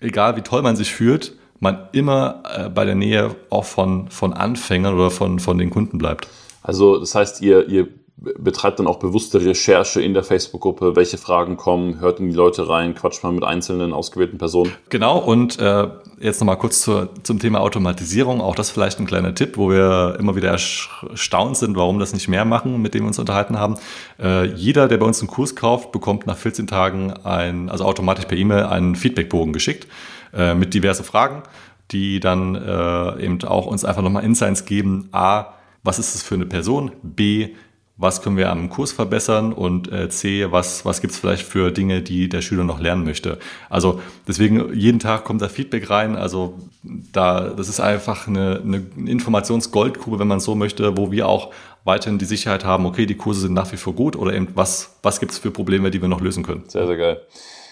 [0.00, 4.32] egal wie toll man sich fühlt, man immer äh, bei der Nähe auch von, von
[4.32, 6.28] Anfängern oder von, von den Kunden bleibt.
[6.62, 7.88] Also das heißt, ihr, ihr
[8.18, 12.66] betreibt dann auch bewusste Recherche in der Facebook-Gruppe, welche Fragen kommen, hört in die Leute
[12.66, 14.72] rein, quatscht mal mit einzelnen ausgewählten Personen.
[14.88, 15.88] Genau, und äh,
[16.18, 20.16] jetzt nochmal kurz zur, zum Thema Automatisierung, auch das vielleicht ein kleiner Tipp, wo wir
[20.18, 23.74] immer wieder erstaunt sind, warum das nicht mehr machen, mit dem wir uns unterhalten haben.
[24.18, 28.24] Äh, jeder, der bei uns einen Kurs kauft, bekommt nach 14 Tagen ein, also automatisch
[28.24, 29.88] per E-Mail einen Feedbackbogen geschickt
[30.32, 31.42] äh, mit diverse Fragen,
[31.90, 35.10] die dann äh, eben auch uns einfach nochmal Insights geben.
[35.12, 35.52] A,
[35.82, 36.92] was ist es für eine Person?
[37.02, 37.50] B,
[37.98, 39.52] was können wir am Kurs verbessern?
[39.52, 43.04] Und äh, C, was, was gibt es vielleicht für Dinge, die der Schüler noch lernen
[43.04, 43.38] möchte?
[43.70, 46.14] Also deswegen, jeden Tag kommt da Feedback rein.
[46.14, 51.52] Also da, das ist einfach eine, eine Informationsgoldgrube, wenn man so möchte, wo wir auch
[51.84, 54.98] weiterhin die Sicherheit haben, okay, die Kurse sind nach wie vor gut oder eben was,
[55.02, 56.64] was gibt es für Probleme, die wir noch lösen können.
[56.68, 57.22] Sehr, sehr geil.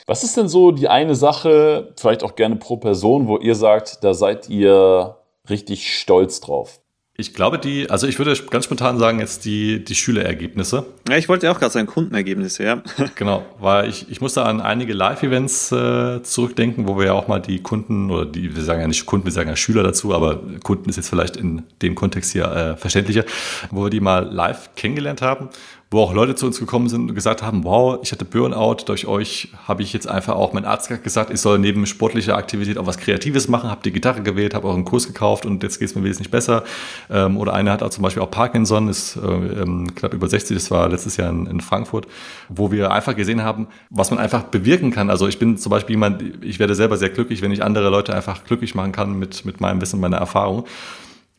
[0.06, 4.04] Was ist denn so die eine Sache, vielleicht auch gerne pro Person, wo ihr sagt,
[4.04, 5.16] da seid ihr
[5.48, 6.80] richtig stolz drauf?
[7.16, 10.84] Ich glaube, die, also ich würde ganz spontan sagen, jetzt die, die Schülerergebnisse.
[11.08, 12.82] Ja, ich wollte auch gerade sagen, Kundenergebnisse, ja.
[13.14, 17.38] genau, weil ich, ich musste an einige Live-Events äh, zurückdenken, wo wir ja auch mal
[17.38, 20.40] die Kunden, oder die, wir sagen ja nicht Kunden, wir sagen ja Schüler dazu, aber
[20.64, 23.22] Kunden ist jetzt vielleicht in dem Kontext hier äh, verständlicher,
[23.70, 25.50] wo wir die mal live kennengelernt haben
[25.94, 29.06] wo auch Leute zu uns gekommen sind und gesagt haben, wow, ich hatte Burnout, durch
[29.06, 32.86] euch habe ich jetzt einfach auch, mein Arzt gesagt, ich soll neben sportlicher Aktivität auch
[32.86, 35.88] was Kreatives machen, habe die Gitarre gewählt, habe auch einen Kurs gekauft und jetzt geht
[35.88, 36.64] es mir wesentlich besser.
[37.10, 40.56] Ähm, oder einer hat auch zum Beispiel auch Parkinson, ist äh, ähm, knapp über 60,
[40.56, 42.08] das war letztes Jahr in, in Frankfurt,
[42.48, 45.10] wo wir einfach gesehen haben, was man einfach bewirken kann.
[45.10, 48.14] Also ich bin zum Beispiel jemand, ich werde selber sehr glücklich, wenn ich andere Leute
[48.16, 50.64] einfach glücklich machen kann mit, mit meinem Wissen, meiner Erfahrung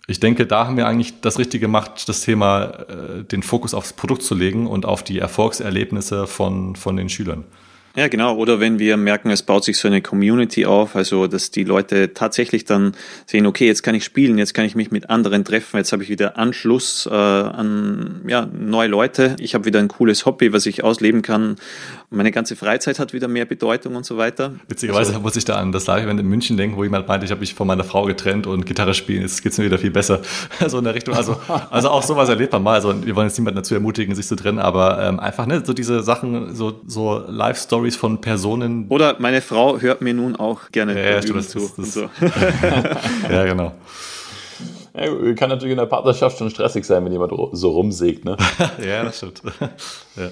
[0.07, 3.93] ich denke, da haben wir eigentlich das Richtige gemacht, das Thema, äh, den Fokus aufs
[3.93, 7.43] Produkt zu legen und auf die Erfolgserlebnisse von, von den Schülern.
[7.95, 8.35] Ja, genau.
[8.35, 12.13] Oder wenn wir merken, es baut sich so eine Community auf, also dass die Leute
[12.13, 12.93] tatsächlich dann
[13.25, 16.03] sehen, okay, jetzt kann ich spielen, jetzt kann ich mich mit anderen treffen, jetzt habe
[16.03, 20.65] ich wieder Anschluss äh, an ja, neue Leute, ich habe wieder ein cooles Hobby, was
[20.65, 21.55] ich ausleben kann
[22.09, 24.53] meine ganze Freizeit hat wieder mehr Bedeutung und so weiter.
[24.67, 27.31] Witzigerweise also, muss ich da an das Live-Event in München denken, wo jemand meinte, ich
[27.31, 30.21] habe mich von meiner Frau getrennt und Gitarre spielen, jetzt geht's mir wieder viel besser.
[30.67, 31.15] so in der Richtung.
[31.15, 31.37] Also,
[31.69, 32.73] also auch sowas erlebt man mal.
[32.73, 35.73] Also wir wollen jetzt niemanden dazu ermutigen, sich zu trennen, aber ähm, einfach ne, so
[35.73, 38.85] diese Sachen, so, so Live-Stories von Personen.
[38.89, 41.59] Oder meine Frau hört mir nun auch gerne ja, ja, stimmt, das, zu.
[41.59, 42.09] Das, das, so.
[43.31, 43.73] ja, genau.
[44.93, 48.37] Ja, kann natürlich in der Partnerschaft schon stressig sein, wenn jemand so rumsägt, ne?
[48.85, 49.41] ja, das stimmt.
[50.15, 50.29] ja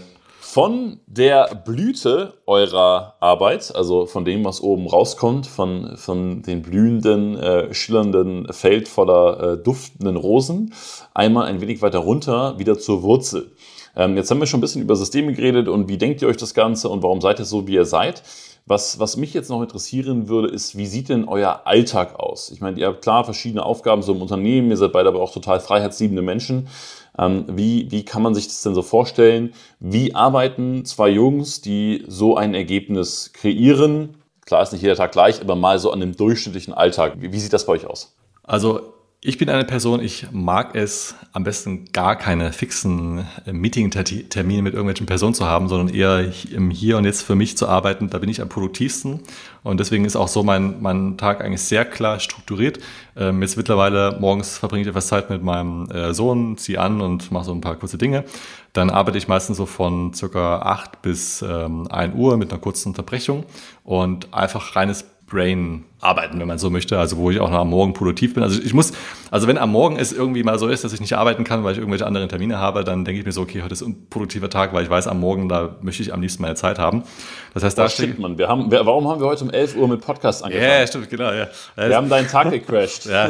[0.53, 7.35] von der Blüte eurer Arbeit, also von dem, was oben rauskommt, von, von den blühenden,
[7.39, 10.71] äh, schillernden Feld voller äh, duftenden Rosen,
[11.15, 13.49] einmal ein wenig weiter runter, wieder zur Wurzel.
[13.95, 16.37] Ähm, jetzt haben wir schon ein bisschen über Systeme geredet und wie denkt ihr euch
[16.37, 18.21] das Ganze und warum seid ihr so, wie ihr seid.
[18.65, 22.49] Was, was mich jetzt noch interessieren würde, ist, wie sieht denn euer Alltag aus?
[22.49, 25.33] Ich meine, ihr habt klar verschiedene Aufgaben so im Unternehmen, ihr seid beide aber auch
[25.33, 26.69] total freiheitsliebende Menschen.
[27.17, 29.53] Ähm, wie, wie kann man sich das denn so vorstellen?
[29.81, 34.15] Wie arbeiten zwei Jungs, die so ein Ergebnis kreieren?
[34.45, 37.15] Klar ist nicht jeder Tag gleich, aber mal so an dem durchschnittlichen Alltag.
[37.17, 38.15] Wie, wie sieht das bei euch aus?
[38.43, 38.92] Also
[39.25, 44.73] Ich bin eine Person, ich mag es am besten gar keine fixen äh, Meeting-Termine mit
[44.73, 48.09] irgendwelchen Personen zu haben, sondern eher im Hier und Jetzt für mich zu arbeiten.
[48.09, 49.21] Da bin ich am produktivsten.
[49.63, 52.79] Und deswegen ist auch so mein, mein Tag eigentlich sehr klar strukturiert.
[53.15, 57.31] Ähm, jetzt mittlerweile morgens verbringe ich etwas Zeit mit meinem äh, Sohn, ziehe an und
[57.31, 58.25] mache so ein paar kurze Dinge.
[58.73, 62.89] Dann arbeite ich meistens so von circa 8 bis ähm, 1 Uhr mit einer kurzen
[62.89, 63.45] Unterbrechung
[63.85, 67.69] und einfach reines Brain arbeiten, wenn man so möchte, also wo ich auch noch am
[67.69, 68.43] Morgen produktiv bin.
[68.43, 68.91] Also ich muss,
[69.31, 71.73] also wenn am Morgen es irgendwie mal so ist, dass ich nicht arbeiten kann, weil
[71.73, 74.49] ich irgendwelche anderen Termine habe, dann denke ich mir so, okay, heute ist ein produktiver
[74.49, 77.03] Tag, weil ich weiß, am Morgen, da möchte ich am liebsten meine Zeit haben.
[77.53, 78.37] Das heißt, da oh, stimmt man.
[78.37, 80.69] Wir haben, wir, warum haben wir heute um 11 Uhr mit Podcast angefangen?
[80.69, 81.47] Ja, yeah, stimmt, genau, ja.
[81.75, 83.05] Wir haben deinen Tag gecrashed.
[83.05, 83.29] ja.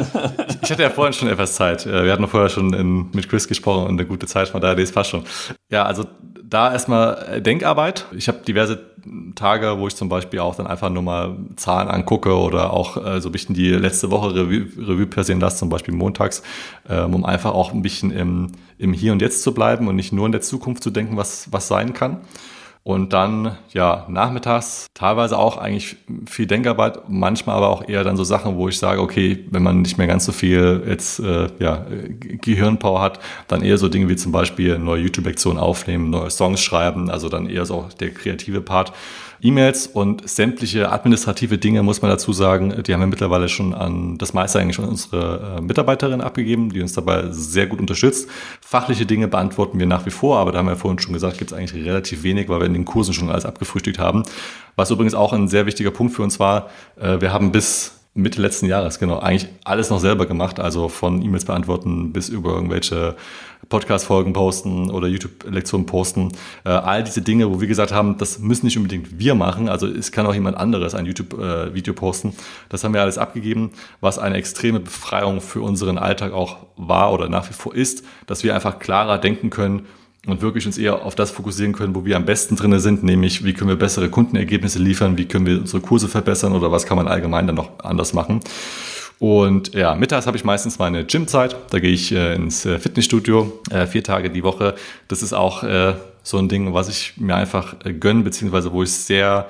[0.62, 1.86] Ich hatte ja vorhin schon etwas Zeit.
[1.86, 4.92] Wir hatten vorher schon in, mit Chris gesprochen und eine gute Zeit, von daher, das
[4.92, 5.24] passt schon.
[5.70, 6.04] Ja, also
[6.42, 8.06] da erstmal Denkarbeit.
[8.16, 8.78] Ich habe diverse
[9.34, 13.20] Tage, wo ich zum Beispiel auch dann einfach nur mal Zahlen angucke oder auch äh,
[13.20, 16.42] so ein bisschen die letzte Woche Revue, Revue passieren lasse, zum Beispiel montags,
[16.88, 20.12] ähm, um einfach auch ein bisschen im, im Hier und Jetzt zu bleiben und nicht
[20.12, 22.20] nur in der Zukunft zu denken, was, was sein kann.
[22.86, 25.96] Und dann, ja, nachmittags teilweise auch eigentlich
[26.26, 29.80] viel Denkarbeit, manchmal aber auch eher dann so Sachen, wo ich sage, okay, wenn man
[29.80, 31.86] nicht mehr ganz so viel jetzt, äh, ja,
[32.20, 37.08] Gehirnpower hat, dann eher so Dinge wie zum Beispiel neue YouTube-Lektionen aufnehmen, neue Songs schreiben,
[37.08, 38.92] also dann eher so der kreative Part.
[39.44, 44.16] E-Mails und sämtliche administrative Dinge, muss man dazu sagen, die haben wir mittlerweile schon an
[44.16, 48.26] das meiste eigentlich schon unsere äh, Mitarbeiterin abgegeben, die uns dabei sehr gut unterstützt.
[48.62, 51.52] Fachliche Dinge beantworten wir nach wie vor, aber da haben wir vorhin schon gesagt, gibt
[51.52, 54.22] es eigentlich relativ wenig, weil wir in den Kursen schon alles abgefrühstückt haben.
[54.76, 58.40] Was übrigens auch ein sehr wichtiger Punkt für uns war, äh, wir haben bis Mitte
[58.40, 59.18] letzten Jahres, genau.
[59.18, 63.16] Eigentlich alles noch selber gemacht, also von E-Mails beantworten bis über irgendwelche
[63.74, 66.30] Podcast-Folgen posten oder YouTube-Lektionen posten.
[66.64, 69.88] Äh, all diese Dinge, wo wir gesagt haben, das müssen nicht unbedingt wir machen, also
[69.88, 72.34] es kann auch jemand anderes ein YouTube-Video äh, posten.
[72.68, 77.28] Das haben wir alles abgegeben, was eine extreme Befreiung für unseren Alltag auch war oder
[77.28, 79.86] nach wie vor ist, dass wir einfach klarer denken können,
[80.26, 83.44] und wirklich uns eher auf das fokussieren können, wo wir am besten drinne sind, nämlich
[83.44, 86.96] wie können wir bessere Kundenergebnisse liefern, wie können wir unsere Kurse verbessern oder was kann
[86.96, 88.40] man allgemein dann noch anders machen.
[89.24, 91.56] Und ja, mittags habe ich meistens meine Gymzeit.
[91.70, 94.74] Da gehe ich äh, ins äh, Fitnessstudio äh, vier Tage die Woche.
[95.08, 98.82] Das ist auch äh, so ein Ding, was ich mir einfach äh, gönne, beziehungsweise wo
[98.82, 99.46] ich sehr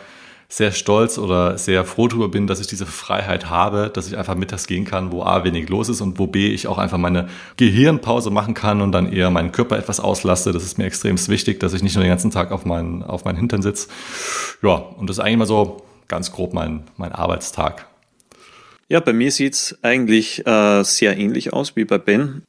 [0.49, 4.37] sehr stolz oder sehr froh darüber bin, dass ich diese Freiheit habe, dass ich einfach
[4.37, 7.27] mittags gehen kann, wo A wenig los ist und wo B ich auch einfach meine
[7.57, 10.53] Gehirnpause machen kann und dann eher meinen Körper etwas auslasse.
[10.53, 13.25] Das ist mir extrem wichtig, dass ich nicht nur den ganzen Tag auf meinen, auf
[13.25, 13.89] meinen Hintern sitze.
[14.63, 17.89] Ja, und das ist eigentlich mal so ganz grob mein, mein Arbeitstag.
[18.89, 22.43] Ja, bei mir sieht's eigentlich äh, sehr ähnlich aus wie bei Ben.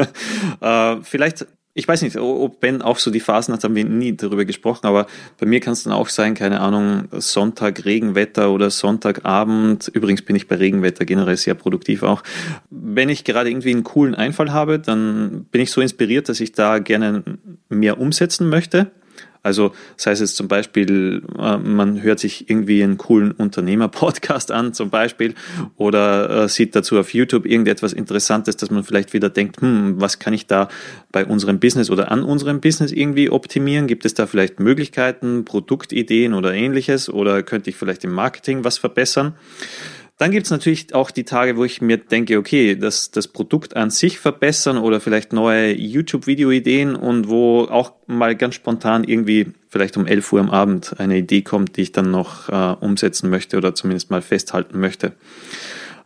[0.60, 4.14] äh, vielleicht ich weiß nicht, ob Ben auch so die Phasen hat, haben wir nie
[4.14, 5.06] darüber gesprochen, aber
[5.40, 9.88] bei mir kann es dann auch sein, keine Ahnung, Sonntag Regenwetter oder Sonntagabend.
[9.88, 12.22] Übrigens bin ich bei Regenwetter generell sehr produktiv auch.
[12.68, 16.52] Wenn ich gerade irgendwie einen coolen Einfall habe, dann bin ich so inspiriert, dass ich
[16.52, 17.22] da gerne
[17.70, 18.90] mehr umsetzen möchte.
[19.42, 24.72] Also das heißt jetzt zum Beispiel, äh, man hört sich irgendwie einen coolen Unternehmer-Podcast an
[24.72, 25.34] zum Beispiel
[25.76, 30.18] oder äh, sieht dazu auf YouTube irgendetwas Interessantes, dass man vielleicht wieder denkt, hm, was
[30.18, 30.68] kann ich da
[31.10, 33.86] bei unserem Business oder an unserem Business irgendwie optimieren?
[33.86, 38.78] Gibt es da vielleicht Möglichkeiten, Produktideen oder ähnliches oder könnte ich vielleicht im Marketing was
[38.78, 39.34] verbessern?
[40.22, 43.74] Dann gibt es natürlich auch die Tage, wo ich mir denke, okay, das, das Produkt
[43.74, 49.96] an sich verbessern oder vielleicht neue YouTube-Video-Ideen und wo auch mal ganz spontan irgendwie vielleicht
[49.96, 53.56] um 11 Uhr am Abend eine Idee kommt, die ich dann noch äh, umsetzen möchte
[53.56, 55.10] oder zumindest mal festhalten möchte.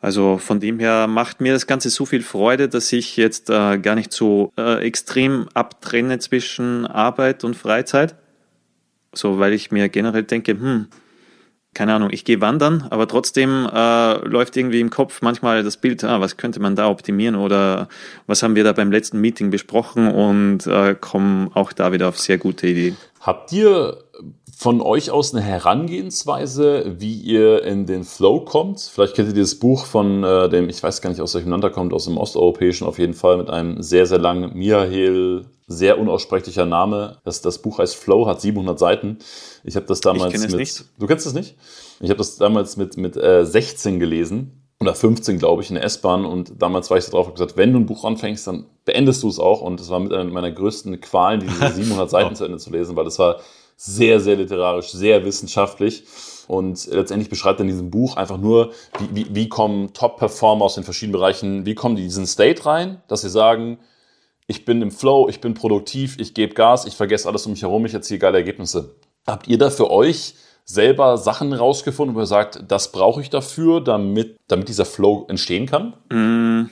[0.01, 3.77] Also von dem her macht mir das Ganze so viel Freude, dass ich jetzt äh,
[3.77, 8.15] gar nicht so äh, extrem abtrenne zwischen Arbeit und Freizeit.
[9.13, 10.87] So, weil ich mir generell denke, hm,
[11.77, 16.03] keine Ahnung, ich gehe wandern, aber trotzdem äh, läuft irgendwie im Kopf manchmal das Bild,
[16.05, 17.89] ah, was könnte man da optimieren oder
[18.27, 22.19] was haben wir da beim letzten Meeting besprochen und äh, kommen auch da wieder auf
[22.19, 22.97] sehr gute Ideen.
[23.21, 23.99] Habt ihr
[24.57, 28.81] von euch aus eine Herangehensweise, wie ihr in den Flow kommt?
[28.81, 31.63] Vielleicht kennt ihr dieses Buch von äh, dem, ich weiß gar nicht, aus welchem Land
[31.63, 35.99] er kommt, aus dem Osteuropäischen auf jeden Fall, mit einem sehr, sehr langen Mihail, sehr
[35.99, 37.19] unaussprechlicher Name.
[37.25, 39.19] Das, das Buch heißt Flow, hat 700 Seiten.
[39.65, 40.55] Ich habe das damals ich mit.
[40.55, 40.85] Nicht.
[40.99, 41.57] Du kennst es nicht?
[42.01, 45.85] Ich habe das damals mit, mit äh, 16 gelesen oder 15, glaube ich, in der
[45.85, 46.25] S-Bahn.
[46.25, 49.23] Und damals war ich so drauf und gesagt, wenn du ein Buch anfängst, dann beendest
[49.23, 49.61] du es auch.
[49.61, 52.95] Und das war mit einer meiner größten Qualen, diese 700 Seiten zu Ende zu lesen,
[52.95, 53.41] weil das war
[53.77, 56.05] sehr, sehr literarisch, sehr wissenschaftlich.
[56.49, 60.77] Und letztendlich beschreibt er in diesem Buch einfach nur, wie, wie, wie kommen Top-Performer aus
[60.77, 63.79] den verschiedenen Bereichen, wie kommen die in diesen State rein, dass sie sagen,
[64.47, 67.63] ich bin im Flow, ich bin produktiv, ich gebe Gas, ich vergesse alles um mich
[67.63, 68.97] herum, ich erziele geile Ergebnisse.
[69.27, 70.35] Habt ihr da für euch
[70.65, 75.67] selber Sachen rausgefunden, wo ihr sagt, das brauche ich dafür, damit, damit dieser Flow entstehen
[75.67, 75.95] kann?
[76.11, 76.71] Mm,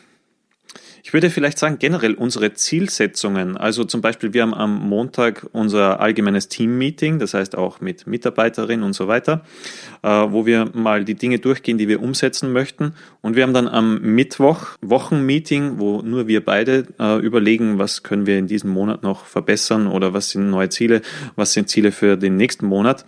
[1.07, 3.59] Ich würde vielleicht sagen, generell unsere Zielsetzungen.
[3.59, 8.83] Also zum Beispiel, wir haben am Montag unser allgemeines Team-Meeting, das heißt auch mit Mitarbeiterinnen
[8.83, 9.45] und so weiter,
[10.03, 12.95] äh, wo wir mal die Dinge durchgehen, die wir umsetzen möchten.
[13.21, 18.25] Und wir haben dann am Mittwoch Wochenmeeting, wo nur wir beide äh, überlegen, was können
[18.25, 21.03] wir in diesem Monat noch verbessern oder was sind neue Ziele,
[21.37, 23.05] was sind Ziele für den nächsten Monat.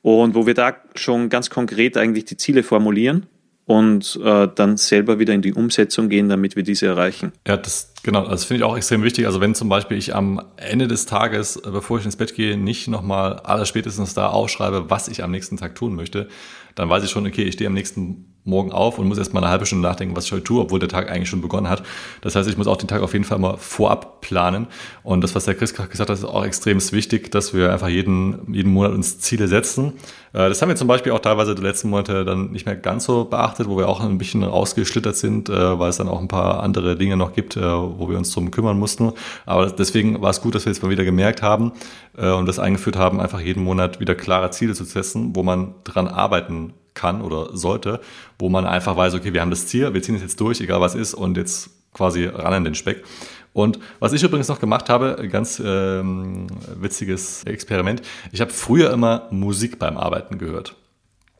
[0.00, 3.26] Und wo wir da schon ganz konkret eigentlich die Ziele formulieren
[3.66, 7.32] und äh, dann selber wieder in die Umsetzung gehen, damit wir diese erreichen.
[7.46, 9.26] Ja, das genau, das finde ich auch extrem wichtig.
[9.26, 12.56] Also wenn zum Beispiel ich am Ende des Tages, äh, bevor ich ins Bett gehe,
[12.56, 16.28] nicht nochmal allerspätestens da aufschreibe, was ich am nächsten Tag tun möchte,
[16.76, 19.50] dann weiß ich schon, okay, ich stehe am nächsten Morgen auf und muss erstmal eine
[19.50, 21.82] halbe Stunde nachdenken, was ich heute tue, obwohl der Tag eigentlich schon begonnen hat.
[22.20, 24.66] Das heißt, ich muss auch den Tag auf jeden Fall mal vorab planen.
[25.02, 28.54] Und das, was der Chris gesagt hat, ist auch extrem wichtig, dass wir einfach jeden,
[28.54, 29.94] jeden Monat uns Ziele setzen.
[30.32, 33.04] Äh, das haben wir zum Beispiel auch teilweise die letzten Monate dann nicht mehr ganz
[33.04, 36.28] so beachtet, wo wir auch ein bisschen rausgeschlittert sind, äh, weil es dann auch ein
[36.28, 39.12] paar andere Dinge noch gibt, äh, wo wir uns drum kümmern mussten.
[39.46, 41.72] Aber deswegen war es gut, dass wir jetzt mal wieder gemerkt haben
[42.16, 46.08] und das eingeführt haben, einfach jeden Monat wieder klare Ziele zu setzen, wo man dran
[46.08, 48.00] arbeiten kann oder sollte,
[48.38, 50.80] wo man einfach weiß, okay, wir haben das Ziel, wir ziehen es jetzt durch, egal
[50.80, 53.04] was ist, und jetzt quasi ran an den Speck.
[53.52, 59.28] Und was ich übrigens noch gemacht habe, ganz ähm, witziges Experiment, ich habe früher immer
[59.30, 60.74] Musik beim Arbeiten gehört.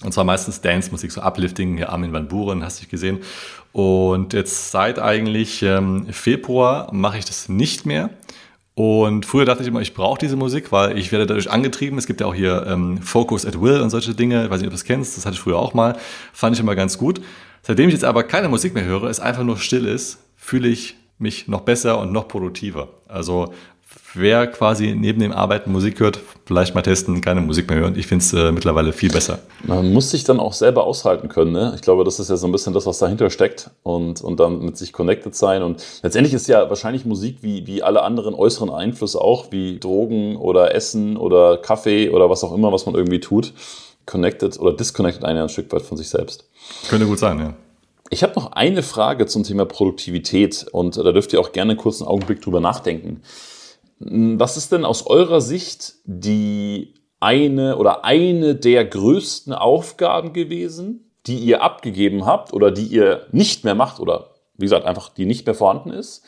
[0.02, 3.20] Und zwar meistens Dance-Musik, so Uplifting, hier Armin van Buren, hast du gesehen.
[3.72, 8.10] Und jetzt seit eigentlich ähm, Februar mache ich das nicht mehr.
[8.78, 11.96] Und früher dachte ich immer, ich brauche diese Musik, weil ich werde dadurch angetrieben.
[11.96, 14.44] Es gibt ja auch hier ähm, Focus at Will und solche Dinge.
[14.44, 15.16] Ich weiß nicht, ob du das kennst.
[15.16, 15.96] Das hatte ich früher auch mal.
[16.34, 17.22] Fand ich immer ganz gut.
[17.62, 20.94] Seitdem ich jetzt aber keine Musik mehr höre, es einfach nur still ist, fühle ich
[21.18, 22.88] mich noch besser und noch produktiver.
[23.08, 23.54] Also
[24.12, 27.98] wer quasi neben dem Arbeiten Musik hört, vielleicht mal testen, keine Musik mehr hören.
[27.98, 29.40] Ich finde es äh, mittlerweile viel besser.
[29.64, 31.50] Man muss sich dann auch selber aushalten können.
[31.50, 31.72] Ne?
[31.74, 34.60] Ich glaube, das ist ja so ein bisschen das, was dahinter steckt und, und dann
[34.60, 35.64] mit sich connected sein.
[35.64, 40.36] Und letztendlich ist ja wahrscheinlich Musik wie, wie alle anderen äußeren Einflüsse auch, wie Drogen
[40.36, 43.52] oder Essen oder Kaffee oder was auch immer, was man irgendwie tut,
[44.06, 46.48] connected oder disconnected einen ein Stück weit von sich selbst.
[46.88, 47.54] Könnte gut sein, ja.
[48.08, 52.00] Ich habe noch eine Frage zum Thema Produktivität und da dürft ihr auch gerne kurz
[52.00, 53.20] einen Augenblick drüber nachdenken.
[53.98, 61.38] Was ist denn aus eurer Sicht die eine oder eine der größten Aufgaben gewesen, die
[61.38, 65.46] ihr abgegeben habt oder die ihr nicht mehr macht oder wie gesagt einfach die nicht
[65.46, 66.24] mehr vorhanden ist,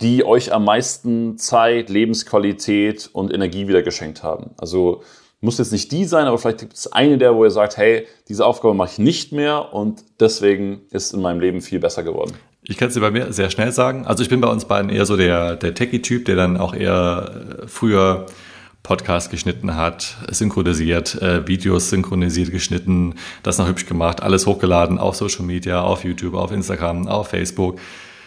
[0.00, 4.50] die euch am meisten Zeit, Lebensqualität und Energie wieder geschenkt haben?
[4.56, 5.02] Also
[5.40, 8.06] muss jetzt nicht die sein, aber vielleicht gibt es eine der, wo ihr sagt, hey,
[8.28, 12.32] diese Aufgabe mache ich nicht mehr und deswegen ist in meinem Leben viel besser geworden.
[12.66, 14.06] Ich kann es dir bei mir sehr schnell sagen.
[14.06, 17.60] Also ich bin bei uns beiden eher so der, der Techie-Typ, der dann auch eher
[17.62, 18.24] äh, früher
[18.82, 25.14] Podcast geschnitten hat, synchronisiert, äh, Videos synchronisiert, geschnitten, das noch hübsch gemacht, alles hochgeladen auf
[25.14, 27.78] Social Media, auf YouTube, auf Instagram, auf Facebook.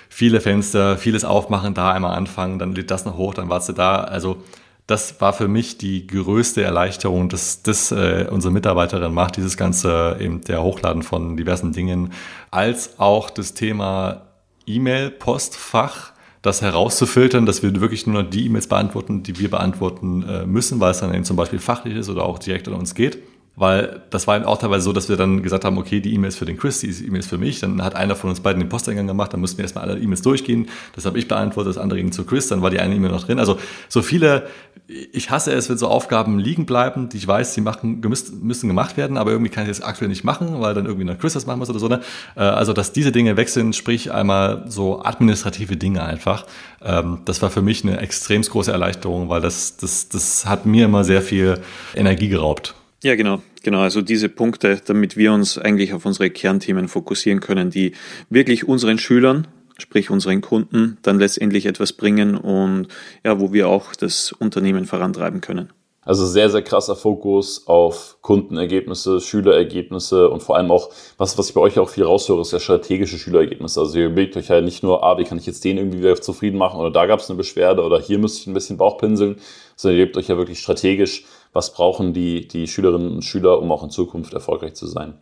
[0.07, 3.73] Viele Fenster, vieles aufmachen, da einmal anfangen, dann lädt das noch hoch, dann warst du
[3.73, 4.01] da.
[4.01, 4.43] Also
[4.87, 10.17] das war für mich die größte Erleichterung, dass das äh, unsere Mitarbeiterin macht, dieses ganze
[10.19, 12.13] eben der Hochladen von diversen Dingen,
[12.51, 14.27] als auch das Thema
[14.65, 20.45] E-Mail-Postfach, das herauszufiltern, dass wir wirklich nur noch die E-Mails beantworten, die wir beantworten äh,
[20.45, 23.17] müssen, weil es dann eben zum Beispiel fachlich ist oder auch direkt an uns geht
[23.57, 26.45] weil das war auch teilweise so, dass wir dann gesagt haben, okay, die E-Mails für
[26.45, 27.59] den Chris, die E-Mails für mich.
[27.59, 30.21] Dann hat einer von uns beiden den Posteingang gemacht, dann mussten wir erstmal alle E-Mails
[30.21, 30.67] durchgehen.
[30.93, 33.23] Das habe ich beantwortet, das andere ging zu Chris, dann war die eine E-Mail noch
[33.23, 33.39] drin.
[33.39, 33.57] Also
[33.89, 34.45] so viele,
[34.87, 38.95] ich hasse es, wenn so Aufgaben liegen bleiben, die ich weiß, die machen, müssen gemacht
[38.95, 41.47] werden, aber irgendwie kann ich das aktuell nicht machen, weil dann irgendwie noch Chris das
[41.47, 41.87] machen muss oder so.
[41.87, 42.01] Ne?
[42.35, 46.45] Äh, also dass diese Dinge sind, sprich einmal so administrative Dinge einfach.
[46.83, 50.85] Ähm, das war für mich eine extrem große Erleichterung, weil das, das, das hat mir
[50.85, 51.59] immer sehr viel
[51.95, 52.75] Energie geraubt.
[53.03, 53.81] Ja, genau, genau.
[53.81, 57.93] Also diese Punkte, damit wir uns eigentlich auf unsere Kernthemen fokussieren können, die
[58.29, 62.87] wirklich unseren Schülern, sprich unseren Kunden, dann letztendlich etwas bringen und
[63.23, 65.69] ja, wo wir auch das Unternehmen vorantreiben können.
[66.07, 71.53] Also sehr, sehr krasser Fokus auf Kundenergebnisse, Schülerergebnisse und vor allem auch, was, was ich
[71.53, 73.81] bei euch auch viel raushöre, ist ja strategische Schülerergebnisse.
[73.81, 76.15] Also ihr überlegt euch ja nicht nur, ah, wie kann ich jetzt den irgendwie wieder
[76.15, 79.35] zufrieden machen oder da gab es eine Beschwerde oder hier müsste ich ein bisschen Bauchpinseln,
[79.75, 81.25] sondern ihr lebt euch ja wirklich strategisch
[81.57, 85.15] was brauchen die, die Schülerinnen und Schüler, um auch in Zukunft erfolgreich zu sein.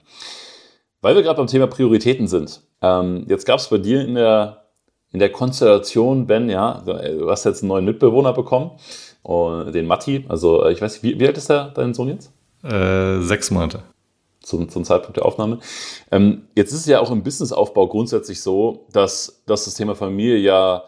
[1.02, 2.62] Weil wir gerade beim Thema Prioritäten sind.
[2.82, 4.66] Ähm, jetzt gab es bei dir in der,
[5.12, 8.72] in der Konstellation, Ben, ja, du hast jetzt einen neuen Mitbewohner bekommen,
[9.26, 10.26] den Matti.
[10.28, 12.32] Also ich weiß nicht, wie, wie alt ist der, dein Sohn jetzt?
[12.64, 13.84] Äh, sechs Monate.
[14.42, 15.60] Zum, zum Zeitpunkt der Aufnahme.
[16.12, 20.38] Ähm, jetzt ist es ja auch im Businessaufbau grundsätzlich so, dass, dass das Thema Familie
[20.38, 20.84] ja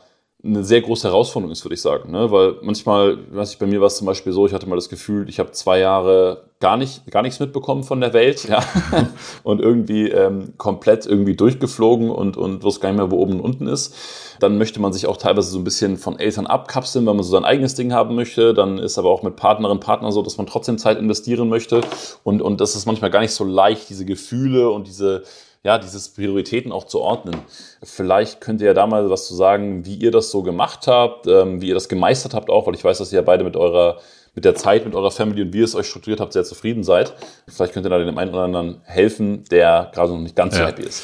[0.47, 2.11] eine sehr große Herausforderung ist, würde ich sagen.
[2.11, 2.31] Ne?
[2.31, 4.89] Weil manchmal, weiß ich, bei mir war es zum Beispiel so, ich hatte mal das
[4.89, 8.63] Gefühl, ich habe zwei Jahre gar nicht, gar nichts mitbekommen von der Welt, ja,
[9.43, 13.41] und irgendwie ähm, komplett irgendwie durchgeflogen und, und wusste gar nicht mehr, wo oben und
[13.41, 13.93] unten ist.
[14.39, 17.31] Dann möchte man sich auch teilweise so ein bisschen von Eltern abkapseln, weil man so
[17.31, 18.53] sein eigenes Ding haben möchte.
[18.53, 21.81] Dann ist aber auch mit Partnerin, Partner so, dass man trotzdem Zeit investieren möchte.
[22.23, 25.23] Und, und das ist manchmal gar nicht so leicht, diese Gefühle und diese,
[25.63, 27.35] ja, dieses Prioritäten auch zu ordnen.
[27.83, 31.27] Vielleicht könnt ihr ja da mal was zu sagen, wie ihr das so gemacht habt,
[31.27, 33.55] ähm, wie ihr das gemeistert habt auch, weil ich weiß, dass ihr ja beide mit
[33.55, 33.97] eurer
[34.37, 36.83] mit der Zeit, mit eurer Family und wie ihr es euch strukturiert habt, sehr zufrieden
[36.83, 37.15] seid.
[37.47, 40.59] Vielleicht könnt ihr da dem einen oder anderen helfen, der gerade noch nicht ganz ja.
[40.59, 41.01] so happy ist.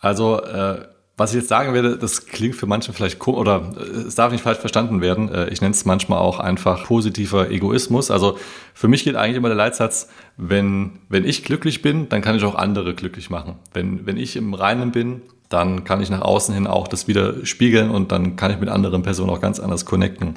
[0.00, 0.80] Also äh,
[1.22, 4.32] was ich jetzt sagen werde, das klingt für manche vielleicht komisch oder äh, es darf
[4.32, 5.28] nicht falsch verstanden werden.
[5.32, 8.10] Äh, ich nenne es manchmal auch einfach positiver Egoismus.
[8.10, 8.38] Also
[8.74, 12.42] für mich geht eigentlich immer der Leitsatz, wenn, wenn ich glücklich bin, dann kann ich
[12.42, 13.54] auch andere glücklich machen.
[13.72, 17.46] Wenn, wenn ich im Reinen bin, dann kann ich nach außen hin auch das wieder
[17.46, 20.34] spiegeln und dann kann ich mit anderen Personen auch ganz anders connecten.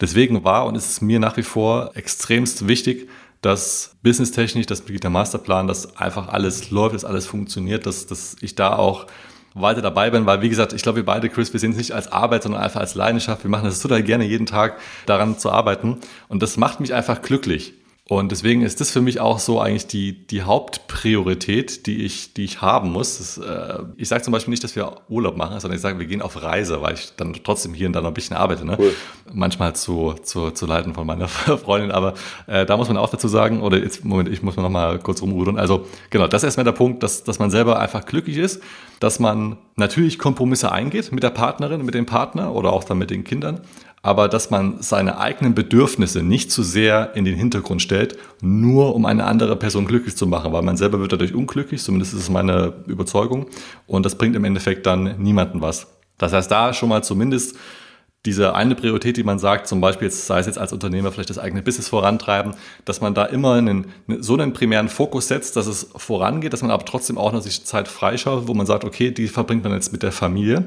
[0.00, 3.08] Deswegen war und ist es mir nach wie vor extremst wichtig,
[3.40, 8.36] dass businesstechnisch, dass mit der Masterplan, dass einfach alles läuft, dass alles funktioniert, dass, dass
[8.40, 9.06] ich da auch
[9.60, 11.92] weiter dabei bin, weil wie gesagt, ich glaube, wir beide, Chris, wir sehen es nicht
[11.92, 13.44] als Arbeit, sondern einfach als Leidenschaft.
[13.44, 15.98] Wir machen das total gerne, jeden Tag daran zu arbeiten.
[16.28, 17.74] Und das macht mich einfach glücklich.
[18.10, 22.42] Und deswegen ist das für mich auch so eigentlich die, die Hauptpriorität, die ich, die
[22.44, 23.18] ich haben muss.
[23.18, 26.06] Das, äh, ich sage zum Beispiel nicht, dass wir Urlaub machen, sondern ich sage, wir
[26.06, 28.64] gehen auf Reise, weil ich dann trotzdem hier und da noch ein bisschen arbeite.
[28.64, 28.76] Ne?
[28.78, 28.94] Cool.
[29.30, 31.90] Manchmal zu, zu, zu leiten von meiner Freundin.
[31.90, 32.14] Aber
[32.46, 34.98] äh, da muss man auch dazu sagen, oder jetzt, Moment, ich muss mal noch mal
[35.00, 35.58] kurz rumrudern.
[35.58, 38.62] Also genau, das ist erstmal der Punkt, dass, dass man selber einfach glücklich ist,
[39.00, 43.10] dass man natürlich Kompromisse eingeht mit der Partnerin, mit dem Partner oder auch dann mit
[43.10, 43.60] den Kindern
[44.02, 49.06] aber dass man seine eigenen Bedürfnisse nicht zu sehr in den Hintergrund stellt, nur um
[49.06, 52.30] eine andere Person glücklich zu machen, weil man selber wird dadurch unglücklich, zumindest ist es
[52.30, 53.46] meine Überzeugung,
[53.86, 55.88] und das bringt im Endeffekt dann niemanden was.
[56.18, 57.56] Das heißt, da schon mal zumindest
[58.26, 61.30] diese eine Priorität, die man sagt, zum Beispiel jetzt, sei es jetzt als Unternehmer vielleicht
[61.30, 63.86] das eigene Business vorantreiben, dass man da immer einen,
[64.18, 67.64] so einen primären Fokus setzt, dass es vorangeht, dass man aber trotzdem auch noch sich
[67.64, 70.64] Zeit freischaut, wo man sagt, okay, die verbringt man jetzt mit der Familie.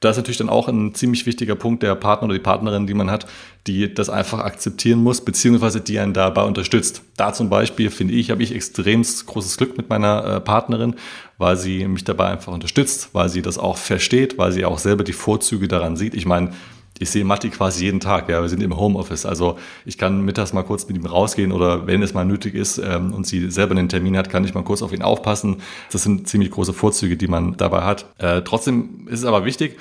[0.00, 2.94] Da ist natürlich dann auch ein ziemlich wichtiger Punkt der Partner oder die Partnerin, die
[2.94, 3.26] man hat,
[3.66, 7.02] die das einfach akzeptieren muss, beziehungsweise die einen dabei unterstützt.
[7.16, 10.94] Da zum Beispiel, finde ich, habe ich extrem großes Glück mit meiner äh, Partnerin,
[11.36, 15.02] weil sie mich dabei einfach unterstützt, weil sie das auch versteht, weil sie auch selber
[15.02, 16.14] die Vorzüge daran sieht.
[16.14, 16.52] Ich meine,
[16.98, 18.28] ich sehe Matti quasi jeden Tag.
[18.28, 19.26] Ja, wir sind im Homeoffice.
[19.26, 22.78] Also ich kann mittags mal kurz mit ihm rausgehen oder wenn es mal nötig ist
[22.78, 25.58] ähm, und sie selber einen Termin hat, kann ich mal kurz auf ihn aufpassen.
[25.92, 28.06] Das sind ziemlich große Vorzüge, die man dabei hat.
[28.18, 29.78] Äh, trotzdem ist es aber wichtig.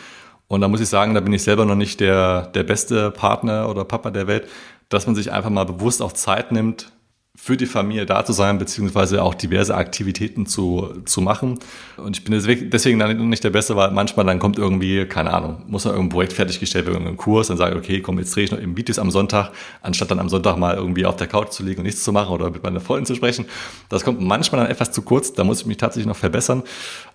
[0.48, 3.70] Und da muss ich sagen, da bin ich selber noch nicht der, der beste Partner
[3.70, 4.48] oder Papa der Welt,
[4.90, 6.92] dass man sich einfach mal bewusst auch Zeit nimmt,
[7.40, 11.60] für die Familie da zu sein, beziehungsweise auch diverse Aktivitäten zu, zu machen.
[11.96, 15.62] Und ich bin deswegen dann nicht der Beste, weil manchmal dann kommt irgendwie, keine Ahnung,
[15.68, 18.44] muss noch irgendein Projekt fertiggestellt werden, irgendein Kurs, dann sage ich, okay, komm, jetzt drehe
[18.44, 19.52] ich noch eben Videos am Sonntag,
[19.84, 22.34] anstatt dann am Sonntag mal irgendwie auf der Couch zu liegen und nichts zu machen
[22.34, 23.46] oder mit meiner Freundin zu sprechen.
[23.88, 26.64] Das kommt manchmal dann etwas zu kurz, da muss ich mich tatsächlich noch verbessern.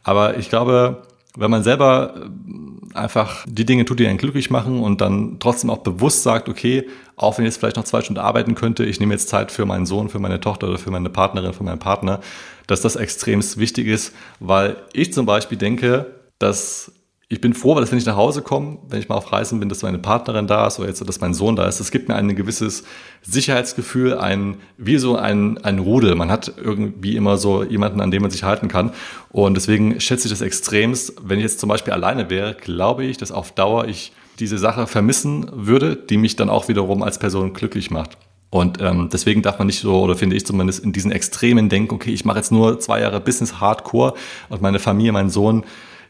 [0.04, 1.02] Aber ich glaube,
[1.36, 5.70] wenn man selber äh, einfach die Dinge tut, die einen glücklich machen und dann trotzdem
[5.70, 9.00] auch bewusst sagt, okay, auch wenn ich jetzt vielleicht noch zwei Stunden arbeiten könnte, ich
[9.00, 11.78] nehme jetzt Zeit für meinen Sohn, für meine Tochter oder für meine Partnerin, für meinen
[11.78, 12.20] Partner,
[12.66, 16.06] dass das extrem wichtig ist, weil ich zum Beispiel denke,
[16.38, 16.91] dass
[17.32, 19.70] ich bin froh, weil wenn ich nach Hause komme, wenn ich mal auf Reisen bin,
[19.70, 21.80] dass meine Partnerin da ist oder jetzt, dass mein Sohn da ist.
[21.80, 22.84] Das gibt mir ein gewisses
[23.22, 26.14] Sicherheitsgefühl, ein, wie so ein, ein Rudel.
[26.14, 28.92] Man hat irgendwie immer so jemanden, an dem man sich halten kann.
[29.30, 31.14] Und deswegen schätze ich das extremst.
[31.24, 34.86] Wenn ich jetzt zum Beispiel alleine wäre, glaube ich, dass auf Dauer ich diese Sache
[34.86, 38.18] vermissen würde, die mich dann auch wiederum als Person glücklich macht.
[38.50, 41.94] Und ähm, deswegen darf man nicht so, oder finde ich zumindest, in diesen Extremen denken,
[41.94, 44.12] okay, ich mache jetzt nur zwei Jahre Business Hardcore
[44.50, 45.64] und meine Familie, mein Sohn,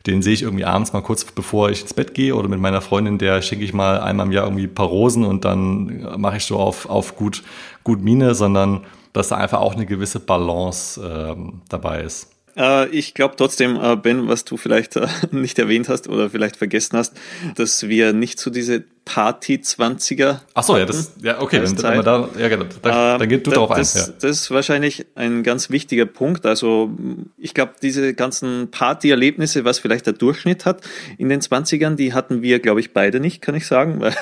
[0.06, 2.80] den sehe ich irgendwie abends mal kurz bevor ich ins Bett gehe oder mit meiner
[2.80, 6.38] Freundin, der schenke ich mal einmal im Jahr irgendwie ein paar Rosen und dann mache
[6.38, 7.42] ich so auf, auf gut,
[7.84, 12.32] gut Mine, sondern dass da einfach auch eine gewisse Balance ähm, dabei ist.
[12.56, 16.56] Äh, ich glaube trotzdem, äh, Ben, was du vielleicht äh, nicht erwähnt hast oder vielleicht
[16.56, 17.14] vergessen hast,
[17.56, 20.40] dass wir nicht so diese Party-20er.
[20.54, 23.50] Ach so, ja, das, ja, okay, wenn man da, ja, genau, da, dann geht du
[23.50, 23.78] darauf ein.
[23.78, 24.06] Das, ja.
[24.20, 26.46] das ist wahrscheinlich ein ganz wichtiger Punkt.
[26.46, 26.90] Also,
[27.36, 30.82] ich glaube, diese ganzen Party-Erlebnisse, was vielleicht der Durchschnitt hat
[31.18, 34.14] in den 20ern, die hatten wir, glaube ich, beide nicht, kann ich sagen, weil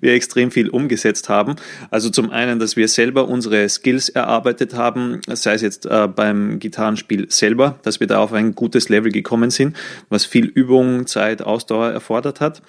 [0.00, 1.56] wir extrem viel umgesetzt haben.
[1.90, 6.58] Also zum einen, dass wir selber unsere Skills erarbeitet haben, sei es jetzt äh, beim
[6.58, 9.76] Gitarrenspiel selber, dass wir da auf ein gutes Level gekommen sind,
[10.10, 12.60] was viel Übung, Zeit, Ausdauer erfordert hat.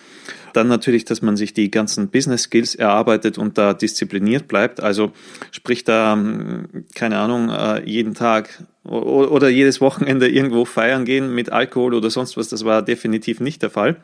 [0.54, 4.82] Dann natürlich, dass man sich die ganzen Business Skills erarbeitet und da diszipliniert bleibt.
[4.82, 5.12] Also
[5.52, 11.52] sprich da, ähm, keine Ahnung, äh, jeden Tag oder jedes Wochenende irgendwo feiern gehen mit
[11.52, 12.50] Alkohol oder sonst was.
[12.50, 13.98] Das war definitiv nicht der Fall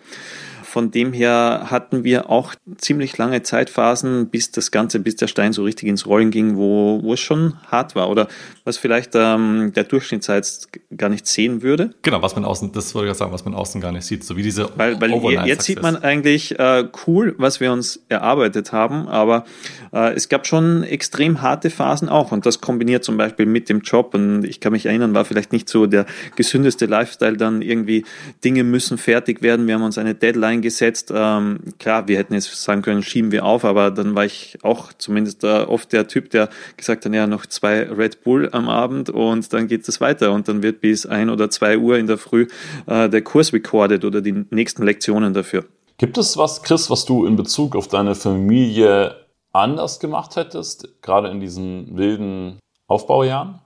[0.78, 5.52] von dem her hatten wir auch ziemlich lange Zeitphasen, bis das Ganze, bis der Stein
[5.52, 8.28] so richtig ins Rollen ging, wo, wo es schon hart war oder
[8.64, 11.96] was vielleicht ähm, der Durchschnittszeit gar nicht sehen würde.
[12.04, 14.38] Genau, was man außen, das wollte ich sagen, was man außen gar nicht sieht, so
[14.38, 14.70] wie diese.
[14.76, 19.46] Weil, weil jetzt sieht man eigentlich äh, cool, was wir uns erarbeitet haben, aber
[19.94, 23.80] äh, es gab schon extrem harte Phasen auch und das kombiniert zum Beispiel mit dem
[23.80, 26.06] Job und ich kann mich erinnern, war vielleicht nicht so der
[26.36, 28.06] gesündeste Lifestyle dann irgendwie
[28.46, 29.66] Dinge müssen fertig werden.
[29.66, 31.12] Wir haben uns eine Deadline gesetzt.
[31.16, 34.92] Ähm, klar, wir hätten jetzt sagen können, schieben wir auf, aber dann war ich auch
[34.98, 39.10] zumindest äh, oft der Typ, der gesagt hat, ja, noch zwei Red Bull am Abend
[39.10, 42.18] und dann geht es weiter und dann wird bis ein oder zwei Uhr in der
[42.18, 42.48] Früh
[42.86, 45.66] äh, der Kurs recorded oder die nächsten Lektionen dafür.
[45.98, 49.16] Gibt es was, Chris, was du in Bezug auf deine Familie
[49.54, 53.60] anders gemacht hättest, gerade in diesen wilden Aufbaujahren?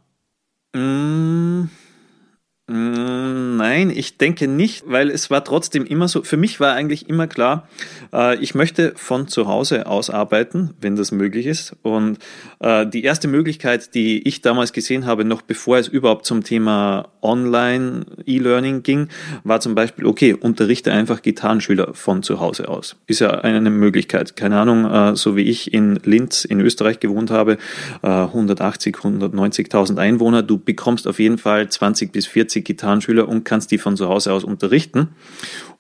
[0.74, 1.70] Mmh.
[2.72, 7.10] Mm, nein, ich denke nicht, weil es war trotzdem immer so, für mich war eigentlich
[7.10, 7.68] immer klar,
[8.14, 11.76] äh, ich möchte von zu Hause aus arbeiten, wenn das möglich ist.
[11.82, 12.20] Und
[12.60, 17.10] äh, die erste Möglichkeit, die ich damals gesehen habe, noch bevor es überhaupt zum Thema
[17.22, 19.10] Online E-Learning ging,
[19.44, 22.96] war zum Beispiel, okay, unterrichte einfach Gitarrenschüler von zu Hause aus.
[23.06, 24.38] Ist ja eine Möglichkeit.
[24.38, 27.58] Keine Ahnung, äh, so wie ich in Linz in Österreich gewohnt habe,
[28.02, 33.72] 180, 190.000 Einwohner, du bekommst auf jeden Fall 20 bis 40 40 Gitarrenschüler und kannst
[33.72, 35.10] die von zu Hause aus unterrichten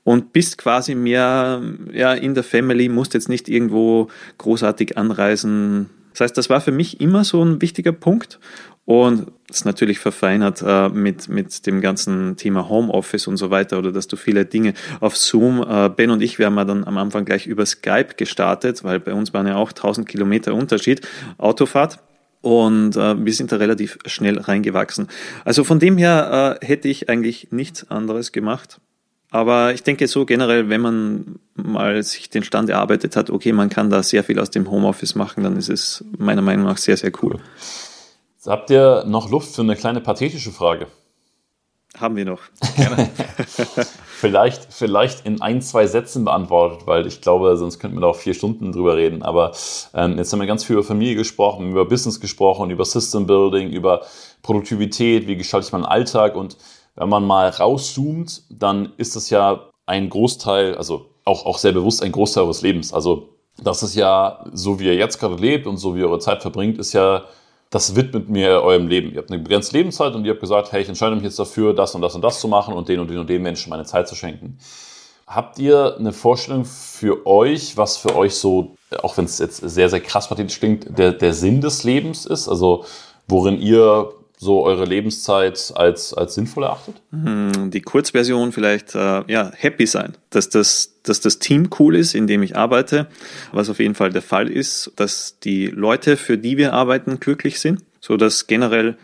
[0.03, 1.61] und bist quasi mehr
[1.93, 5.89] ja, in der Family, musst jetzt nicht irgendwo großartig anreisen.
[6.11, 8.39] Das heißt, das war für mich immer so ein wichtiger Punkt
[8.83, 13.91] und ist natürlich verfeinert äh, mit, mit dem ganzen Thema Homeoffice und so weiter oder
[13.91, 16.97] dass du viele Dinge auf Zoom, äh, Ben und ich, wir haben ja dann am
[16.97, 21.07] Anfang gleich über Skype gestartet, weil bei uns waren ja auch 1000 Kilometer Unterschied,
[21.37, 21.99] Autofahrt.
[22.41, 25.07] Und äh, wir sind da relativ schnell reingewachsen.
[25.45, 28.79] Also von dem her äh, hätte ich eigentlich nichts anderes gemacht.
[29.29, 33.69] Aber ich denke so generell, wenn man mal sich den Stand erarbeitet hat, okay, man
[33.69, 36.97] kann da sehr viel aus dem Homeoffice machen, dann ist es meiner Meinung nach sehr,
[36.97, 37.39] sehr cool.
[38.45, 40.87] habt ihr noch Luft für eine kleine pathetische Frage?
[41.97, 42.41] Haben wir noch.
[42.75, 43.09] Gerne.
[44.21, 48.15] vielleicht, vielleicht in ein, zwei Sätzen beantwortet, weil ich glaube, sonst könnten wir da auch
[48.15, 49.23] vier Stunden drüber reden.
[49.23, 49.51] Aber
[49.95, 53.71] ähm, jetzt haben wir ganz viel über Familie gesprochen, über Business gesprochen, über System Building,
[53.71, 54.01] über
[54.43, 56.35] Produktivität, wie gestalte ich meinen Alltag.
[56.35, 56.55] Und
[56.95, 62.03] wenn man mal rauszoomt, dann ist das ja ein Großteil, also auch, auch sehr bewusst
[62.03, 62.93] ein Großteil eures Lebens.
[62.93, 63.29] Also
[63.63, 66.43] das ist ja, so wie ihr jetzt gerade lebt und so wie ihr eure Zeit
[66.43, 67.23] verbringt, ist ja
[67.71, 69.11] das widmet mir eurem Leben.
[69.11, 71.73] Ihr habt eine begrenzte Lebenszeit und ihr habt gesagt, hey, ich entscheide mich jetzt dafür,
[71.73, 73.85] das und das und das zu machen und den und den und den Menschen meine
[73.85, 74.59] Zeit zu schenken.
[75.25, 79.89] Habt ihr eine Vorstellung für euch, was für euch so, auch wenn es jetzt sehr,
[79.89, 82.49] sehr krass pathetisch klingt, der, der Sinn des Lebens ist?
[82.49, 82.83] Also
[83.29, 84.11] worin ihr
[84.41, 86.95] so eure Lebenszeit als, als sinnvoll erachtet?
[87.11, 92.15] Hm, die Kurzversion vielleicht, äh, ja, happy sein, dass das, dass das Team cool ist,
[92.15, 93.05] in dem ich arbeite,
[93.51, 97.59] was auf jeden Fall der Fall ist, dass die Leute, für die wir arbeiten, glücklich
[97.59, 98.97] sind, so dass generell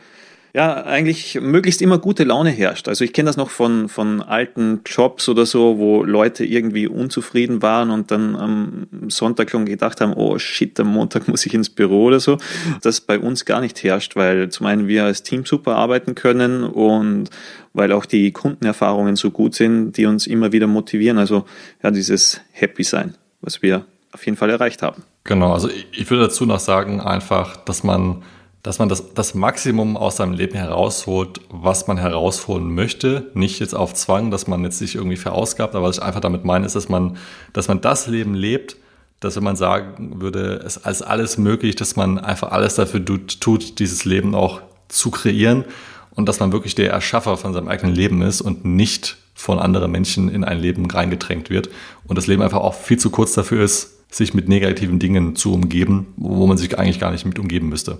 [0.57, 2.87] ja, eigentlich möglichst immer gute Laune herrscht.
[2.87, 7.61] Also ich kenne das noch von, von alten Jobs oder so, wo Leute irgendwie unzufrieden
[7.61, 11.69] waren und dann am Sonntag schon gedacht haben, oh shit, am Montag muss ich ins
[11.69, 12.39] Büro oder so.
[12.81, 16.63] Das bei uns gar nicht herrscht, weil zum einen wir als Team super arbeiten können
[16.63, 17.29] und
[17.73, 21.19] weil auch die Kundenerfahrungen so gut sind, die uns immer wieder motivieren.
[21.19, 21.45] Also
[21.83, 25.03] ja, dieses Happy sein, was wir auf jeden Fall erreicht haben.
[25.23, 28.23] Genau, also ich würde dazu noch sagen, einfach, dass man
[28.67, 33.31] dass man das, das Maximum aus seinem Leben herausholt, was man herausholen möchte.
[33.33, 36.43] Nicht jetzt auf Zwang, dass man jetzt sich irgendwie verausgabt, aber was ich einfach damit
[36.43, 37.15] meine, ist, dass man,
[37.53, 38.75] dass man das Leben lebt,
[39.21, 43.79] dass wenn man sagen würde, es ist alles möglich, dass man einfach alles dafür tut,
[43.79, 44.59] dieses Leben auch
[44.89, 45.63] zu kreieren
[46.11, 49.91] und dass man wirklich der Erschaffer von seinem eigenen Leben ist und nicht von anderen
[49.93, 51.69] Menschen in ein Leben reingedrängt wird
[52.05, 55.53] und das Leben einfach auch viel zu kurz dafür ist, sich mit negativen Dingen zu
[55.53, 57.99] umgeben, wo man sich eigentlich gar nicht mit umgeben müsste.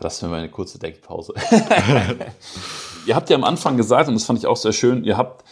[0.00, 1.34] Lassen wir mal eine kurze Denkpause.
[3.06, 5.44] ihr habt ja am Anfang gesagt, und das fand ich auch sehr schön, ihr habt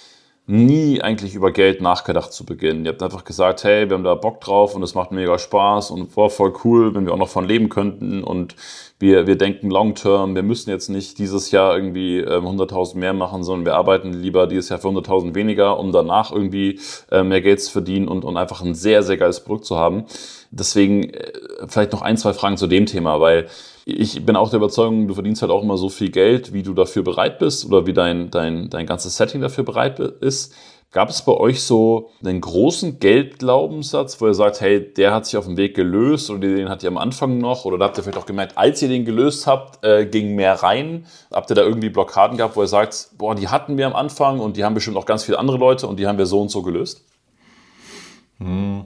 [0.47, 2.85] nie eigentlich über Geld nachgedacht zu Beginn.
[2.85, 5.91] Ihr habt einfach gesagt, hey, wir haben da Bock drauf und es macht mega Spaß
[5.91, 8.55] und war voll cool, wenn wir auch noch von leben könnten und
[8.99, 13.15] wir, wir denken long term, wir müssen jetzt nicht dieses Jahr irgendwie ähm, 100.000 mehr
[13.15, 16.79] machen, sondern wir arbeiten lieber dieses Jahr für 100.000 weniger, um danach irgendwie
[17.11, 20.05] äh, mehr Geld zu verdienen und, und einfach ein sehr, sehr geiles Produkt zu haben.
[20.51, 21.33] Deswegen äh,
[21.69, 23.49] vielleicht noch ein, zwei Fragen zu dem Thema, weil
[23.87, 26.73] ich bin auch der Überzeugung, du verdienst halt auch immer so viel Geld, wie du
[26.73, 30.55] dafür bereit bist oder wie dein, dein, dein ganzes Setting dafür bereit ist.
[30.91, 35.37] Gab es bei euch so einen großen Geldglaubenssatz, wo ihr sagt, hey, der hat sich
[35.37, 38.05] auf dem Weg gelöst oder den hat ihr am Anfang noch oder da habt ihr
[38.05, 41.07] vielleicht auch gemerkt, als ihr den gelöst habt, äh, ging mehr rein?
[41.33, 44.39] Habt ihr da irgendwie Blockaden gehabt, wo ihr sagt, boah, die hatten wir am Anfang
[44.39, 46.51] und die haben bestimmt auch ganz viele andere Leute und die haben wir so und
[46.51, 47.05] so gelöst?
[48.39, 48.85] Hm.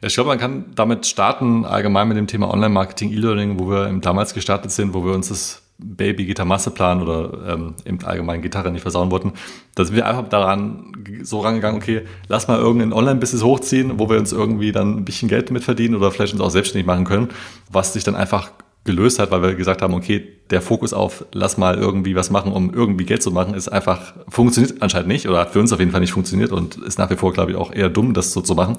[0.00, 4.32] Ich glaube, man kann damit starten, allgemein mit dem Thema Online-Marketing, E-Learning, wo wir damals
[4.32, 8.82] gestartet sind, wo wir uns das Baby Gitarre Masterplan oder ähm, im Allgemeinen Gitarre nicht
[8.82, 9.32] versauen wollten,
[9.76, 10.92] da sind wir einfach daran
[11.22, 15.28] so rangegangen, okay, lass mal irgendein Online-Business hochziehen, wo wir uns irgendwie dann ein bisschen
[15.28, 17.28] Geld mit verdienen oder vielleicht uns auch selbstständig machen können,
[17.70, 18.50] was sich dann einfach
[18.84, 22.52] gelöst hat, weil wir gesagt haben, okay, der Fokus auf lass mal irgendwie was machen,
[22.52, 25.78] um irgendwie Geld zu machen, ist einfach, funktioniert anscheinend nicht oder hat für uns auf
[25.78, 28.32] jeden Fall nicht funktioniert und ist nach wie vor, glaube ich, auch eher dumm, das
[28.32, 28.76] so zu machen.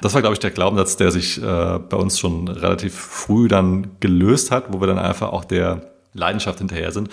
[0.00, 3.90] Das war, glaube ich, der Glaubenssatz, der sich äh, bei uns schon relativ früh dann
[4.00, 5.82] gelöst hat, wo wir dann einfach auch der
[6.14, 7.10] Leidenschaft hinterher sind.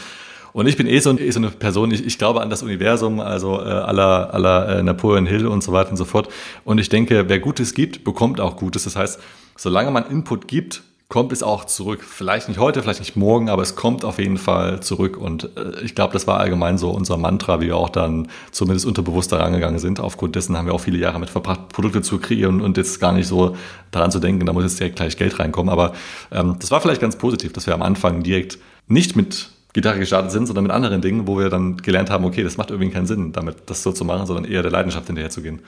[0.54, 3.20] Und ich bin eh so, eh so eine Person, ich, ich glaube an das Universum,
[3.20, 6.30] also äh, aller, aller äh, Napoleon Hill und so weiter und so fort.
[6.64, 8.86] Und ich denke, wer Gutes gibt, bekommt auch Gutes.
[8.86, 9.20] Das heißt,
[9.56, 12.04] solange man Input gibt, kommt es auch zurück.
[12.04, 15.18] Vielleicht nicht heute, vielleicht nicht morgen, aber es kommt auf jeden Fall zurück.
[15.18, 18.86] Und äh, ich glaube, das war allgemein so unser Mantra, wie wir auch dann zumindest
[18.86, 20.00] unterbewusst daran gegangen sind.
[20.00, 23.12] Aufgrund dessen haben wir auch viele Jahre mit verbracht, Produkte zu kreieren und jetzt gar
[23.12, 23.58] nicht so
[23.90, 25.72] daran zu denken, da muss jetzt direkt gleich Geld reinkommen.
[25.72, 25.94] Aber
[26.32, 30.32] ähm, das war vielleicht ganz positiv, dass wir am Anfang direkt nicht mit Gitarre gestartet
[30.32, 33.08] sind, sondern mit anderen Dingen, wo wir dann gelernt haben, okay, das macht irgendwie keinen
[33.08, 35.62] Sinn, damit das so zu machen, sondern eher der Leidenschaft hinterher zu gehen.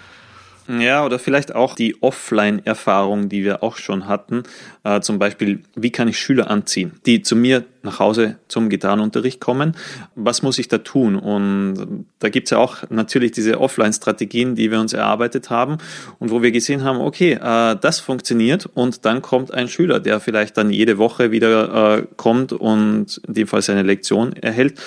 [0.68, 4.44] Ja, oder vielleicht auch die Offline-Erfahrung, die wir auch schon hatten.
[4.84, 9.40] Äh, zum Beispiel, wie kann ich Schüler anziehen, die zu mir nach Hause zum Gitarrenunterricht
[9.40, 9.76] kommen?
[10.16, 11.16] Was muss ich da tun?
[11.16, 15.80] Und da gibt's ja auch natürlich diese Offline-Strategien, die wir uns erarbeitet haben
[16.20, 20.20] und wo wir gesehen haben, okay, äh, das funktioniert und dann kommt ein Schüler, der
[20.20, 24.80] vielleicht dann jede Woche wieder äh, kommt und in dem Fall seine Lektion erhält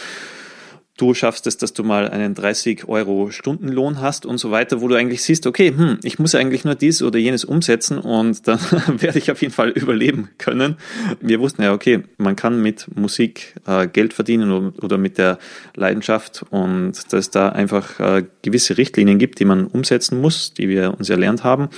[0.96, 4.88] du schaffst es, dass du mal einen 30 Euro Stundenlohn hast und so weiter, wo
[4.88, 8.60] du eigentlich siehst, okay, hm, ich muss eigentlich nur dies oder jenes umsetzen und dann
[8.98, 10.76] werde ich auf jeden Fall überleben können.
[11.20, 15.38] Wir wussten ja, okay, man kann mit Musik äh, Geld verdienen oder, oder, mit der
[15.74, 20.68] Leidenschaft und dass es da einfach äh, gewisse Richtlinien gibt, die man umsetzen muss, die
[20.68, 21.68] wir uns erlernt haben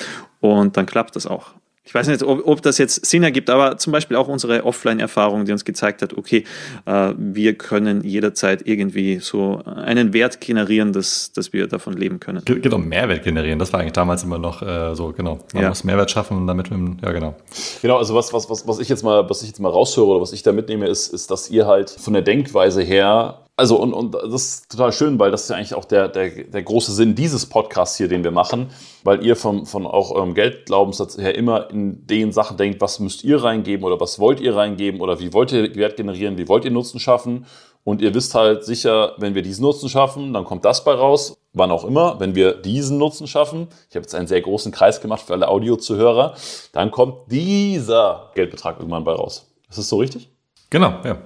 [0.41, 1.55] und dann klappt das auch
[1.87, 5.45] ich weiß nicht, ob, ob das jetzt Sinn ergibt, aber zum Beispiel auch unsere Offline-Erfahrung,
[5.45, 6.45] die uns gezeigt hat, okay,
[6.85, 12.43] äh, wir können jederzeit irgendwie so einen Wert generieren, dass, dass wir davon leben können.
[12.45, 13.61] Genau, Mehrwert generieren.
[13.61, 15.39] Das war eigentlich damals immer noch äh, so, genau.
[15.55, 15.69] Man ja.
[15.69, 16.71] muss Mehrwert schaffen und damit,
[17.03, 17.37] ja, genau.
[17.81, 20.21] Genau, also was, was, was, was ich jetzt mal, was ich jetzt mal raushöre oder
[20.21, 23.95] was ich da mitnehme, ist, ist, dass ihr halt von der Denkweise her also und,
[23.95, 26.93] und das ist total schön, weil das ist ja eigentlich auch der, der, der große
[26.93, 28.69] Sinn dieses Podcasts hier, den wir machen,
[29.03, 33.25] weil ihr vom, von auch eurem Geldglaubenssatz her immer in den Sachen denkt, was müsst
[33.25, 36.67] ihr reingeben oder was wollt ihr reingeben oder wie wollt ihr Wert generieren, wie wollt
[36.67, 37.47] ihr Nutzen schaffen
[37.87, 41.39] und ihr wisst halt sicher, wenn wir diesen Nutzen schaffen, dann kommt das bei raus,
[41.53, 42.19] wann auch immer.
[42.19, 45.47] Wenn wir diesen Nutzen schaffen, ich habe jetzt einen sehr großen Kreis gemacht für alle
[45.47, 46.35] Audiozuhörer,
[46.73, 49.53] dann kommt dieser Geldbetrag irgendwann bei raus.
[49.71, 50.29] Ist das so richtig?
[50.69, 51.19] Genau, ja.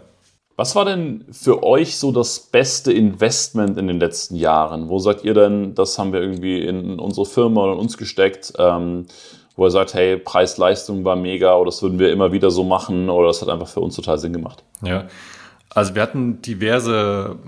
[0.61, 4.91] Was war denn für euch so das beste Investment in den letzten Jahren?
[4.91, 8.53] Wo sagt ihr denn, das haben wir irgendwie in unsere Firma oder in uns gesteckt,
[8.59, 9.07] ähm,
[9.57, 13.09] wo ihr sagt, hey, Preis-Leistung war mega oder das würden wir immer wieder so machen
[13.09, 14.63] oder das hat einfach für uns total Sinn gemacht?
[14.83, 15.07] Ja,
[15.71, 17.39] also wir hatten diverse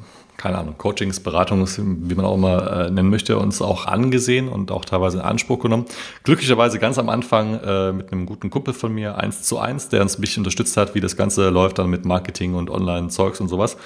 [0.42, 4.72] keine Ahnung, Coachings, Beratungs, wie man auch immer äh, nennen möchte, uns auch angesehen und
[4.72, 5.84] auch teilweise in Anspruch genommen.
[6.24, 10.02] Glücklicherweise ganz am Anfang äh, mit einem guten Kumpel von mir, eins zu eins, der
[10.02, 13.46] uns ein bisschen unterstützt hat, wie das Ganze läuft dann mit Marketing und Online-Zeugs und
[13.46, 13.76] sowas,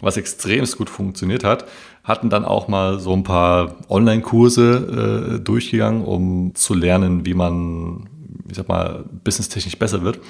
[0.00, 1.66] was extremst gut funktioniert hat.
[2.04, 8.08] Hatten dann auch mal so ein paar Online-Kurse äh, durchgegangen, um zu lernen, wie man,
[8.48, 10.20] ich sag mal, businesstechnisch besser wird.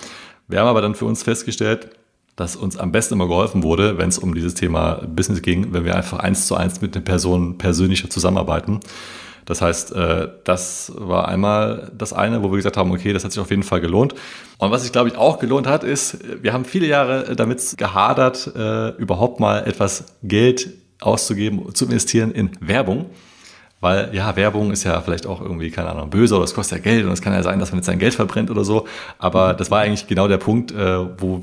[0.49, 1.91] Wir haben aber dann für uns festgestellt,
[2.39, 5.85] dass uns am besten immer geholfen wurde, wenn es um dieses Thema Business ging, wenn
[5.85, 8.79] wir einfach eins zu eins mit einer Person persönlicher zusammenarbeiten.
[9.45, 13.33] Das heißt, äh, das war einmal das eine, wo wir gesagt haben, okay, das hat
[13.33, 14.15] sich auf jeden Fall gelohnt.
[14.59, 18.53] Und was sich, glaube ich, auch gelohnt hat, ist, wir haben viele Jahre damit gehadert,
[18.55, 20.71] äh, überhaupt mal etwas Geld
[21.01, 23.07] auszugeben, zu investieren in Werbung.
[23.81, 26.85] Weil ja, Werbung ist ja vielleicht auch irgendwie, keine Ahnung, böse oder es kostet ja
[26.85, 28.87] Geld und es kann ja sein, dass man jetzt sein Geld verbrennt oder so.
[29.19, 31.43] Aber das war eigentlich genau der Punkt, äh, wo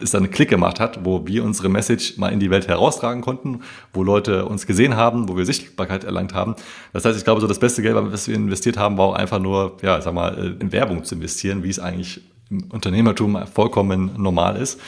[0.00, 3.22] es dann einen Klick gemacht hat, wo wir unsere Message mal in die Welt heraustragen
[3.22, 3.60] konnten,
[3.92, 6.54] wo Leute uns gesehen haben, wo wir Sichtbarkeit erlangt haben.
[6.92, 9.38] Das heißt, ich glaube, so das beste Geld, was wir investiert haben, war auch einfach
[9.38, 12.20] nur, ja, sag mal, äh, in Werbung zu investieren, wie es eigentlich
[12.50, 14.80] im Unternehmertum vollkommen normal ist.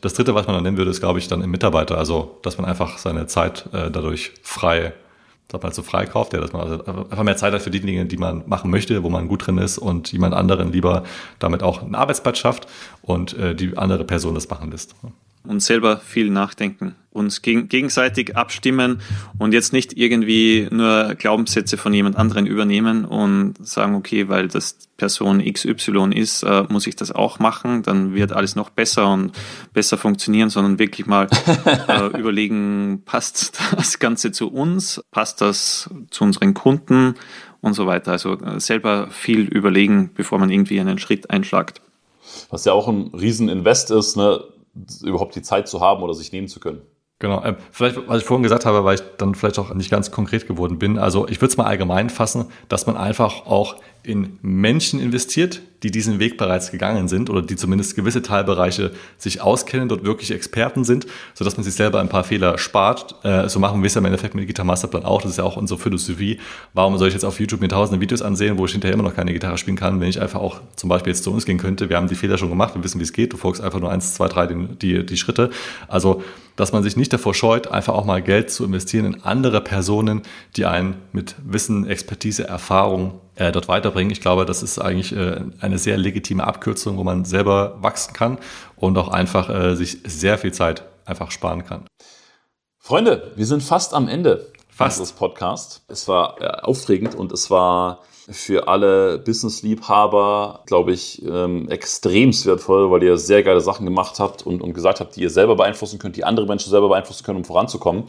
[0.00, 1.98] Das dritte, was man dann nennen würde, ist, glaube ich, dann im Mitarbeiter.
[1.98, 4.92] Also, dass man einfach seine Zeit äh, dadurch frei
[5.54, 8.06] sag mal, so freikauft, ja, dass man also einfach mehr Zeit hat für die Dinge,
[8.06, 11.04] die man machen möchte, wo man gut drin ist und jemand anderen lieber
[11.38, 12.66] damit auch einen Arbeitsplatz schafft
[13.02, 14.94] und äh, die andere Person das machen lässt.
[15.46, 19.00] Und selber viel nachdenken, uns geg gegenseitig abstimmen
[19.38, 24.88] und jetzt nicht irgendwie nur Glaubenssätze von jemand anderen übernehmen und sagen, okay, weil das
[24.96, 29.32] Person XY ist, äh, muss ich das auch machen, dann wird alles noch besser und
[29.72, 31.28] besser funktionieren, sondern wirklich mal
[31.88, 37.14] äh, überlegen, passt das Ganze zu uns, passt das zu unseren Kunden
[37.60, 38.12] und so weiter.
[38.12, 41.80] Also äh, selber viel überlegen, bevor man irgendwie einen Schritt einschlagt.
[42.50, 44.42] Was ja auch ein Rieseninvest ist, ne?
[45.02, 46.82] Überhaupt die Zeit zu haben oder sich nehmen zu können.
[47.20, 47.42] Genau.
[47.44, 50.46] Ähm, vielleicht, was ich vorhin gesagt habe, weil ich dann vielleicht auch nicht ganz konkret
[50.46, 50.98] geworden bin.
[50.98, 55.90] Also ich würde es mal allgemein fassen, dass man einfach auch in Menschen investiert, die
[55.90, 60.84] diesen Weg bereits gegangen sind oder die zumindest gewisse Teilbereiche sich auskennen, dort wirklich Experten
[60.84, 63.16] sind, sodass man sich selber ein paar Fehler spart.
[63.22, 65.22] Äh, so machen wir es ja im Endeffekt mit Gitarre Masterplan auch.
[65.22, 66.38] Das ist ja auch unsere Philosophie.
[66.72, 69.14] Warum soll ich jetzt auf YouTube mir tausende Videos ansehen, wo ich hinterher immer noch
[69.14, 71.90] keine Gitarre spielen kann, wenn ich einfach auch zum Beispiel jetzt zu uns gehen könnte?
[71.90, 73.32] Wir haben die Fehler schon gemacht, wir wissen, wie es geht.
[73.32, 75.50] Du folgst einfach nur eins, zwei, drei die, die, die Schritte.
[75.88, 76.22] Also,
[76.56, 80.22] dass man sich nicht davor scheut, einfach auch mal Geld zu investieren in andere Personen,
[80.56, 84.10] die einen mit Wissen, Expertise, Erfahrung äh, dort weiterbringen.
[84.10, 88.38] Ich glaube, das ist eigentlich äh, eine sehr legitime Abkürzung, wo man selber wachsen kann
[88.76, 91.86] und auch einfach äh, sich sehr viel Zeit einfach sparen kann.
[92.78, 94.98] Freunde, wir sind fast am Ende fast.
[95.00, 95.84] unseres Podcasts.
[95.88, 102.90] Es war äh, aufregend und es war für alle Business-Liebhaber, glaube ich, ähm, extremst wertvoll,
[102.90, 105.98] weil ihr sehr geile Sachen gemacht habt und, und gesagt habt, die ihr selber beeinflussen
[105.98, 108.04] könnt, die andere Menschen selber beeinflussen können, um voranzukommen.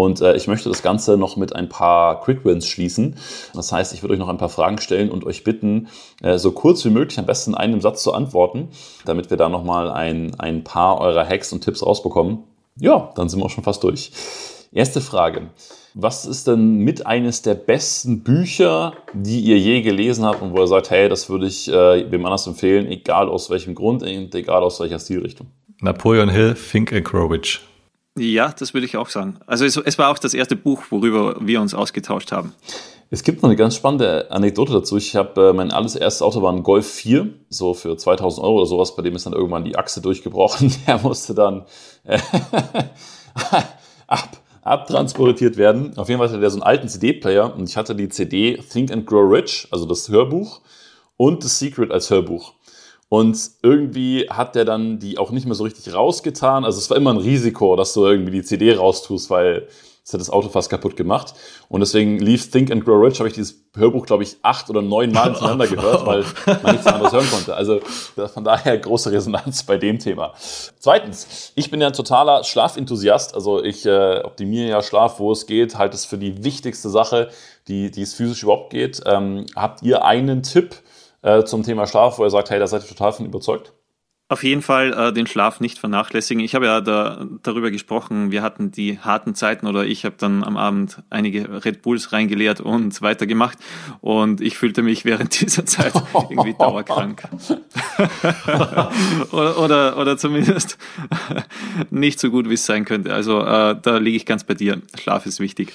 [0.00, 3.16] Und äh, ich möchte das Ganze noch mit ein paar Quick Wins schließen.
[3.52, 5.88] Das heißt, ich würde euch noch ein paar Fragen stellen und euch bitten,
[6.22, 8.68] äh, so kurz wie möglich am besten in einem Satz zu antworten,
[9.04, 12.38] damit wir da nochmal ein, ein paar eurer Hacks und Tipps rausbekommen.
[12.76, 14.10] Ja, dann sind wir auch schon fast durch.
[14.72, 15.50] Erste Frage.
[15.92, 20.60] Was ist denn mit eines der besten Bücher, die ihr je gelesen habt und wo
[20.60, 24.34] ihr sagt, hey, das würde ich äh, wem anders empfehlen, egal aus welchem Grund und
[24.34, 25.48] egal aus welcher Stilrichtung?
[25.82, 27.60] Napoleon Hill, Think and Grow Rich.
[28.18, 29.38] Ja, das würde ich auch sagen.
[29.46, 32.52] Also es, es, war auch das erste Buch, worüber wir uns ausgetauscht haben.
[33.10, 34.96] Es gibt noch eine ganz spannende Anekdote dazu.
[34.96, 38.58] Ich habe äh, mein alles erstes Auto war ein Golf 4, so für 2000 Euro
[38.58, 38.94] oder sowas.
[38.94, 40.72] Bei dem ist dann irgendwann die Achse durchgebrochen.
[40.86, 41.66] Der musste dann
[42.04, 42.18] äh,
[44.06, 45.96] ab abtransportiert werden.
[45.96, 48.92] Auf jeden Fall hatte der so einen alten CD-Player und ich hatte die CD Think
[48.92, 50.60] and Grow Rich, also das Hörbuch,
[51.16, 52.52] und The Secret als Hörbuch.
[53.10, 56.64] Und irgendwie hat der dann die auch nicht mehr so richtig rausgetan.
[56.64, 59.66] Also es war immer ein Risiko, dass du irgendwie die CD raustust, weil
[60.04, 61.34] das hat das Auto fast kaputt gemacht.
[61.68, 64.80] Und deswegen lief Think and Grow Rich, habe ich dieses Hörbuch, glaube ich, acht oder
[64.80, 66.24] neun Mal hintereinander gehört, weil
[66.62, 67.56] man nichts anderes hören konnte.
[67.56, 67.80] Also
[68.32, 70.32] von daher große Resonanz bei dem Thema.
[70.78, 73.34] Zweitens, ich bin ja ein totaler Schlafenthusiast.
[73.34, 77.28] Also ich äh, optimiere ja Schlaf, wo es geht, halte es für die wichtigste Sache,
[77.66, 79.02] die, die es physisch überhaupt geht.
[79.04, 80.76] Ähm, habt ihr einen Tipp
[81.22, 83.72] äh, zum Thema Schlaf, wo ihr sagt, hey, da seid ihr total von überzeugt?
[84.30, 86.40] Auf jeden Fall äh, den Schlaf nicht vernachlässigen.
[86.44, 90.44] Ich habe ja da, darüber gesprochen, wir hatten die harten Zeiten oder ich habe dann
[90.44, 93.58] am Abend einige Red Bulls reingeleert und weitergemacht
[94.00, 97.24] und ich fühlte mich während dieser Zeit irgendwie dauerkrank.
[99.32, 100.78] oder, oder, oder zumindest
[101.90, 103.12] nicht so gut, wie es sein könnte.
[103.12, 104.80] Also äh, da liege ich ganz bei dir.
[104.96, 105.72] Schlaf ist wichtig.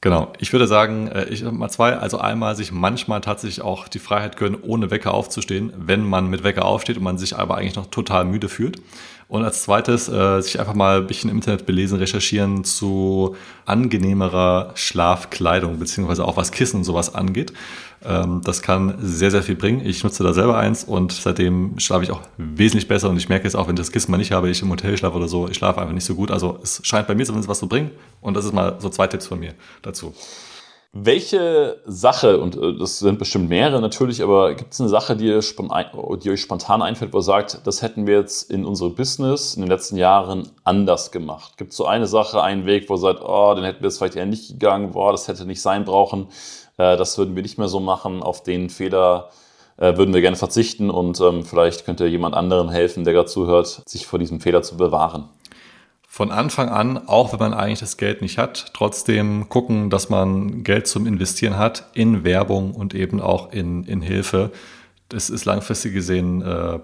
[0.00, 0.32] Genau.
[0.38, 1.96] Ich würde sagen, äh, ich habe mal zwei.
[1.96, 6.44] Also einmal sich manchmal tatsächlich auch die Freiheit gönnen, ohne Wecker aufzustehen, wenn man mit
[6.44, 8.80] Wecker aufsteht und man sich aber eigentlich noch total müde fühlt.
[9.28, 13.36] Und als zweites, äh, sich einfach mal ein bisschen im Internet belesen, recherchieren zu
[13.66, 17.52] angenehmerer Schlafkleidung, beziehungsweise auch was Kissen und sowas angeht.
[18.02, 19.84] Ähm, das kann sehr, sehr viel bringen.
[19.84, 23.44] Ich nutze da selber eins und seitdem schlafe ich auch wesentlich besser und ich merke
[23.44, 25.46] jetzt auch, wenn ich das Kissen mal nicht habe, ich im Hotel schlafe oder so,
[25.46, 26.30] ich schlafe einfach nicht so gut.
[26.30, 27.90] Also es scheint bei mir zumindest was zu bringen
[28.22, 29.52] und das ist mal so zwei Tipps von mir
[29.82, 30.14] dazu.
[30.92, 35.26] Welche Sache, und äh, das sind bestimmt mehrere natürlich, aber gibt es eine Sache, die,
[35.26, 39.62] die, euch spontan einfällt, wo ihr sagt, das hätten wir jetzt in unserem Business in
[39.62, 41.58] den letzten Jahren anders gemacht?
[41.58, 43.98] Gibt es so eine Sache, einen Weg, wo ihr sagt, oh, den hätten wir jetzt
[43.98, 46.28] vielleicht eher nicht gegangen, boah, das hätte nicht sein brauchen?
[46.78, 48.22] Äh, das würden wir nicht mehr so machen.
[48.22, 49.28] Auf den Fehler
[49.76, 53.82] äh, würden wir gerne verzichten und ähm, vielleicht könnte jemand anderen helfen, der gerade zuhört,
[53.86, 55.28] sich vor diesem Fehler zu bewahren.
[56.18, 60.64] Von Anfang an, auch wenn man eigentlich das Geld nicht hat, trotzdem gucken, dass man
[60.64, 64.50] Geld zum Investieren hat in Werbung und eben auch in, in Hilfe.
[65.08, 66.80] Das ist langfristig gesehen, äh,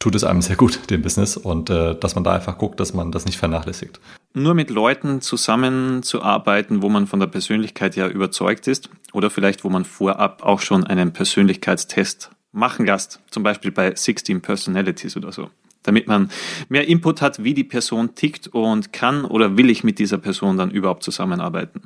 [0.00, 2.92] tut es einem sehr gut, dem Business, und äh, dass man da einfach guckt, dass
[2.92, 4.00] man das nicht vernachlässigt
[4.34, 9.68] nur mit Leuten zusammenzuarbeiten, wo man von der Persönlichkeit ja überzeugt ist oder vielleicht wo
[9.68, 15.50] man vorab auch schon einen Persönlichkeitstest machen lässt, zum Beispiel bei 16 Personalities oder so,
[15.82, 16.30] damit man
[16.68, 20.56] mehr Input hat, wie die Person tickt und kann oder will ich mit dieser Person
[20.56, 21.82] dann überhaupt zusammenarbeiten.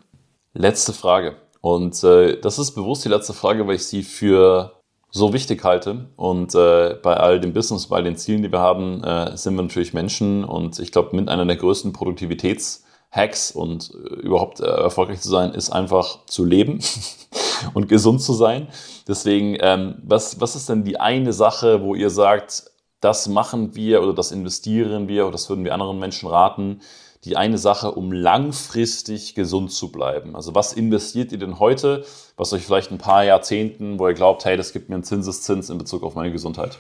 [0.54, 1.36] Letzte Frage.
[1.60, 4.76] Und äh, das ist bewusst die letzte Frage, weil ich sie für
[5.10, 6.06] so wichtig halte.
[6.16, 9.56] Und äh, bei all dem Business, bei all den Zielen, die wir haben, äh, sind
[9.56, 10.44] wir natürlich Menschen.
[10.44, 15.52] Und ich glaube, mit einer der größten Produktivitätshacks und äh, überhaupt äh, erfolgreich zu sein,
[15.52, 16.80] ist einfach zu leben
[17.74, 18.68] und gesund zu sein.
[19.08, 22.70] Deswegen, ähm, was, was ist denn die eine Sache, wo ihr sagt,
[23.00, 26.80] das machen wir oder das investieren wir oder das würden wir anderen Menschen raten,
[27.24, 30.36] die eine Sache, um langfristig gesund zu bleiben?
[30.36, 32.04] Also was investiert ihr denn heute,
[32.36, 35.68] was euch vielleicht ein paar Jahrzehnten, wo ihr glaubt, hey, das gibt mir einen Zinseszins
[35.68, 36.78] in Bezug auf meine Gesundheit?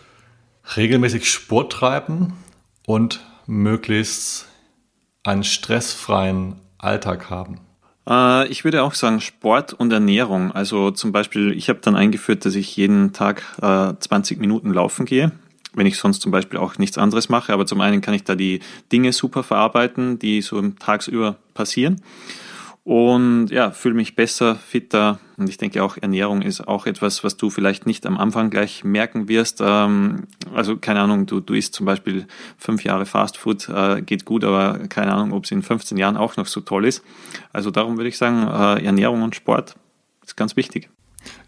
[0.76, 2.32] Regelmäßig Sport treiben
[2.86, 4.46] und möglichst
[5.22, 7.60] einen stressfreien Alltag haben.
[8.08, 10.52] Äh, ich würde auch sagen Sport und Ernährung.
[10.52, 15.06] Also zum Beispiel, ich habe dann eingeführt, dass ich jeden Tag 20 äh, Minuten laufen
[15.06, 15.32] gehe
[15.76, 17.52] wenn ich sonst zum Beispiel auch nichts anderes mache.
[17.52, 22.02] Aber zum einen kann ich da die Dinge super verarbeiten, die so tagsüber passieren.
[22.86, 25.18] Und ja, fühle mich besser, fitter.
[25.36, 28.84] Und ich denke auch, Ernährung ist auch etwas, was du vielleicht nicht am Anfang gleich
[28.84, 29.60] merken wirst.
[29.60, 34.24] Ähm, also keine Ahnung, du, du isst zum Beispiel fünf Jahre Fast Food, äh, geht
[34.24, 37.02] gut, aber keine Ahnung, ob es in 15 Jahren auch noch so toll ist.
[37.52, 39.74] Also darum würde ich sagen, äh, Ernährung und Sport
[40.24, 40.88] ist ganz wichtig.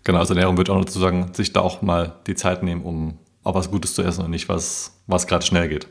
[0.02, 3.16] Genau, also Ernährung wird auch dazu sagen, sich da auch mal die Zeit nehmen, um
[3.48, 5.88] auch was Gutes zu essen und nicht was, was gerade schnell geht.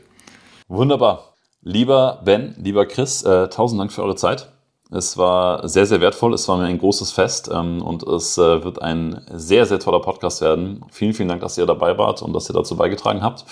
[0.68, 1.34] Wunderbar.
[1.62, 4.52] Lieber Ben, lieber Chris, äh, tausend Dank für eure Zeit.
[4.90, 6.32] Es war sehr, sehr wertvoll.
[6.32, 10.00] Es war mir ein großes Fest ähm, und es äh, wird ein sehr, sehr toller
[10.00, 10.84] Podcast werden.
[10.90, 13.44] Vielen, vielen Dank, dass ihr dabei wart und dass ihr dazu beigetragen habt.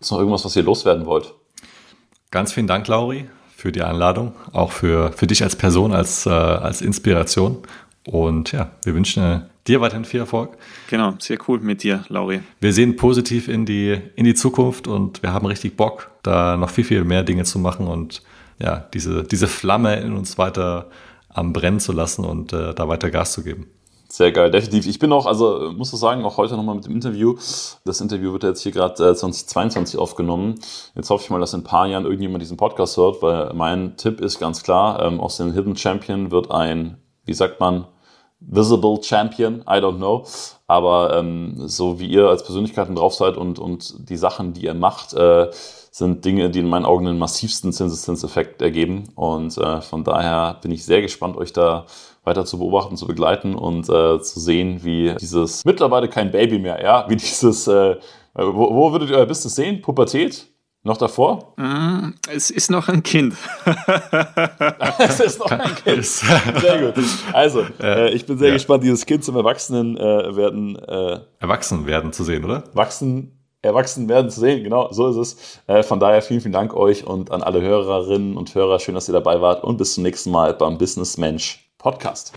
[0.00, 1.34] Ist noch irgendwas, was ihr loswerden wollt?
[2.30, 6.30] Ganz vielen Dank, Lauri, für die Einladung, auch für, für dich als Person, als, äh,
[6.30, 7.58] als Inspiration.
[8.06, 10.56] Und ja, wir wünschen dir weiterhin viel Erfolg.
[10.88, 12.40] Genau, sehr cool mit dir, Lauri.
[12.60, 16.70] Wir sehen positiv in die, in die Zukunft und wir haben richtig Bock, da noch
[16.70, 18.22] viel, viel mehr Dinge zu machen und
[18.58, 20.90] ja, diese, diese Flamme in uns weiter
[21.28, 23.66] am Brennen zu lassen und äh, da weiter Gas zu geben.
[24.08, 24.88] Sehr geil, definitiv.
[24.88, 27.36] Ich bin auch, also muss ich sagen, auch heute nochmal mit dem Interview.
[27.84, 30.56] Das Interview wird jetzt hier gerade äh, 2022 aufgenommen.
[30.96, 33.96] Jetzt hoffe ich mal, dass in ein paar Jahren irgendjemand diesen Podcast hört, weil mein
[33.96, 37.86] Tipp ist ganz klar, ähm, aus dem Hidden Champion wird ein, wie sagt man,
[38.40, 40.24] Visible Champion, I don't know.
[40.66, 44.74] Aber ähm, so wie ihr als Persönlichkeiten drauf seid und, und die Sachen, die ihr
[44.74, 45.50] macht, äh,
[45.90, 49.08] sind Dinge, die in meinen Augen den massivsten Zinseszinseffekt ergeben.
[49.16, 51.86] Und äh, von daher bin ich sehr gespannt, euch da
[52.24, 56.82] weiter zu beobachten, zu begleiten und äh, zu sehen, wie dieses mittlerweile kein Baby mehr,
[56.82, 57.96] ja, wie dieses, äh,
[58.34, 59.82] wo, wo würdet ihr euer Business sehen?
[59.82, 60.46] Pubertät?
[60.82, 61.52] Noch davor?
[61.56, 63.34] Mm, es ist noch ein Kind.
[64.98, 66.04] es ist noch ein Kind.
[66.06, 67.04] Sehr gut.
[67.34, 68.54] Also, äh, ich bin sehr ja.
[68.54, 70.76] gespannt, dieses Kind zum Erwachsenen äh, werden.
[70.76, 72.64] Äh, Erwachsen werden zu sehen, oder?
[72.72, 75.60] Wachsen, erwachsen werden zu sehen, genau, so ist es.
[75.66, 78.78] Äh, von daher vielen, vielen Dank euch und an alle Hörerinnen und Hörer.
[78.78, 82.32] Schön, dass ihr dabei wart und bis zum nächsten Mal beim Business Mensch Podcast.